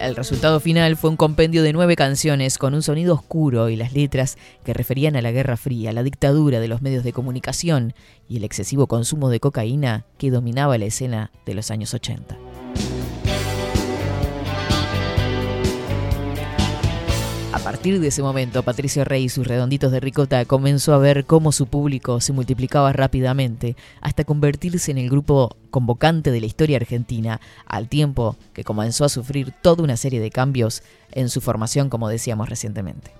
El 0.00 0.14
resultado 0.14 0.60
final 0.60 0.96
fue 0.96 1.10
un 1.10 1.16
compendio 1.16 1.62
de 1.64 1.72
nueve 1.72 1.96
canciones 1.96 2.56
con 2.56 2.72
un 2.72 2.82
sonido 2.82 3.14
oscuro 3.14 3.68
y 3.68 3.74
las 3.74 3.92
letras 3.92 4.38
que 4.64 4.72
referían 4.72 5.16
a 5.16 5.22
la 5.22 5.32
Guerra 5.32 5.56
Fría, 5.56 5.92
la 5.92 6.04
dictadura 6.04 6.60
de 6.60 6.68
los 6.68 6.82
medios 6.82 7.02
de 7.02 7.12
comunicación 7.12 7.94
y 8.28 8.36
el 8.36 8.44
excesivo 8.44 8.86
consumo 8.86 9.28
de 9.28 9.40
cocaína 9.40 10.04
que 10.16 10.30
dominaba 10.30 10.78
la 10.78 10.84
escena 10.84 11.32
de 11.46 11.54
los 11.54 11.72
años 11.72 11.94
80. 11.94 12.38
A 17.58 17.70
partir 17.70 17.98
de 17.98 18.06
ese 18.06 18.22
momento, 18.22 18.62
Patricio 18.62 19.04
Rey 19.04 19.24
y 19.24 19.28
sus 19.28 19.48
redonditos 19.48 19.90
de 19.90 19.98
ricota 19.98 20.44
comenzó 20.44 20.94
a 20.94 20.98
ver 20.98 21.24
cómo 21.24 21.50
su 21.50 21.66
público 21.66 22.20
se 22.20 22.32
multiplicaba 22.32 22.92
rápidamente 22.92 23.76
hasta 24.00 24.22
convertirse 24.22 24.92
en 24.92 24.98
el 24.98 25.10
grupo 25.10 25.56
convocante 25.70 26.30
de 26.30 26.40
la 26.40 26.46
historia 26.46 26.76
argentina, 26.76 27.40
al 27.66 27.88
tiempo 27.88 28.36
que 28.52 28.62
comenzó 28.62 29.04
a 29.04 29.08
sufrir 29.08 29.52
toda 29.60 29.82
una 29.82 29.96
serie 29.96 30.20
de 30.20 30.30
cambios 30.30 30.84
en 31.10 31.28
su 31.28 31.40
formación, 31.40 31.90
como 31.90 32.08
decíamos 32.08 32.48
recientemente. 32.48 33.10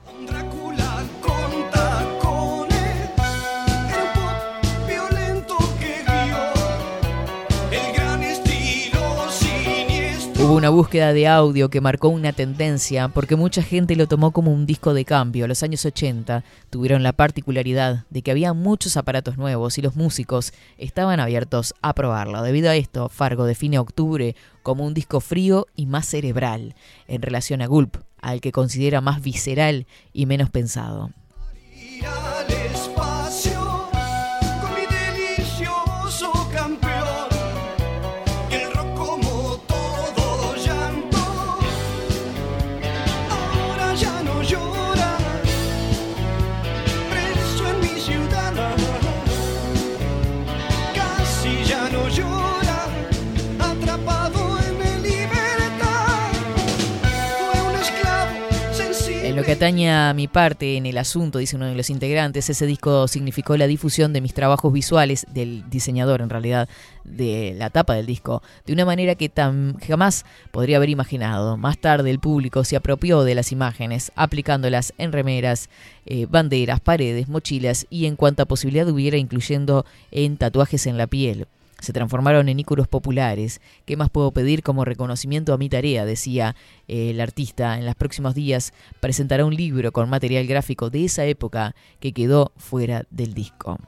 Hubo 10.48 10.56
una 10.56 10.70
búsqueda 10.70 11.12
de 11.12 11.28
audio 11.28 11.68
que 11.68 11.82
marcó 11.82 12.08
una 12.08 12.32
tendencia 12.32 13.08
porque 13.08 13.36
mucha 13.36 13.62
gente 13.62 13.96
lo 13.96 14.08
tomó 14.08 14.30
como 14.30 14.50
un 14.50 14.64
disco 14.64 14.94
de 14.94 15.04
cambio. 15.04 15.46
Los 15.46 15.62
años 15.62 15.84
80 15.84 16.42
tuvieron 16.70 17.02
la 17.02 17.12
particularidad 17.12 18.06
de 18.08 18.22
que 18.22 18.30
había 18.30 18.54
muchos 18.54 18.96
aparatos 18.96 19.36
nuevos 19.36 19.76
y 19.76 19.82
los 19.82 19.94
músicos 19.94 20.54
estaban 20.78 21.20
abiertos 21.20 21.74
a 21.82 21.92
probarlo. 21.92 22.42
Debido 22.42 22.70
a 22.70 22.76
esto, 22.76 23.10
Fargo 23.10 23.44
define 23.44 23.78
Octubre 23.78 24.34
como 24.62 24.86
un 24.86 24.94
disco 24.94 25.20
frío 25.20 25.66
y 25.76 25.84
más 25.84 26.06
cerebral 26.06 26.74
en 27.08 27.20
relación 27.20 27.60
a 27.60 27.66
Gulp, 27.66 27.98
al 28.22 28.40
que 28.40 28.50
considera 28.50 29.02
más 29.02 29.20
visceral 29.20 29.86
y 30.14 30.24
menos 30.24 30.48
pensado. 30.48 31.10
Lo 59.38 59.44
que 59.44 59.52
atañe 59.52 59.88
a 59.92 60.12
mi 60.14 60.26
parte 60.26 60.76
en 60.76 60.84
el 60.84 60.98
asunto, 60.98 61.38
dice 61.38 61.54
uno 61.54 61.66
de 61.66 61.76
los 61.76 61.90
integrantes, 61.90 62.50
ese 62.50 62.66
disco 62.66 63.06
significó 63.06 63.56
la 63.56 63.68
difusión 63.68 64.12
de 64.12 64.20
mis 64.20 64.34
trabajos 64.34 64.72
visuales, 64.72 65.26
del 65.32 65.62
diseñador 65.70 66.22
en 66.22 66.28
realidad, 66.28 66.68
de 67.04 67.54
la 67.56 67.70
tapa 67.70 67.94
del 67.94 68.04
disco, 68.04 68.42
de 68.66 68.72
una 68.72 68.84
manera 68.84 69.14
que 69.14 69.30
jamás 69.86 70.24
podría 70.50 70.78
haber 70.78 70.90
imaginado. 70.90 71.56
Más 71.56 71.78
tarde 71.78 72.10
el 72.10 72.18
público 72.18 72.64
se 72.64 72.74
apropió 72.74 73.22
de 73.22 73.36
las 73.36 73.52
imágenes, 73.52 74.10
aplicándolas 74.16 74.92
en 74.98 75.12
remeras, 75.12 75.70
eh, 76.04 76.26
banderas, 76.28 76.80
paredes, 76.80 77.28
mochilas 77.28 77.86
y 77.90 78.06
en 78.06 78.16
cuanta 78.16 78.44
posibilidad 78.44 78.88
hubiera 78.88 79.18
incluyendo 79.18 79.86
en 80.10 80.36
tatuajes 80.36 80.84
en 80.88 80.98
la 80.98 81.06
piel 81.06 81.46
se 81.80 81.92
transformaron 81.92 82.48
en 82.48 82.60
íconos 82.60 82.88
populares. 82.88 83.60
¿Qué 83.84 83.96
más 83.96 84.10
puedo 84.10 84.32
pedir 84.32 84.62
como 84.62 84.84
reconocimiento 84.84 85.52
a 85.52 85.58
mi 85.58 85.68
tarea? 85.68 86.04
decía 86.04 86.56
eh, 86.86 87.10
el 87.10 87.20
artista. 87.20 87.78
En 87.78 87.86
los 87.86 87.94
próximos 87.94 88.34
días 88.34 88.72
presentará 89.00 89.44
un 89.44 89.54
libro 89.54 89.92
con 89.92 90.10
material 90.10 90.46
gráfico 90.46 90.90
de 90.90 91.04
esa 91.04 91.24
época 91.24 91.74
que 92.00 92.12
quedó 92.12 92.52
fuera 92.56 93.04
del 93.10 93.34
disco. 93.34 93.78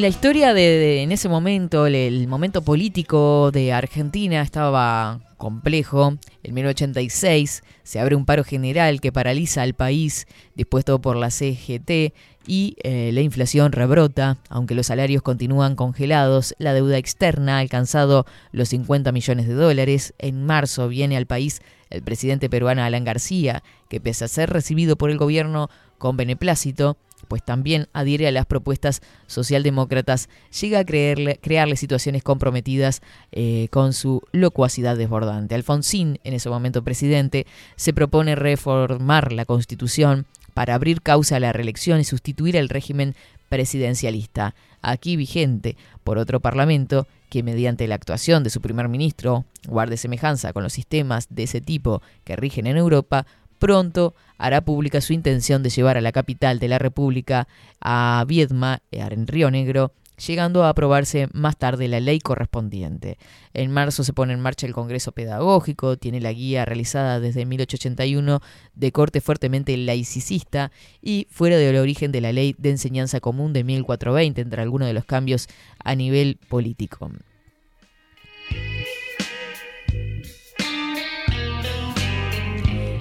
La 0.00 0.08
historia 0.08 0.54
de, 0.54 1.02
en 1.02 1.12
ese 1.12 1.28
momento, 1.28 1.86
el, 1.86 2.26
momento 2.26 2.62
político 2.62 3.50
de 3.52 3.72
Argentina 3.72 4.40
estaba 4.40 5.20
complejo. 5.36 6.16
En 6.42 6.54
1986 6.54 7.62
se 7.82 8.00
abre 8.00 8.16
un 8.16 8.24
paro 8.24 8.42
general 8.42 9.00
que 9.02 9.12
paraliza 9.12 9.62
al 9.62 9.74
país, 9.74 10.26
dispuesto 10.54 11.00
por 11.00 11.16
la 11.16 11.30
CGT, 11.30 12.14
y 12.46 12.76
eh, 12.82 13.10
la 13.12 13.20
inflación 13.20 13.72
rebrota, 13.72 14.38
aunque 14.48 14.74
los 14.74 14.86
salarios 14.86 15.22
continúan 15.22 15.76
congelados, 15.76 16.54
la 16.58 16.72
deuda 16.72 16.96
externa 16.96 17.56
ha 17.56 17.60
alcanzado 17.60 18.24
los 18.52 18.70
50 18.70 19.12
millones 19.12 19.46
de 19.46 19.54
dólares. 19.54 20.14
En 20.18 20.46
marzo 20.46 20.88
viene 20.88 21.18
al 21.18 21.26
país 21.26 21.60
el 21.90 22.02
presidente 22.02 22.48
peruano 22.48 22.82
Alan 22.82 23.04
García, 23.04 23.62
que 23.90 24.00
pese 24.00 24.24
a 24.24 24.28
ser 24.28 24.48
recibido 24.48 24.96
por 24.96 25.10
el 25.10 25.18
gobierno 25.18 25.68
con 25.98 26.16
beneplácito, 26.16 26.96
pues 27.30 27.44
también 27.44 27.86
adhiere 27.92 28.26
a 28.26 28.32
las 28.32 28.44
propuestas 28.44 29.02
socialdemócratas, 29.28 30.28
llega 30.60 30.80
a 30.80 30.84
crearle 30.84 31.76
situaciones 31.76 32.24
comprometidas 32.24 33.02
eh, 33.30 33.68
con 33.70 33.92
su 33.92 34.20
locuacidad 34.32 34.96
desbordante. 34.96 35.54
Alfonsín, 35.54 36.18
en 36.24 36.34
ese 36.34 36.50
momento 36.50 36.82
presidente, 36.82 37.46
se 37.76 37.94
propone 37.94 38.34
reformar 38.34 39.30
la 39.30 39.44
constitución 39.44 40.26
para 40.54 40.74
abrir 40.74 41.02
causa 41.02 41.36
a 41.36 41.40
la 41.40 41.52
reelección 41.52 42.00
y 42.00 42.04
sustituir 42.04 42.56
el 42.56 42.68
régimen 42.68 43.14
presidencialista, 43.48 44.56
aquí 44.82 45.14
vigente 45.14 45.76
por 46.02 46.18
otro 46.18 46.40
parlamento 46.40 47.06
que 47.28 47.44
mediante 47.44 47.86
la 47.86 47.94
actuación 47.94 48.42
de 48.42 48.50
su 48.50 48.60
primer 48.60 48.88
ministro 48.88 49.44
guarde 49.68 49.96
semejanza 49.96 50.52
con 50.52 50.64
los 50.64 50.72
sistemas 50.72 51.28
de 51.30 51.44
ese 51.44 51.60
tipo 51.60 52.02
que 52.24 52.34
rigen 52.34 52.66
en 52.66 52.76
Europa, 52.76 53.24
pronto 53.60 54.14
hará 54.38 54.62
pública 54.62 55.00
su 55.00 55.12
intención 55.12 55.62
de 55.62 55.70
llevar 55.70 55.96
a 55.96 56.00
la 56.00 56.10
capital 56.10 56.58
de 56.58 56.66
la 56.66 56.80
República, 56.80 57.46
a 57.80 58.24
Viedma, 58.26 58.82
en 58.90 59.28
Río 59.28 59.52
Negro, 59.52 59.92
llegando 60.26 60.64
a 60.64 60.70
aprobarse 60.70 61.28
más 61.32 61.56
tarde 61.56 61.86
la 61.86 62.00
ley 62.00 62.18
correspondiente. 62.18 63.18
En 63.54 63.70
marzo 63.70 64.02
se 64.02 64.12
pone 64.12 64.32
en 64.32 64.40
marcha 64.40 64.66
el 64.66 64.72
Congreso 64.72 65.12
Pedagógico, 65.12 65.96
tiene 65.96 66.20
la 66.20 66.32
guía 66.32 66.64
realizada 66.64 67.20
desde 67.20 67.46
1881 67.46 68.40
de 68.74 68.92
corte 68.92 69.20
fuertemente 69.20 69.76
laicista 69.76 70.72
y 71.02 71.26
fuera 71.30 71.56
del 71.56 71.76
origen 71.76 72.12
de 72.12 72.20
la 72.20 72.32
ley 72.32 72.54
de 72.58 72.70
enseñanza 72.70 73.20
común 73.20 73.52
de 73.52 73.64
1420, 73.64 74.40
entre 74.40 74.62
algunos 74.62 74.88
de 74.88 74.94
los 74.94 75.04
cambios 75.04 75.48
a 75.82 75.94
nivel 75.94 76.38
político. 76.48 77.10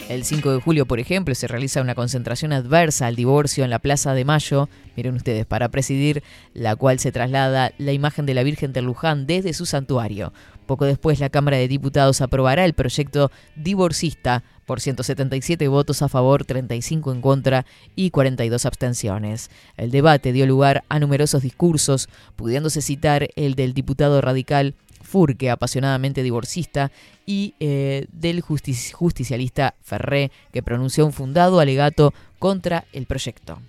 El 0.10 0.26
5 0.26 0.52
de 0.54 0.60
julio, 0.60 0.88
por 0.88 1.00
ejemplo, 1.00 1.36
se 1.36 1.48
realiza 1.48 1.82
una 1.82 1.94
concentración 1.94 2.52
adversa 2.52 3.06
al 3.06 3.16
divorcio 3.16 3.64
en 3.64 3.70
la 3.70 3.78
Plaza 3.78 4.16
de 4.16 4.26
Mayo, 4.26 4.68
miren 4.98 5.14
ustedes, 5.14 5.46
para 5.46 5.70
presidir 5.70 6.24
la 6.56 6.76
cual 6.76 6.98
se 6.98 7.12
traslada 7.12 7.74
la 7.78 7.94
imagen 7.94 8.26
de 8.26 8.34
la 8.34 8.42
Virgen 8.42 8.74
de 8.74 8.82
Luján 8.82 9.28
desde 9.28 9.54
su 9.54 9.68
santuario. 9.68 10.34
Poco 10.66 10.86
después, 10.86 11.20
la 11.20 11.30
Cámara 11.30 11.58
de 11.58 11.68
Diputados 11.68 12.22
aprobará 12.22 12.66
el 12.66 12.74
proyecto 12.74 13.32
divorcista 13.56 14.44
por 14.66 14.82
177 14.82 15.68
votos 15.68 16.02
a 16.02 16.10
favor, 16.10 16.44
35 16.44 17.12
en 17.12 17.22
contra 17.22 17.68
y 17.96 18.10
42 18.10 18.66
abstenciones. 18.66 19.52
El 19.78 19.92
debate 19.92 20.34
dio 20.34 20.48
lugar 20.48 20.86
a 20.90 20.98
numerosos 20.98 21.44
discursos, 21.44 22.10
pudiéndose 22.36 22.82
citar 22.82 23.30
el 23.36 23.54
del 23.54 23.76
diputado 23.76 24.22
radical 24.22 24.74
Furque, 25.10 25.50
apasionadamente 25.50 26.22
divorcista, 26.24 26.92
y 27.26 27.54
eh, 27.60 28.06
del 28.12 28.42
justici- 28.42 28.92
justicialista 28.94 29.74
Ferré, 29.82 30.32
que 30.54 30.62
pronunció 30.64 31.06
un 31.06 31.14
fundado 31.14 31.60
alegato 31.60 32.14
contra 32.38 32.86
el 32.94 33.06
proyecto. 33.08 33.60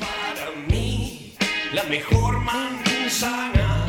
Para 0.00 0.50
mí, 0.68 1.34
la 1.72 1.82
mejor 1.84 2.40
manzana. 2.40 3.86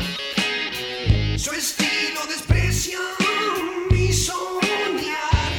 Su 1.36 1.52
estilo 1.52 2.20
desprecia 2.28 2.98
mi 3.90 4.12
soñar. 4.12 5.52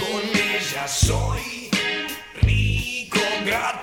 Con 0.00 0.22
ella 0.34 0.88
soy 0.88 1.68
rico 2.42 3.20
gratis. 3.44 3.79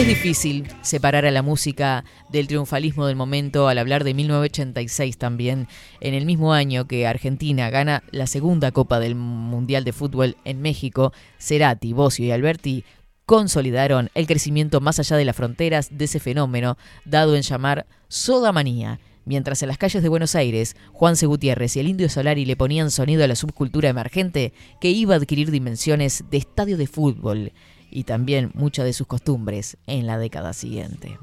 Es 0.00 0.06
difícil 0.06 0.66
separar 0.80 1.26
a 1.26 1.30
la 1.30 1.42
música 1.42 2.06
del 2.30 2.46
triunfalismo 2.46 3.06
del 3.06 3.16
momento 3.16 3.68
al 3.68 3.76
hablar 3.76 4.02
de 4.02 4.14
1986 4.14 5.18
también, 5.18 5.68
en 6.00 6.14
el 6.14 6.24
mismo 6.24 6.54
año 6.54 6.86
que 6.86 7.06
Argentina 7.06 7.68
gana 7.68 8.02
la 8.10 8.26
segunda 8.26 8.72
Copa 8.72 8.98
del 8.98 9.14
Mundial 9.14 9.84
de 9.84 9.92
Fútbol 9.92 10.38
en 10.46 10.62
México, 10.62 11.12
Cerati, 11.38 11.92
Bocio 11.92 12.24
y 12.24 12.30
Alberti 12.30 12.84
consolidaron 13.26 14.08
el 14.14 14.26
crecimiento 14.26 14.80
más 14.80 14.98
allá 14.98 15.18
de 15.18 15.26
las 15.26 15.36
fronteras 15.36 15.90
de 15.90 16.06
ese 16.06 16.18
fenómeno, 16.18 16.78
dado 17.04 17.36
en 17.36 17.42
llamar 17.42 17.84
Soda 18.08 18.52
Manía. 18.52 19.00
Mientras 19.26 19.62
en 19.62 19.68
las 19.68 19.76
calles 19.76 20.02
de 20.02 20.08
Buenos 20.08 20.34
Aires, 20.34 20.76
Juan 20.94 21.14
C. 21.14 21.26
Gutiérrez 21.26 21.76
y 21.76 21.80
el 21.80 21.88
Indio 21.88 22.08
Solari 22.08 22.46
le 22.46 22.56
ponían 22.56 22.90
sonido 22.90 23.22
a 23.22 23.28
la 23.28 23.36
subcultura 23.36 23.90
emergente 23.90 24.54
que 24.80 24.88
iba 24.88 25.12
a 25.12 25.18
adquirir 25.18 25.50
dimensiones 25.50 26.24
de 26.30 26.38
estadio 26.38 26.78
de 26.78 26.86
fútbol 26.86 27.52
y 27.90 28.04
también 28.04 28.50
muchas 28.54 28.84
de 28.84 28.92
sus 28.92 29.06
costumbres 29.06 29.76
en 29.86 30.06
la 30.06 30.18
década 30.18 30.52
siguiente. 30.52 31.18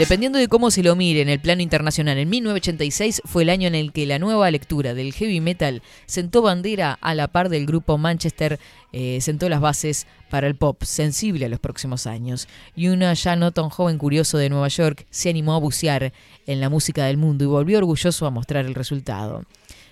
Dependiendo 0.00 0.38
de 0.38 0.48
cómo 0.48 0.70
se 0.70 0.82
lo 0.82 0.96
mire 0.96 1.20
en 1.20 1.28
el 1.28 1.40
plano 1.40 1.60
internacional, 1.60 2.16
en 2.16 2.30
1986 2.30 3.20
fue 3.26 3.42
el 3.42 3.50
año 3.50 3.68
en 3.68 3.74
el 3.74 3.92
que 3.92 4.06
la 4.06 4.18
nueva 4.18 4.50
lectura 4.50 4.94
del 4.94 5.12
heavy 5.12 5.42
metal 5.42 5.82
sentó 6.06 6.40
bandera 6.40 6.96
a 7.02 7.14
la 7.14 7.28
par 7.28 7.50
del 7.50 7.66
grupo 7.66 7.98
Manchester, 7.98 8.58
eh, 8.94 9.18
sentó 9.20 9.50
las 9.50 9.60
bases 9.60 10.06
para 10.30 10.46
el 10.46 10.54
pop 10.54 10.82
sensible 10.84 11.44
a 11.44 11.50
los 11.50 11.60
próximos 11.60 12.06
años. 12.06 12.48
Y 12.74 12.88
una 12.88 13.12
ya 13.12 13.36
no 13.36 13.52
tan 13.52 13.68
joven 13.68 13.98
curioso 13.98 14.38
de 14.38 14.48
Nueva 14.48 14.68
York 14.68 15.06
se 15.10 15.28
animó 15.28 15.52
a 15.52 15.58
bucear 15.58 16.14
en 16.46 16.60
la 16.62 16.70
música 16.70 17.04
del 17.04 17.18
mundo 17.18 17.44
y 17.44 17.48
volvió 17.48 17.76
orgulloso 17.76 18.24
a 18.24 18.30
mostrar 18.30 18.64
el 18.64 18.74
resultado. 18.74 19.44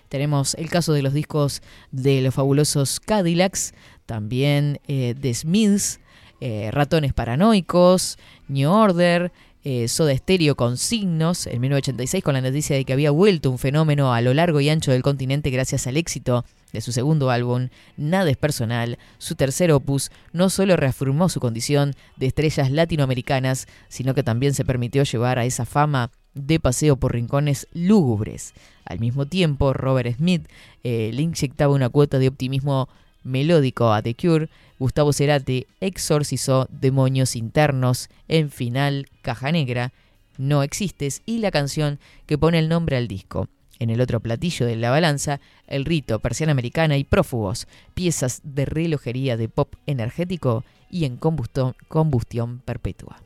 Tenemos 0.08 0.54
el 0.54 0.70
caso 0.70 0.94
de 0.94 1.02
los 1.02 1.12
discos 1.12 1.60
de 1.92 2.22
los 2.22 2.34
fabulosos 2.34 2.98
Cadillacs, 2.98 3.74
también 4.06 4.80
eh, 4.88 5.14
de 5.20 5.34
Smiths, 5.34 6.00
eh, 6.40 6.70
Ratones 6.72 7.12
Paranoicos, 7.12 8.16
New 8.46 8.70
Order, 8.70 9.32
eh, 9.70 9.86
Soda 9.86 10.16
Stereo 10.16 10.56
con 10.56 10.78
signos, 10.78 11.46
en 11.46 11.60
1986 11.60 12.24
con 12.24 12.32
la 12.32 12.40
noticia 12.40 12.74
de 12.74 12.86
que 12.86 12.94
había 12.94 13.10
vuelto 13.10 13.50
un 13.50 13.58
fenómeno 13.58 14.14
a 14.14 14.22
lo 14.22 14.32
largo 14.32 14.62
y 14.62 14.70
ancho 14.70 14.92
del 14.92 15.02
continente 15.02 15.50
gracias 15.50 15.86
al 15.86 15.98
éxito 15.98 16.46
de 16.72 16.80
su 16.80 16.90
segundo 16.90 17.28
álbum, 17.28 17.68
Nada 17.98 18.30
es 18.30 18.38
personal, 18.38 18.96
su 19.18 19.34
tercer 19.34 19.70
opus, 19.72 20.10
no 20.32 20.48
solo 20.48 20.74
reafirmó 20.76 21.28
su 21.28 21.38
condición 21.38 21.94
de 22.16 22.28
estrellas 22.28 22.70
latinoamericanas, 22.70 23.66
sino 23.90 24.14
que 24.14 24.22
también 24.22 24.54
se 24.54 24.64
permitió 24.64 25.02
llevar 25.02 25.38
a 25.38 25.44
esa 25.44 25.66
fama 25.66 26.12
de 26.32 26.60
paseo 26.60 26.96
por 26.96 27.12
rincones 27.12 27.68
lúgubres. 27.74 28.54
Al 28.86 29.00
mismo 29.00 29.26
tiempo, 29.26 29.74
Robert 29.74 30.16
Smith 30.16 30.48
eh, 30.82 31.10
le 31.12 31.20
inyectaba 31.20 31.74
una 31.74 31.90
cuota 31.90 32.18
de 32.18 32.28
optimismo 32.28 32.88
melódico 33.28 33.92
a 33.92 34.02
The 34.02 34.14
Cure, 34.14 34.48
Gustavo 34.78 35.12
Cerati 35.12 35.66
exorcizó 35.80 36.66
demonios 36.70 37.36
internos, 37.36 38.08
en 38.28 38.50
final, 38.50 39.06
Caja 39.22 39.52
Negra, 39.52 39.92
No 40.36 40.62
Existes 40.62 41.22
y 41.26 41.38
la 41.38 41.50
canción 41.50 41.98
que 42.26 42.38
pone 42.38 42.58
el 42.58 42.68
nombre 42.68 42.96
al 42.96 43.08
disco. 43.08 43.48
En 43.78 43.90
el 43.90 44.00
otro 44.00 44.20
platillo 44.20 44.66
de 44.66 44.76
la 44.76 44.90
balanza, 44.90 45.40
el 45.66 45.84
rito, 45.84 46.18
persiana 46.18 46.52
americana 46.52 46.96
y 46.96 47.04
prófugos, 47.04 47.68
piezas 47.94 48.40
de 48.42 48.64
relojería 48.64 49.36
de 49.36 49.48
pop 49.48 49.74
energético 49.86 50.64
y 50.90 51.04
en 51.04 51.16
combustión, 51.16 51.74
combustión 51.88 52.60
perpetua. 52.64 53.20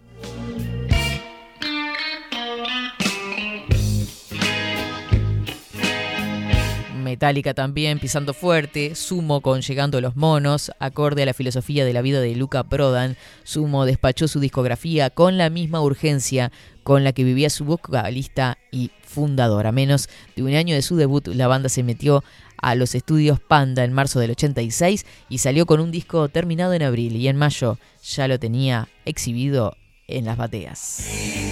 Metallica 7.22 7.54
también 7.54 8.00
pisando 8.00 8.34
fuerte, 8.34 8.96
Sumo 8.96 9.42
con 9.42 9.60
Llegando 9.60 10.00
los 10.00 10.16
Monos, 10.16 10.72
acorde 10.80 11.22
a 11.22 11.26
la 11.26 11.34
filosofía 11.34 11.84
de 11.84 11.92
la 11.92 12.02
vida 12.02 12.20
de 12.20 12.34
Luca 12.34 12.64
Prodan, 12.64 13.16
Sumo 13.44 13.84
despachó 13.84 14.26
su 14.26 14.40
discografía 14.40 15.08
con 15.08 15.38
la 15.38 15.48
misma 15.48 15.80
urgencia 15.82 16.50
con 16.82 17.04
la 17.04 17.12
que 17.12 17.22
vivía 17.22 17.48
su 17.48 17.64
vocalista 17.64 18.58
y 18.72 18.90
fundador. 19.04 19.68
A 19.68 19.72
menos 19.72 20.08
de 20.34 20.42
un 20.42 20.52
año 20.52 20.74
de 20.74 20.82
su 20.82 20.96
debut, 20.96 21.28
la 21.28 21.46
banda 21.46 21.68
se 21.68 21.84
metió 21.84 22.24
a 22.60 22.74
los 22.74 22.96
estudios 22.96 23.38
Panda 23.38 23.84
en 23.84 23.92
marzo 23.92 24.18
del 24.18 24.32
86 24.32 25.06
y 25.28 25.38
salió 25.38 25.64
con 25.64 25.78
un 25.78 25.92
disco 25.92 26.28
terminado 26.28 26.72
en 26.72 26.82
abril 26.82 27.14
y 27.14 27.28
en 27.28 27.36
mayo 27.36 27.78
ya 28.02 28.26
lo 28.26 28.40
tenía 28.40 28.88
exhibido 29.04 29.76
en 30.08 30.24
las 30.24 30.36
bateas. 30.36 31.51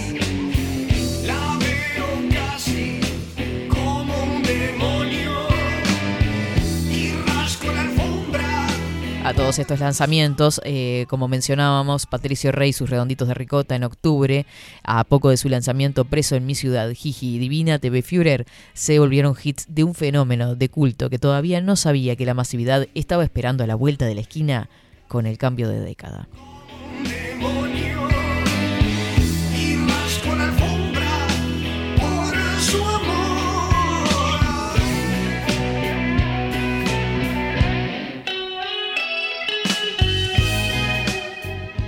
Todos 9.33 9.59
estos 9.59 9.79
lanzamientos. 9.79 10.61
Eh, 10.65 11.05
como 11.09 11.27
mencionábamos, 11.27 12.05
Patricio 12.05 12.51
Rey, 12.51 12.73
sus 12.73 12.89
redonditos 12.89 13.27
de 13.27 13.33
ricota 13.33 13.75
en 13.75 13.83
octubre, 13.83 14.45
a 14.83 15.03
poco 15.03 15.29
de 15.29 15.37
su 15.37 15.47
lanzamiento 15.47 16.05
preso 16.05 16.35
en 16.35 16.45
mi 16.45 16.55
ciudad, 16.55 16.91
Jiji 16.91 17.35
y 17.35 17.39
Divina 17.39 17.79
TV 17.79 18.01
Führer, 18.01 18.45
se 18.73 18.99
volvieron 18.99 19.35
hits 19.41 19.65
de 19.69 19.83
un 19.83 19.93
fenómeno 19.93 20.55
de 20.55 20.69
culto 20.69 21.09
que 21.09 21.19
todavía 21.19 21.61
no 21.61 21.75
sabía 21.75 22.15
que 22.15 22.25
la 22.25 22.33
masividad 22.33 22.87
estaba 22.93 23.23
esperando 23.23 23.63
a 23.63 23.67
la 23.67 23.75
vuelta 23.75 24.05
de 24.05 24.15
la 24.15 24.21
esquina 24.21 24.69
con 25.07 25.25
el 25.25 25.37
cambio 25.37 25.69
de 25.69 25.79
década. 25.79 26.27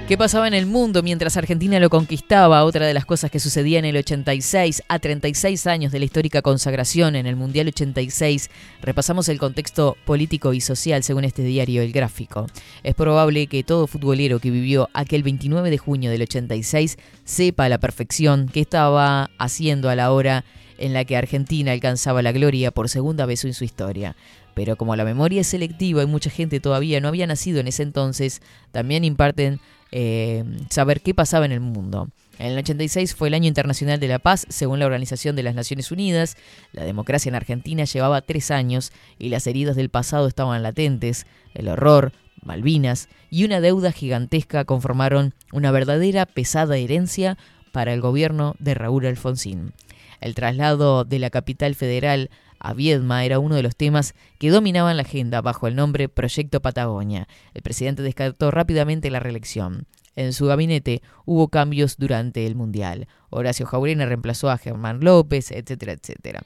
¿Qué 0.08 0.18
pasaba 0.18 0.50
en 0.50 0.54
el 0.54 0.66
mundo 0.66 1.02
mientras 1.02 1.38
Argentina 1.38 1.80
lo 1.80 1.90
conquistaba? 1.90 2.66
Otra 2.66 2.86
de 2.86 2.94
las 2.94 3.06
cosas 3.06 3.32
que 3.32 3.40
sucedía 3.40 3.80
en 3.80 3.86
el 3.86 3.96
86, 3.96 4.84
a 4.90 5.00
36 5.00 5.66
años 5.66 5.94
de 5.94 6.00
la 6.00 6.06
histórica 6.06 6.42
consagración 6.42 7.16
en 7.16 7.26
el 7.26 7.38
Mundial 7.38 7.70
86, 7.70 8.50
repasamos 8.82 9.30
el 9.30 9.40
contexto 9.40 9.96
político 10.04 10.54
y 10.54 10.60
social 10.60 11.04
según 11.04 11.24
este 11.24 11.42
diario 11.42 11.82
El 11.82 11.94
Gráfico. 11.94 12.48
Es 12.84 12.96
probable 12.96 13.48
que 13.48 13.64
todo 13.64 13.88
futbolero 13.88 14.40
que 14.40 14.52
vivió 14.52 14.90
aquel 14.94 15.24
29 15.24 15.70
de 15.70 15.78
junio 15.78 16.12
del 16.12 16.24
86 16.24 16.98
sepa 17.24 17.64
a 17.64 17.70
la 17.70 17.78
perfección 17.78 18.50
qué 18.52 18.60
estaba 18.60 19.32
haciendo 19.38 19.90
a 19.90 19.96
la 19.96 20.12
hora 20.12 20.44
en 20.80 20.92
la 20.92 21.06
que 21.06 21.16
Argentina 21.16 21.72
alcanzaba 21.72 22.22
la 22.22 22.34
gloria 22.34 22.72
por 22.72 22.90
segunda 22.90 23.26
vez 23.26 23.46
en 23.46 23.54
su 23.54 23.64
historia. 23.64 24.18
Pero 24.54 24.76
como 24.76 24.98
la 24.98 25.06
memoria 25.06 25.42
es 25.42 25.48
selectiva 25.48 26.04
y 26.04 26.08
mucha 26.08 26.30
gente 26.30 26.60
todavía 26.60 27.00
no 27.00 27.08
había 27.08 27.26
nacido 27.26 27.62
en 27.62 27.70
ese 27.70 27.84
entonces, 27.84 28.42
también 28.72 29.06
imparten 29.06 29.62
eh, 29.96 30.44
saber 30.72 31.02
qué 31.02 31.14
pasaba 31.14 31.46
en 31.46 31.52
el 31.52 31.60
mundo. 31.60 32.10
En 32.40 32.48
el 32.48 32.58
86 32.58 33.14
fue 33.14 33.28
el 33.28 33.36
Año 33.36 33.48
Internacional 33.48 34.00
de 34.00 34.08
la 34.08 34.18
Paz, 34.18 34.48
según 34.50 34.80
la 34.80 34.88
Organización 34.88 35.36
de 35.36 35.44
las 35.44 35.54
Naciones 35.54 35.92
Unidas. 35.92 36.36
La 36.72 36.84
democracia 36.84 37.30
en 37.30 37.36
Argentina 37.36 37.84
llevaba 37.84 38.22
tres 38.22 38.50
años 38.50 38.92
y 39.20 39.30
las 39.30 39.46
heridas 39.46 39.76
del 39.76 39.90
pasado 39.90 40.28
estaban 40.28 40.64
latentes. 40.64 41.28
El 41.54 41.68
horror, 41.68 42.12
Malvinas 42.42 43.08
y 43.30 43.46
una 43.46 43.62
deuda 43.62 43.92
gigantesca 43.92 44.66
conformaron 44.66 45.36
una 45.52 45.70
verdadera 45.70 46.26
pesada 46.26 46.76
herencia 46.78 47.38
para 47.72 47.94
el 47.94 48.02
gobierno 48.02 48.56
de 48.58 48.74
Raúl 48.74 49.06
Alfonsín. 49.06 49.74
El 50.22 50.34
traslado 50.34 51.04
de 51.04 51.20
la 51.20 51.30
capital 51.30 51.76
federal 51.76 52.32
a 52.64 52.74
Viedma 52.74 53.26
era 53.26 53.40
uno 53.40 53.56
de 53.56 53.62
los 53.62 53.76
temas 53.76 54.16
que 54.40 54.50
dominaban 54.50 54.98
la 54.98 55.04
agenda 55.04 55.42
bajo 55.42 55.68
el 55.68 55.76
nombre 55.76 56.10
Proyecto 56.10 56.62
Patagonia. 56.62 57.28
El 57.54 57.62
presidente 57.62 58.02
descartó 58.02 58.50
rápidamente 58.50 59.12
la 59.12 59.20
reelección. 59.20 59.86
En 60.16 60.32
su 60.32 60.46
gabinete 60.46 61.02
hubo 61.26 61.50
cambios 61.50 61.98
durante 61.98 62.48
el 62.48 62.56
Mundial. 62.56 63.08
Horacio 63.30 63.66
Jaurena 63.66 64.06
reemplazó 64.06 64.50
a 64.50 64.58
Germán 64.58 65.02
López, 65.02 65.52
etcétera, 65.52 65.92
etcétera. 65.92 66.42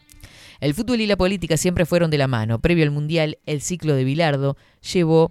El 0.60 0.74
fútbol 0.74 1.02
y 1.02 1.08
la 1.08 1.18
política 1.18 1.56
siempre 1.56 1.86
fueron 1.86 2.10
de 2.10 2.18
la 2.18 2.28
mano. 2.28 2.60
Previo 2.60 2.84
al 2.84 2.92
Mundial, 2.92 3.38
el 3.46 3.62
ciclo 3.62 3.94
de 3.94 4.04
Bilardo 4.04 4.58
llevó 4.92 5.30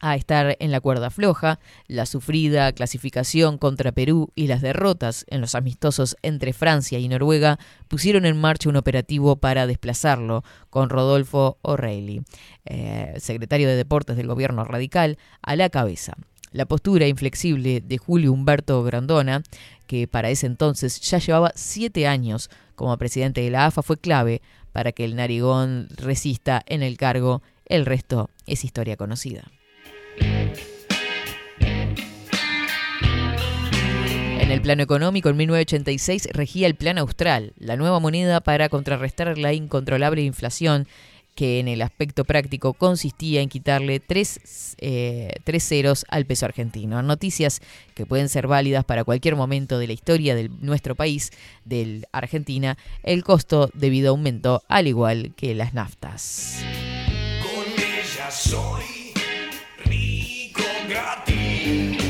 a 0.00 0.16
estar 0.16 0.56
en 0.60 0.70
la 0.70 0.80
cuerda 0.80 1.10
floja, 1.10 1.58
la 1.86 2.06
sufrida 2.06 2.72
clasificación 2.72 3.58
contra 3.58 3.92
Perú 3.92 4.30
y 4.34 4.46
las 4.46 4.62
derrotas 4.62 5.24
en 5.28 5.40
los 5.40 5.54
amistosos 5.54 6.16
entre 6.22 6.52
Francia 6.52 6.98
y 6.98 7.08
Noruega 7.08 7.58
pusieron 7.88 8.24
en 8.26 8.40
marcha 8.40 8.68
un 8.68 8.76
operativo 8.76 9.36
para 9.36 9.66
desplazarlo 9.66 10.44
con 10.70 10.90
Rodolfo 10.90 11.58
O'Reilly, 11.62 12.22
eh, 12.66 13.14
secretario 13.18 13.68
de 13.68 13.76
Deportes 13.76 14.16
del 14.16 14.28
gobierno 14.28 14.64
radical, 14.64 15.18
a 15.42 15.56
la 15.56 15.68
cabeza. 15.68 16.14
La 16.52 16.64
postura 16.64 17.06
inflexible 17.06 17.80
de 17.80 17.98
Julio 17.98 18.32
Humberto 18.32 18.82
Grandona, 18.82 19.42
que 19.86 20.08
para 20.08 20.30
ese 20.30 20.46
entonces 20.46 21.00
ya 21.00 21.18
llevaba 21.18 21.52
siete 21.54 22.06
años 22.06 22.50
como 22.74 22.96
presidente 22.96 23.42
de 23.42 23.50
la 23.50 23.66
AFA, 23.66 23.82
fue 23.82 23.98
clave 23.98 24.40
para 24.72 24.92
que 24.92 25.04
el 25.04 25.16
narigón 25.16 25.88
resista 25.96 26.62
en 26.66 26.82
el 26.82 26.96
cargo. 26.96 27.42
El 27.66 27.84
resto 27.84 28.30
es 28.46 28.64
historia 28.64 28.96
conocida. 28.96 29.44
En 34.48 34.52
el 34.52 34.62
plano 34.62 34.82
económico, 34.82 35.28
en 35.28 35.36
1986 35.36 36.30
regía 36.32 36.66
el 36.66 36.74
Plan 36.74 36.96
Austral, 36.96 37.52
la 37.58 37.76
nueva 37.76 38.00
moneda 38.00 38.40
para 38.40 38.70
contrarrestar 38.70 39.36
la 39.36 39.52
incontrolable 39.52 40.22
inflación 40.22 40.88
que 41.34 41.60
en 41.60 41.68
el 41.68 41.82
aspecto 41.82 42.24
práctico 42.24 42.72
consistía 42.72 43.42
en 43.42 43.50
quitarle 43.50 44.00
tres, 44.00 44.74
eh, 44.78 45.32
tres 45.44 45.68
ceros 45.68 46.06
al 46.08 46.24
peso 46.24 46.46
argentino. 46.46 47.02
Noticias 47.02 47.60
que 47.94 48.06
pueden 48.06 48.30
ser 48.30 48.46
válidas 48.46 48.86
para 48.86 49.04
cualquier 49.04 49.36
momento 49.36 49.78
de 49.78 49.86
la 49.86 49.92
historia 49.92 50.34
de 50.34 50.48
nuestro 50.62 50.94
país, 50.94 51.30
de 51.66 52.08
Argentina, 52.12 52.78
el 53.02 53.24
costo 53.24 53.68
debido 53.74 54.08
aumentó 54.08 54.62
al 54.66 54.86
igual 54.86 55.34
que 55.36 55.54
las 55.54 55.74
naftas. 55.74 56.64
Con 57.42 57.66
ella 57.84 58.30
soy 58.30 59.12
rico 59.84 60.62
gratis. 60.88 62.07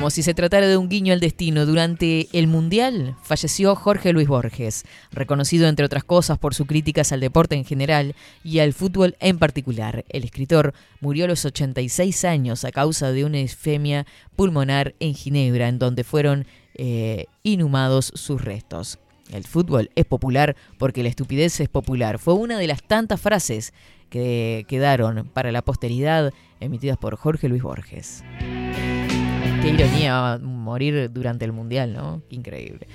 Como 0.00 0.08
si 0.08 0.22
se 0.22 0.32
tratara 0.32 0.66
de 0.66 0.78
un 0.78 0.88
guiño 0.88 1.12
al 1.12 1.20
destino, 1.20 1.66
durante 1.66 2.26
el 2.32 2.46
Mundial 2.46 3.16
falleció 3.22 3.76
Jorge 3.76 4.14
Luis 4.14 4.28
Borges, 4.28 4.86
reconocido 5.12 5.68
entre 5.68 5.84
otras 5.84 6.04
cosas 6.04 6.38
por 6.38 6.54
sus 6.54 6.66
críticas 6.66 7.12
al 7.12 7.20
deporte 7.20 7.54
en 7.54 7.66
general 7.66 8.14
y 8.42 8.60
al 8.60 8.72
fútbol 8.72 9.14
en 9.20 9.38
particular. 9.38 10.06
El 10.08 10.24
escritor 10.24 10.72
murió 11.02 11.26
a 11.26 11.28
los 11.28 11.44
86 11.44 12.24
años 12.24 12.64
a 12.64 12.72
causa 12.72 13.12
de 13.12 13.26
una 13.26 13.40
isfemia 13.40 14.06
pulmonar 14.36 14.94
en 15.00 15.12
Ginebra, 15.12 15.68
en 15.68 15.78
donde 15.78 16.02
fueron 16.02 16.46
eh, 16.76 17.26
inhumados 17.42 18.10
sus 18.14 18.40
restos. 18.40 18.98
El 19.30 19.44
fútbol 19.44 19.90
es 19.96 20.06
popular 20.06 20.56
porque 20.78 21.02
la 21.02 21.10
estupidez 21.10 21.60
es 21.60 21.68
popular. 21.68 22.18
Fue 22.18 22.32
una 22.32 22.56
de 22.56 22.68
las 22.68 22.82
tantas 22.82 23.20
frases 23.20 23.74
que 24.08 24.64
quedaron 24.66 25.28
para 25.34 25.52
la 25.52 25.60
posteridad 25.60 26.32
emitidas 26.58 26.96
por 26.96 27.16
Jorge 27.16 27.50
Luis 27.50 27.62
Borges. 27.62 28.24
Qué 29.62 29.68
ironía 29.68 30.38
morir 30.42 31.10
durante 31.12 31.44
el 31.44 31.52
Mundial, 31.52 31.92
¿no? 31.92 32.22
Qué 32.28 32.36
increíble. 32.36 32.86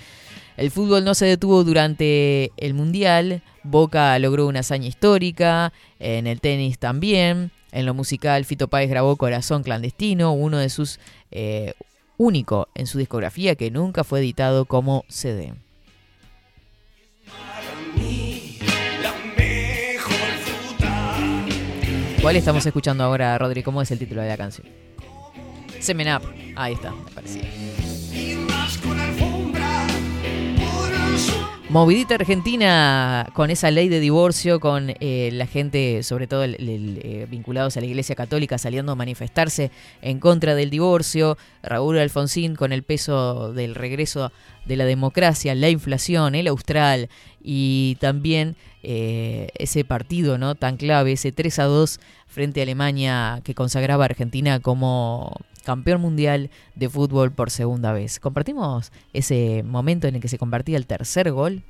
El 0.58 0.72
fútbol 0.72 1.04
no 1.04 1.14
se 1.14 1.26
detuvo 1.26 1.64
durante 1.64 2.52
el 2.58 2.74
Mundial. 2.74 3.44
Boca 3.64 4.18
logró 4.20 4.48
una 4.48 4.62
hazaña 4.62 4.88
histórica. 4.88 5.74
En 6.00 6.26
el 6.26 6.42
tenis 6.42 6.80
también. 6.80 7.52
En 7.72 7.86
lo 7.86 7.94
musical, 7.94 8.46
Fito 8.46 8.68
Páez 8.68 8.90
grabó 8.90 9.16
Corazón 9.16 9.62
Clandestino, 9.62 10.32
uno 10.32 10.58
de 10.58 10.70
sus 10.70 11.00
eh, 11.32 11.74
único 12.18 12.70
en 12.74 12.88
su 12.88 12.98
discografía 12.98 13.56
que 13.56 13.70
nunca 13.70 14.04
fue 14.04 14.20
editado 14.20 14.66
como 14.66 15.04
CD. 15.10 15.54
¿Cuál 22.22 22.38
estamos 22.38 22.66
escuchando 22.66 23.04
ahora, 23.04 23.38
Rodri? 23.38 23.62
¿Cómo 23.62 23.84
es 23.84 23.92
el 23.92 24.00
título 24.00 24.22
de 24.22 24.30
la 24.30 24.38
canción? 24.38 24.66
Semen 25.80 26.08
Up. 26.16 26.24
Ahí 26.56 26.74
está, 26.74 26.92
me 26.92 27.12
parecía. 27.12 27.44
Movidita 31.76 32.16
Argentina 32.16 33.28
con 33.34 33.50
esa 33.50 33.70
ley 33.70 33.90
de 33.90 34.00
divorcio, 34.00 34.62
con 34.62 34.94
eh, 35.00 35.30
la 35.34 35.46
gente, 35.46 36.04
sobre 36.04 36.26
todo 36.26 36.46
eh, 36.46 37.28
vinculados 37.30 37.76
a 37.76 37.82
la 37.82 37.88
Iglesia 37.88 38.16
Católica, 38.16 38.58
saliendo 38.58 38.94
a 38.94 38.96
manifestarse 38.96 39.72
en 40.02 40.22
contra 40.22 40.56
del 40.56 40.70
divorcio. 40.70 41.38
Raúl 41.64 41.98
Alfonsín 41.98 42.56
con 42.56 42.72
el 42.72 42.84
peso 42.84 43.52
del 43.52 43.76
regreso 43.76 44.32
de 44.64 44.78
la 44.78 44.86
democracia, 44.86 45.54
la 45.54 45.70
inflación, 45.70 46.36
el 46.36 46.48
austral 46.48 47.10
y 47.44 47.98
también 48.00 48.56
eh, 48.88 49.50
ese 49.56 49.84
partido 49.84 50.38
no 50.38 50.54
tan 50.54 50.78
clave, 50.78 51.14
ese 51.14 51.32
3 51.32 51.60
a 51.60 51.64
2 51.64 52.00
frente 52.28 52.60
a 52.60 52.64
Alemania 52.64 53.42
que 53.44 53.56
consagraba 53.56 54.04
a 54.04 54.06
Argentina 54.06 54.60
como 54.60 55.36
campeón 55.66 56.02
mundial 56.02 56.52
de 56.76 56.88
fútbol 56.88 57.32
por 57.32 57.50
segunda 57.50 57.94
vez. 57.94 58.20
Compartimos 58.20 58.92
ese 59.14 59.64
momento 59.64 60.08
en 60.08 60.16
el 60.16 60.22
que 60.22 60.28
se 60.28 60.38
convertía 60.38 60.78
el 60.78 60.86
tercer 60.86 61.32
gol. 61.32 61.64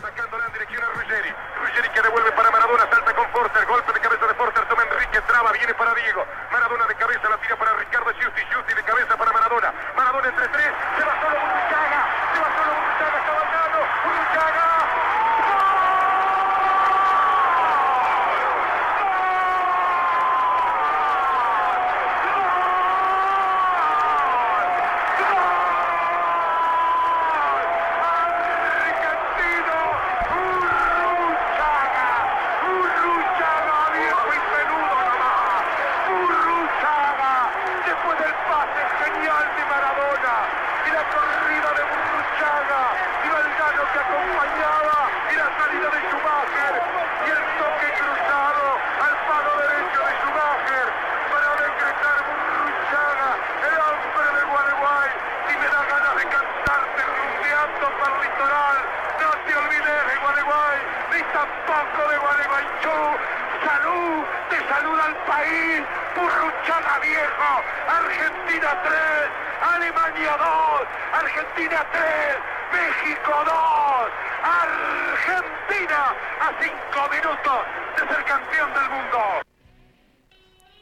Sacándola 0.00 0.46
en 0.46 0.52
dirección 0.54 0.82
a 0.82 0.86
Ruggeri. 0.96 1.28
Ruggeri 1.60 1.88
que 1.92 2.00
devuelve 2.00 2.32
para 2.32 2.50
Maradona, 2.50 2.88
salta 2.90 3.12
con 3.14 3.28
Forster. 3.28 3.66
Golpe 3.66 3.92
de 3.92 4.00
cabeza 4.00 4.26
de 4.26 4.34
Forster, 4.34 4.64
toma 4.68 4.82
Enrique, 4.88 5.20
traba, 5.28 5.52
viene 5.52 5.74
para 5.74 5.92
Diego. 5.94 6.24
Maradona 6.50 6.86
de 6.86 6.94
cabeza, 6.94 7.28
la 7.28 7.36
tira 7.42 7.58
para 7.58 7.76
Ricardo 7.76 8.10
Giusti. 8.16 8.40
Giusti 8.48 8.72
de 8.72 8.82
cabeza 8.84 9.12
para 9.18 9.30
Maradona. 9.32 9.74
Maradona 9.94 10.28
entre 10.28 10.48
tres, 10.48 10.72
se 10.96 11.04
va 11.04 11.20
solo 11.20 11.36
Burruchaga. 11.36 12.00
Se 12.32 12.38
va 12.40 12.48
solo 12.56 12.70
Burruchaga, 12.80 13.18
está 13.20 13.32
bailando. 13.34 13.78
Burruchaga. 14.08 14.66
Argentino, 28.50 29.78
Burruchaga, 30.30 32.08
Burruchaga, 32.62 33.78
viejo 33.92 34.28
y 34.30 34.40
peludo 34.50 34.96
nomás, 35.04 35.62
Burruchaga, 36.08 37.34
después 37.86 38.16
del 38.18 38.34
pase 38.48 38.82
genial 39.00 39.46
de 39.56 39.62
Maradona 39.70 40.34
y 40.86 40.90
la 40.90 41.04
corrida 41.12 41.70
de 41.76 41.82
Burruchaga 41.90 42.82
y 43.20 43.28
Valdano 43.28 43.82
que 43.92 43.98
acompañaba 44.00 44.98
y 45.30 45.34
la 45.36 45.48
salida 45.58 45.88
de 45.90 46.00
Schumacher 46.08 46.74
y 47.26 47.28
el 47.30 47.42
toque 47.60 47.88
cruzado 48.00 48.64
al 49.04 49.14
palo 49.28 49.52
derecho 49.60 50.00
de 50.00 50.12
Schumacher 50.20 50.88
para 51.30 51.48
decretar 51.62 52.18
Burruchaga, 52.26 53.30
el 53.60 53.76
hombre 53.80 54.28
de 54.34 54.42
Gualeguay, 54.50 55.10
y 55.50 55.54
me 55.60 55.66
da 55.68 55.80
ganas 55.90 56.14
de 56.16 56.24
cantarte 56.30 57.00
rumbeando 57.06 57.86
para 57.98 58.14
el 58.14 58.20
litoral, 58.24 58.78
no 59.20 59.30
te 59.44 59.52
olvides 59.56 60.00
de 60.10 60.16
Gualeguay, 60.20 60.78
ni 61.12 61.20
tampoco 61.30 62.00
de 62.10 62.16
Gualeguaychú, 62.18 62.98
salud, 63.62 64.24
te 64.50 64.58
saluda 64.68 65.02
el 65.12 65.16
país, 65.28 65.78
Burruchaga 66.16 66.98
viejo, 66.98 67.50
Argentina 67.86 68.70
3, 68.82 68.96
Alemania 69.62 70.32
2, 70.34 70.48
Argentina 71.14 71.78
3, 71.92 72.02
México 72.74 73.34
2, 73.46 73.54
Argentina 74.42 76.00
a 76.40 76.48
5 76.58 77.08
minutos 77.14 77.58
de 77.96 78.02
ser 78.14 78.24
campeón 78.24 78.70
del 78.74 78.88
mundo. 78.90 79.18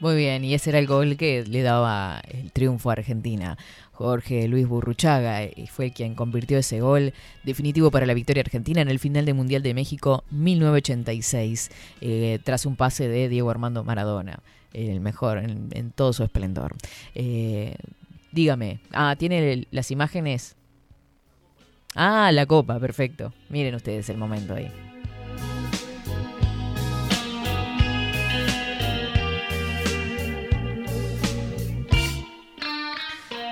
Muy 0.01 0.15
bien, 0.15 0.45
y 0.45 0.55
ese 0.55 0.58
era 0.69 0.79
el 0.79 0.87
gol 0.87 1.17
que 1.17 1.45
le 1.45 1.63
daba 1.63 2.21
el 2.29 2.53
triunfo 2.53 2.91
a 2.91 2.95
Argentina. 2.95 3.57
Jorge 3.99 4.47
Luis 4.47 4.69
Burruchaga 4.69 5.43
y 5.45 5.67
fue 5.67 5.91
quien 5.91 6.15
convirtió 6.15 6.59
ese 6.59 6.81
gol 6.81 7.13
definitivo 7.43 7.91
para 7.91 8.07
la 8.07 8.15
victoria 8.15 8.43
argentina 8.43 8.81
en 8.81 8.89
el 8.89 9.01
final 9.01 9.25
del 9.25 9.35
Mundial 9.35 9.61
de 9.65 9.75
México 9.75 10.23
1986, 10.31 11.71
eh, 12.01 12.39
tras 12.45 12.65
un 12.65 12.77
pase 12.77 13.09
de 13.09 13.29
Diego 13.29 13.51
Armando 13.51 13.83
Maradona, 13.83 14.39
el 14.73 15.01
mejor 15.01 15.39
en, 15.39 15.91
todo 15.97 16.13
su 16.13 16.23
esplendor. 16.23 16.77
Eh, 17.17 17.75
dígame, 18.31 18.79
ah, 18.93 19.17
tiene 19.19 19.67
las 19.73 19.91
imágenes. 19.91 20.55
Ah, 21.97 22.31
la 22.31 22.47
copa, 22.47 22.79
perfecto. 22.79 23.33
Miren 23.49 23.75
ustedes 23.75 24.09
el 24.11 24.17
momento 24.17 24.55
ahí. 24.55 24.71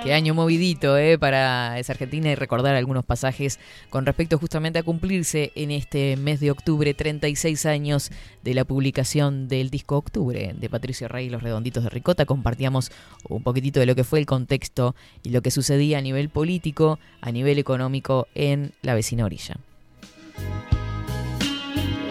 Qué 0.06 0.14
año 0.14 0.34
movidito 0.34 0.96
eh, 0.96 1.18
para 1.18 1.80
esa 1.80 1.92
Argentina 1.92 2.30
y 2.30 2.36
recordar 2.36 2.76
algunos 2.76 3.04
pasajes 3.04 3.58
con 3.90 4.06
respecto 4.06 4.38
justamente 4.38 4.78
a 4.78 4.84
cumplirse 4.84 5.50
en 5.56 5.72
este 5.72 6.16
mes 6.16 6.38
de 6.38 6.52
octubre 6.52 6.94
36 6.94 7.66
años 7.66 8.12
de 8.44 8.54
la 8.54 8.64
publicación 8.64 9.48
del 9.48 9.68
disco 9.68 9.96
Octubre 9.96 10.54
de 10.56 10.70
Patricio 10.70 11.08
Rey 11.08 11.26
y 11.26 11.30
los 11.30 11.42
Redonditos 11.42 11.82
de 11.82 11.90
Ricota. 11.90 12.24
Compartíamos 12.24 12.92
un 13.28 13.42
poquitito 13.42 13.80
de 13.80 13.86
lo 13.86 13.96
que 13.96 14.04
fue 14.04 14.20
el 14.20 14.26
contexto 14.26 14.94
y 15.24 15.30
lo 15.30 15.42
que 15.42 15.50
sucedía 15.50 15.98
a 15.98 16.02
nivel 16.02 16.28
político, 16.28 17.00
a 17.20 17.32
nivel 17.32 17.58
económico 17.58 18.28
en 18.36 18.74
la 18.82 18.94
vecina 18.94 19.24
orilla. 19.24 19.56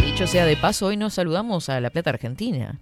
Dicho 0.02 0.28
sea 0.28 0.46
de 0.46 0.58
paso, 0.58 0.88
hoy 0.88 0.98
nos 0.98 1.14
saludamos 1.14 1.70
a 1.70 1.80
La 1.80 1.92
Plata 1.92 2.10
Argentina, 2.10 2.78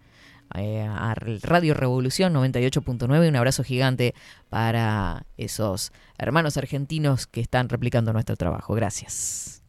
eh, 0.55 0.81
a 0.81 1.15
Radio 1.15 1.73
Revolución 1.73 2.33
98.9. 2.33 3.29
Un 3.29 3.35
abrazo 3.35 3.63
gigante 3.63 4.13
para 4.49 5.25
esos 5.37 5.91
hermanos 6.17 6.57
argentinos 6.57 7.27
que 7.27 7.41
están 7.41 7.69
replicando 7.69 8.13
nuestro 8.13 8.35
trabajo. 8.35 8.73
Gracias. 8.73 9.63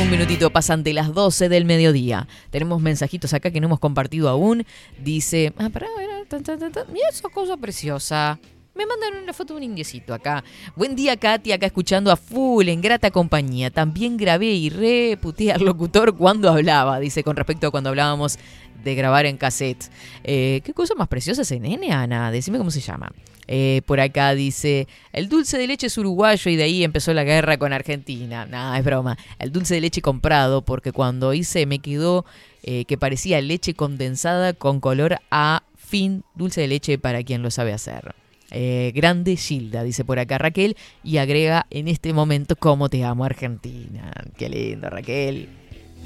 Un 0.00 0.10
minutito 0.10 0.50
pasan 0.50 0.82
de 0.82 0.94
las 0.94 1.12
12 1.12 1.48
del 1.48 1.64
mediodía. 1.66 2.26
Tenemos 2.50 2.80
mensajitos 2.80 3.34
acá 3.34 3.50
que 3.50 3.60
no 3.60 3.66
hemos 3.66 3.80
compartido 3.80 4.28
aún. 4.28 4.64
Dice, 4.98 5.52
ah, 5.58 5.68
mira 5.68 7.08
esa 7.10 7.28
cosa 7.28 7.56
preciosa. 7.56 8.38
Me 8.74 8.86
mandaron 8.86 9.22
una 9.22 9.32
foto 9.32 9.54
de 9.54 9.58
un 9.58 9.64
indiecito 9.64 10.14
acá. 10.14 10.44
Buen 10.76 10.94
día, 10.94 11.16
Katy, 11.16 11.52
acá 11.52 11.66
escuchando 11.66 12.12
a 12.12 12.16
full, 12.16 12.68
en 12.68 12.80
grata 12.80 13.10
compañía. 13.10 13.70
También 13.70 14.16
grabé 14.16 14.52
y 14.52 14.70
reputé 14.70 15.52
al 15.52 15.62
locutor 15.64 16.16
cuando 16.16 16.48
hablaba, 16.48 17.00
dice 17.00 17.24
con 17.24 17.36
respecto 17.36 17.66
a 17.66 17.70
cuando 17.70 17.90
hablábamos 17.90 18.38
de 18.84 18.94
grabar 18.94 19.26
en 19.26 19.36
cassette. 19.36 19.90
Eh, 20.24 20.60
¿Qué 20.64 20.72
cosa 20.72 20.94
más 20.94 21.08
preciosa 21.08 21.42
ese 21.42 21.58
nene, 21.58 21.92
Ana? 21.92 22.30
Decime 22.30 22.58
cómo 22.58 22.70
se 22.70 22.80
llama. 22.80 23.12
Eh, 23.48 23.82
por 23.84 23.98
acá 23.98 24.34
dice, 24.36 24.86
el 25.12 25.28
dulce 25.28 25.58
de 25.58 25.66
leche 25.66 25.88
es 25.88 25.98
uruguayo 25.98 26.50
y 26.50 26.54
de 26.54 26.62
ahí 26.62 26.84
empezó 26.84 27.12
la 27.12 27.24
guerra 27.24 27.58
con 27.58 27.72
Argentina. 27.72 28.46
Nada, 28.46 28.78
es 28.78 28.84
broma. 28.84 29.18
El 29.40 29.50
dulce 29.50 29.74
de 29.74 29.80
leche 29.80 30.00
comprado 30.00 30.62
porque 30.62 30.92
cuando 30.92 31.34
hice 31.34 31.66
me 31.66 31.80
quedó 31.80 32.24
eh, 32.62 32.84
que 32.84 32.96
parecía 32.96 33.40
leche 33.40 33.74
condensada 33.74 34.52
con 34.52 34.78
color 34.78 35.18
a 35.32 35.64
fin 35.76 36.22
dulce 36.36 36.60
de 36.60 36.68
leche 36.68 36.98
para 36.98 37.24
quien 37.24 37.42
lo 37.42 37.50
sabe 37.50 37.72
hacer. 37.72 38.14
Eh, 38.50 38.92
grande 38.94 39.36
Gilda, 39.36 39.82
dice 39.82 40.04
por 40.04 40.18
acá 40.18 40.38
Raquel, 40.38 40.76
y 41.04 41.18
agrega 41.18 41.66
en 41.70 41.88
este 41.88 42.12
momento 42.12 42.56
cómo 42.56 42.88
te 42.88 43.04
amo 43.04 43.24
Argentina. 43.24 44.12
Qué 44.36 44.48
lindo, 44.48 44.90
Raquel. 44.90 45.48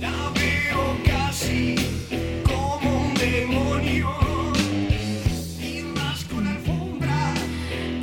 La 0.01 0.11
veo 0.34 0.97
casi 1.05 1.76
como 2.45 3.09
un 3.09 3.14
demonio. 3.14 4.09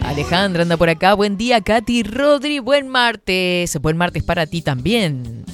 Alejandra 0.03 0.63
anda 0.63 0.75
por 0.75 0.89
acá. 0.89 1.13
Buen 1.13 1.37
día, 1.37 1.61
Katy 1.61 2.03
Rodri. 2.03 2.59
Buen 2.59 2.89
martes. 2.89 3.79
Buen 3.81 3.95
martes 3.95 4.23
para 4.23 4.45
ti 4.45 4.61
también. 4.61 5.45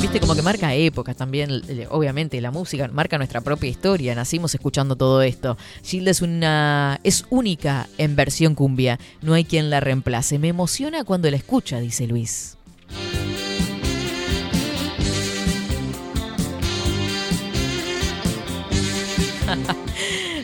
Viste, 0.00 0.20
como 0.20 0.36
que 0.36 0.42
marca 0.42 0.74
épocas 0.74 1.16
también, 1.16 1.50
eh, 1.68 1.88
obviamente, 1.90 2.40
la 2.40 2.52
música 2.52 2.88
marca 2.92 3.18
nuestra 3.18 3.40
propia 3.40 3.68
historia, 3.68 4.14
nacimos 4.14 4.54
escuchando 4.54 4.94
todo 4.94 5.22
esto. 5.22 5.58
Gilda 5.82 6.12
es 6.12 6.22
una 6.22 7.00
es 7.02 7.24
única 7.30 7.88
en 7.98 8.14
versión 8.14 8.54
cumbia, 8.54 9.00
no 9.22 9.34
hay 9.34 9.44
quien 9.44 9.70
la 9.70 9.80
reemplace. 9.80 10.38
Me 10.38 10.48
emociona 10.48 11.02
cuando 11.04 11.28
la 11.30 11.36
escucha, 11.36 11.80
dice 11.80 12.06
Luis. 12.06 12.56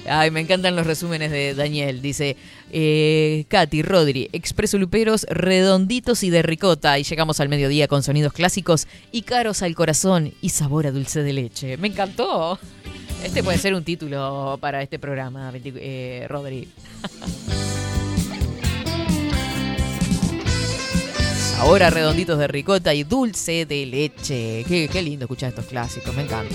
Ay, 0.09 0.31
me 0.31 0.41
encantan 0.41 0.77
los 0.77 0.87
resúmenes 0.87 1.31
de 1.31 1.55
Daniel. 1.55 2.03
Dice, 2.03 2.37
eh, 2.71 3.45
Katy, 3.49 3.83
Rodri, 3.83 4.29
Expreso 4.33 4.79
Luperos, 4.79 5.27
redonditos 5.31 6.23
y 6.23 6.31
de 6.31 6.43
ricota. 6.43 6.99
Y 6.99 7.05
llegamos 7.05 7.41
al 7.41 7.49
mediodía 7.49 7.89
con 7.89 8.03
sonidos 8.03 8.33
clásicos 8.33 8.87
y 9.13 9.23
caros 9.23 9.63
al 9.63 9.75
corazón 9.75 10.35
y 10.41 10.51
sabor 10.51 10.87
a 10.87 10.91
dulce 10.91 11.23
de 11.23 11.33
leche. 11.33 11.77
Me 11.79 11.89
encantó. 11.89 12.59
Este 13.25 13.43
puede 13.43 13.59
ser 13.59 13.75
un 13.75 13.85
título 13.85 14.59
para 14.61 14.83
este 14.83 14.99
programa, 14.99 15.51
20 15.51 15.73
eh, 15.77 16.29
Rodri. 16.29 16.69
Sabor 21.57 21.83
a 21.83 21.91
redonditos 21.91 22.39
de 22.39 22.49
ricota 22.49 22.93
y 22.93 23.05
dulce 23.05 23.65
de 23.65 23.87
leche. 23.87 24.65
Qué, 24.69 24.89
qué 24.93 25.01
lindo 25.01 25.25
escuchar 25.25 25.51
estos 25.51 25.65
clásicos, 25.65 26.15
me 26.15 26.25
encanta. 26.25 26.55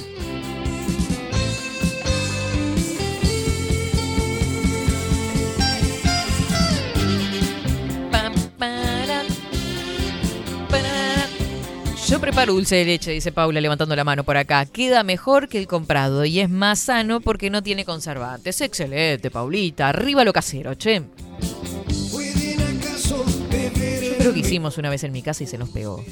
Yo 12.10 12.20
preparo 12.20 12.54
dulce 12.54 12.76
de 12.76 12.86
leche, 12.86 13.12
dice 13.12 13.32
Paula 13.32 13.62
levantando 13.62 13.96
la 13.96 14.04
mano 14.04 14.24
por 14.24 14.36
acá. 14.36 14.66
Queda 14.66 15.04
mejor 15.04 15.48
que 15.48 15.60
el 15.60 15.68
comprado 15.68 16.26
y 16.26 16.40
es 16.40 16.50
más 16.50 16.80
sano 16.80 17.22
porque 17.22 17.52
no 17.52 17.62
tiene 17.62 17.86
conservantes. 17.86 18.62
Excelente, 18.62 19.30
Paulita. 19.30 19.90
Arriba 19.90 20.24
lo 20.24 20.34
casero, 20.34 20.74
che. 20.74 21.04
¿Pueden 22.12 22.62
acaso 22.62 23.24
beber 23.52 24.04
Yo 24.04 24.18
creo 24.18 24.34
que 24.34 24.40
hicimos 24.40 24.80
una 24.80 24.90
vez 24.90 25.04
en 25.04 25.12
mi 25.12 25.22
casa 25.22 25.44
y 25.44 25.48
se 25.48 25.60
nos 25.60 25.70
pegó. 25.70 26.04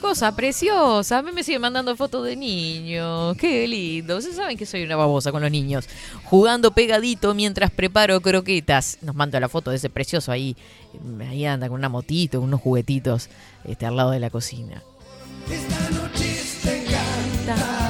Cosa 0.00 0.36
preciosa. 0.36 1.18
A 1.18 1.22
mí 1.22 1.32
me 1.32 1.42
siguen 1.42 1.62
mandando 1.62 1.96
fotos 1.96 2.24
de 2.26 2.36
niños. 2.36 3.36
Qué 3.36 3.66
lindo. 3.66 4.18
Ustedes 4.18 4.36
saben 4.36 4.56
que 4.56 4.66
soy 4.66 4.82
una 4.84 4.96
babosa 4.96 5.32
con 5.32 5.42
los 5.42 5.50
niños. 5.50 5.88
Jugando 6.24 6.72
pegadito 6.72 7.34
mientras 7.34 7.70
preparo 7.70 8.20
croquetas. 8.20 8.98
Nos 9.00 9.14
manda 9.14 9.40
la 9.40 9.48
foto 9.48 9.70
de 9.70 9.76
ese 9.76 9.90
precioso 9.90 10.30
ahí. 10.30 10.56
Ahí 11.28 11.46
anda 11.46 11.68
con 11.68 11.78
una 11.78 11.88
motito, 11.88 12.40
unos 12.40 12.60
juguetitos 12.60 13.28
este, 13.64 13.86
al 13.86 13.96
lado 13.96 14.10
de 14.10 14.20
la 14.20 14.30
cocina. 14.30 14.82
Esta 15.50 15.90
noche 15.90 16.32
está 16.32 16.74
encantador. 16.74 17.83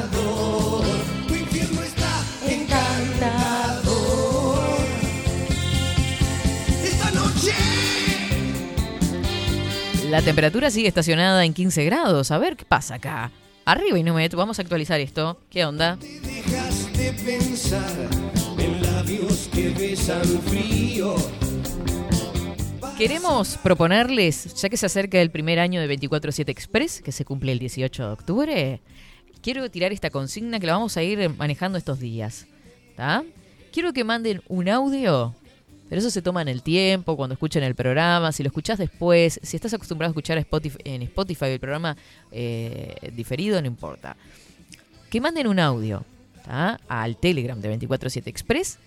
La 10.15 10.23
temperatura 10.23 10.71
sigue 10.71 10.87
estacionada 10.87 11.45
en 11.45 11.53
15 11.53 11.85
grados. 11.87 12.31
A 12.31 12.39
ver 12.39 12.57
qué 12.57 12.65
pasa 12.65 12.95
acá. 12.95 13.33
Arriba 13.65 13.99
y 13.99 14.05
no 14.05 14.15
me 14.15 14.29
Vamos 14.29 14.61
a 14.61 14.63
actualizar 14.63 15.01
esto. 15.01 15.41
¿Qué 15.51 15.65
onda? 15.65 15.97
Dejas 15.97 16.93
de 16.97 17.13
pensar 17.15 17.91
en 18.57 18.81
labios 18.81 19.51
que 19.53 19.71
besan 19.71 20.23
frío. 20.43 21.17
Queremos 22.97 23.57
proponerles, 23.57 24.55
ya 24.55 24.69
que 24.69 24.77
se 24.77 24.87
acerca 24.87 25.21
el 25.21 25.33
primer 25.33 25.59
año 25.59 25.81
de 25.81 25.99
24-7 25.99 26.49
Express, 26.49 27.03
que 27.03 27.11
se 27.11 27.25
cumple 27.25 27.51
el 27.51 27.59
18 27.59 28.07
de 28.07 28.13
octubre, 28.13 28.81
quiero 29.43 29.69
tirar 29.69 29.91
esta 29.91 30.11
consigna 30.11 30.61
que 30.61 30.69
la 30.69 30.75
vamos 30.75 30.97
a 30.97 31.03
ir 31.03 31.29
manejando 31.31 31.77
estos 31.77 31.99
días. 31.99 32.47
¿tá? 32.95 33.25
Quiero 33.73 33.93
que 33.93 34.05
manden 34.05 34.43
un 34.47 34.69
audio, 34.69 35.35
pero 35.95 36.01
eso 36.01 36.11
se 36.11 36.23
toma 36.23 36.43
en 36.43 36.49
el 36.49 36.61
tiempo, 36.65 37.17
cuando 37.17 37.35
escuchen 37.35 37.63
el 37.63 37.77
programa, 37.77 38.33
si 38.33 38.43
lo 38.43 38.49
escuchás 38.49 38.79
después, 38.81 39.39
si 39.45 39.55
estás 39.55 39.75
acostumbrado 39.75 40.09
a 40.09 40.11
escuchar 40.11 40.37
Spotify- 40.39 40.81
en 40.83 41.03
Spotify 41.03 41.45
el 41.45 41.61
programa 41.61 41.97
eh, 42.33 43.13
diferido, 43.13 43.61
no 43.61 43.69
importa. 43.69 44.17
Que 45.09 45.21
manden 45.21 45.47
un 45.47 45.61
audio 45.61 46.05
al 46.89 47.17
Telegram 47.19 47.61
de 47.61 47.79
24-7 47.79 48.27
Express 48.27 48.79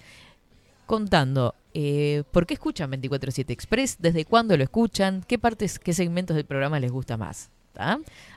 contando 0.85 1.55
eh, 1.73 2.23
por 2.33 2.45
qué 2.45 2.55
escuchan 2.55 2.91
24-7 2.91 3.51
Express, 3.51 3.95
desde 3.99 4.25
cuándo 4.25 4.57
lo 4.57 4.63
escuchan, 4.65 5.23
qué 5.25 5.39
partes, 5.39 5.79
qué 5.79 5.93
segmentos 5.93 6.35
del 6.35 6.43
programa 6.43 6.77
les 6.77 6.91
gusta 6.91 7.15
más. 7.15 7.49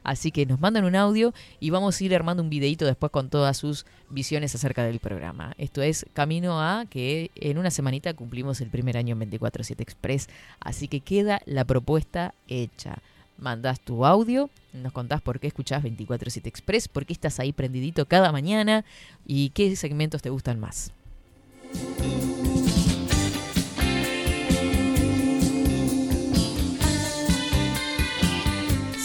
Así 0.03 0.31
que 0.31 0.47
nos 0.47 0.61
mandan 0.61 0.85
un 0.85 0.97
audio 0.97 1.33
y 1.59 1.71
vamos 1.71 2.01
a 2.01 2.05
ir 2.05 2.15
armando 2.15 2.43
un 2.43 2.51
videito 2.51 2.87
después 2.87 3.13
con 3.13 3.29
todas 3.31 3.57
sus 3.57 3.87
visiones 4.09 4.55
acerca 4.55 4.85
del 4.85 4.99
programa. 4.99 5.55
Esto 5.59 5.83
es 5.83 6.07
camino 6.13 6.61
a 6.61 6.87
que 6.89 7.31
en 7.35 7.59
una 7.59 7.71
semanita 7.71 8.15
cumplimos 8.15 8.61
el 8.61 8.71
primer 8.71 8.97
año 8.97 9.17
en 9.21 9.31
24-7 9.31 9.81
Express, 9.81 10.29
así 10.61 10.89
que 10.89 11.01
queda 11.01 11.41
la 11.47 11.65
propuesta 11.65 12.35
hecha. 12.49 12.99
Mandás 13.39 13.81
tu 13.81 14.05
audio, 14.05 14.51
nos 14.73 14.93
contás 14.93 15.23
por 15.23 15.41
qué 15.41 15.47
escuchás 15.47 15.83
24-7 15.83 16.47
Express, 16.47 16.89
por 16.89 17.07
qué 17.07 17.15
estás 17.15 17.41
ahí 17.41 17.53
prendidito 17.53 18.07
cada 18.07 18.33
mañana 18.33 18.85
y 19.27 19.51
qué 19.51 19.75
segmentos 19.77 20.21
te 20.21 20.31
gustan 20.31 20.61
más. 20.61 20.93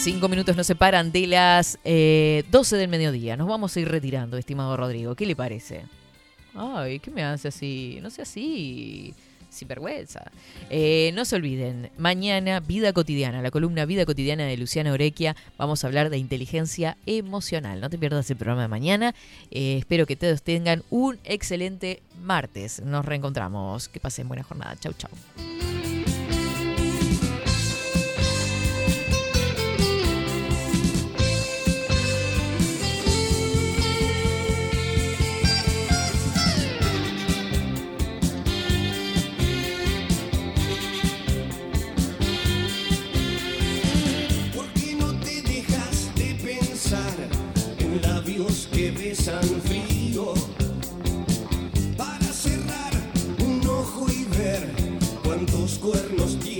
Cinco 0.06 0.30
minutos 0.30 0.56
nos 0.56 0.68
separan 0.68 1.12
de 1.12 1.26
las 1.26 1.80
eh, 1.84 2.44
12 2.52 2.78
del 2.78 2.90
mediodía. 2.90 3.36
Nos 3.38 3.48
vamos 3.48 3.76
a 3.76 3.80
ir 3.80 3.90
retirando, 3.90 4.38
estimado 4.38 4.78
Rodrigo. 4.78 5.16
¿Qué 5.16 5.26
le 5.26 5.36
parece? 5.36 5.82
Ay, 6.54 7.00
¿qué 7.00 7.10
me 7.10 7.24
hace 7.24 7.48
así? 7.48 7.98
No 8.04 8.12
sé 8.12 8.22
así. 8.22 9.16
Sin 9.50 9.68
vergüenza. 9.68 10.32
Eh, 10.70 11.10
no 11.16 11.26
se 11.26 11.38
olviden, 11.38 11.90
mañana 11.98 12.60
Vida 12.60 12.94
Cotidiana, 12.94 13.42
la 13.42 13.50
columna 13.50 13.86
Vida 13.86 14.06
Cotidiana 14.06 14.46
de 14.46 14.56
Luciana 14.58 14.92
Orequia. 14.92 15.36
Vamos 15.58 15.84
a 15.84 15.88
hablar 15.88 16.12
de 16.12 16.20
inteligencia 16.20 16.98
emocional. 17.08 17.82
No 17.82 17.90
te 17.90 17.98
pierdas 17.98 18.30
el 18.30 18.38
programa 18.38 18.62
de 18.62 18.68
mañana. 18.68 19.16
Eh, 19.50 19.78
espero 19.80 20.06
que 20.06 20.16
todos 20.16 20.44
tengan 20.44 20.84
un 20.92 21.18
excelente 21.24 22.04
martes. 22.22 22.80
Nos 22.80 23.06
reencontramos. 23.06 23.90
Que 23.90 24.00
pasen 24.00 24.28
buena 24.28 24.44
jornada. 24.44 24.76
Chau, 24.76 24.94
chau. 24.94 25.10
San 49.26 49.42
Frío 49.62 50.36
para 51.98 52.28
cerrar 52.32 52.94
un 53.44 53.66
ojo 53.66 54.06
y 54.12 54.24
ver 54.38 54.70
cuántos 55.24 55.80
cuernos 55.80 56.38
quieren. 56.44 56.55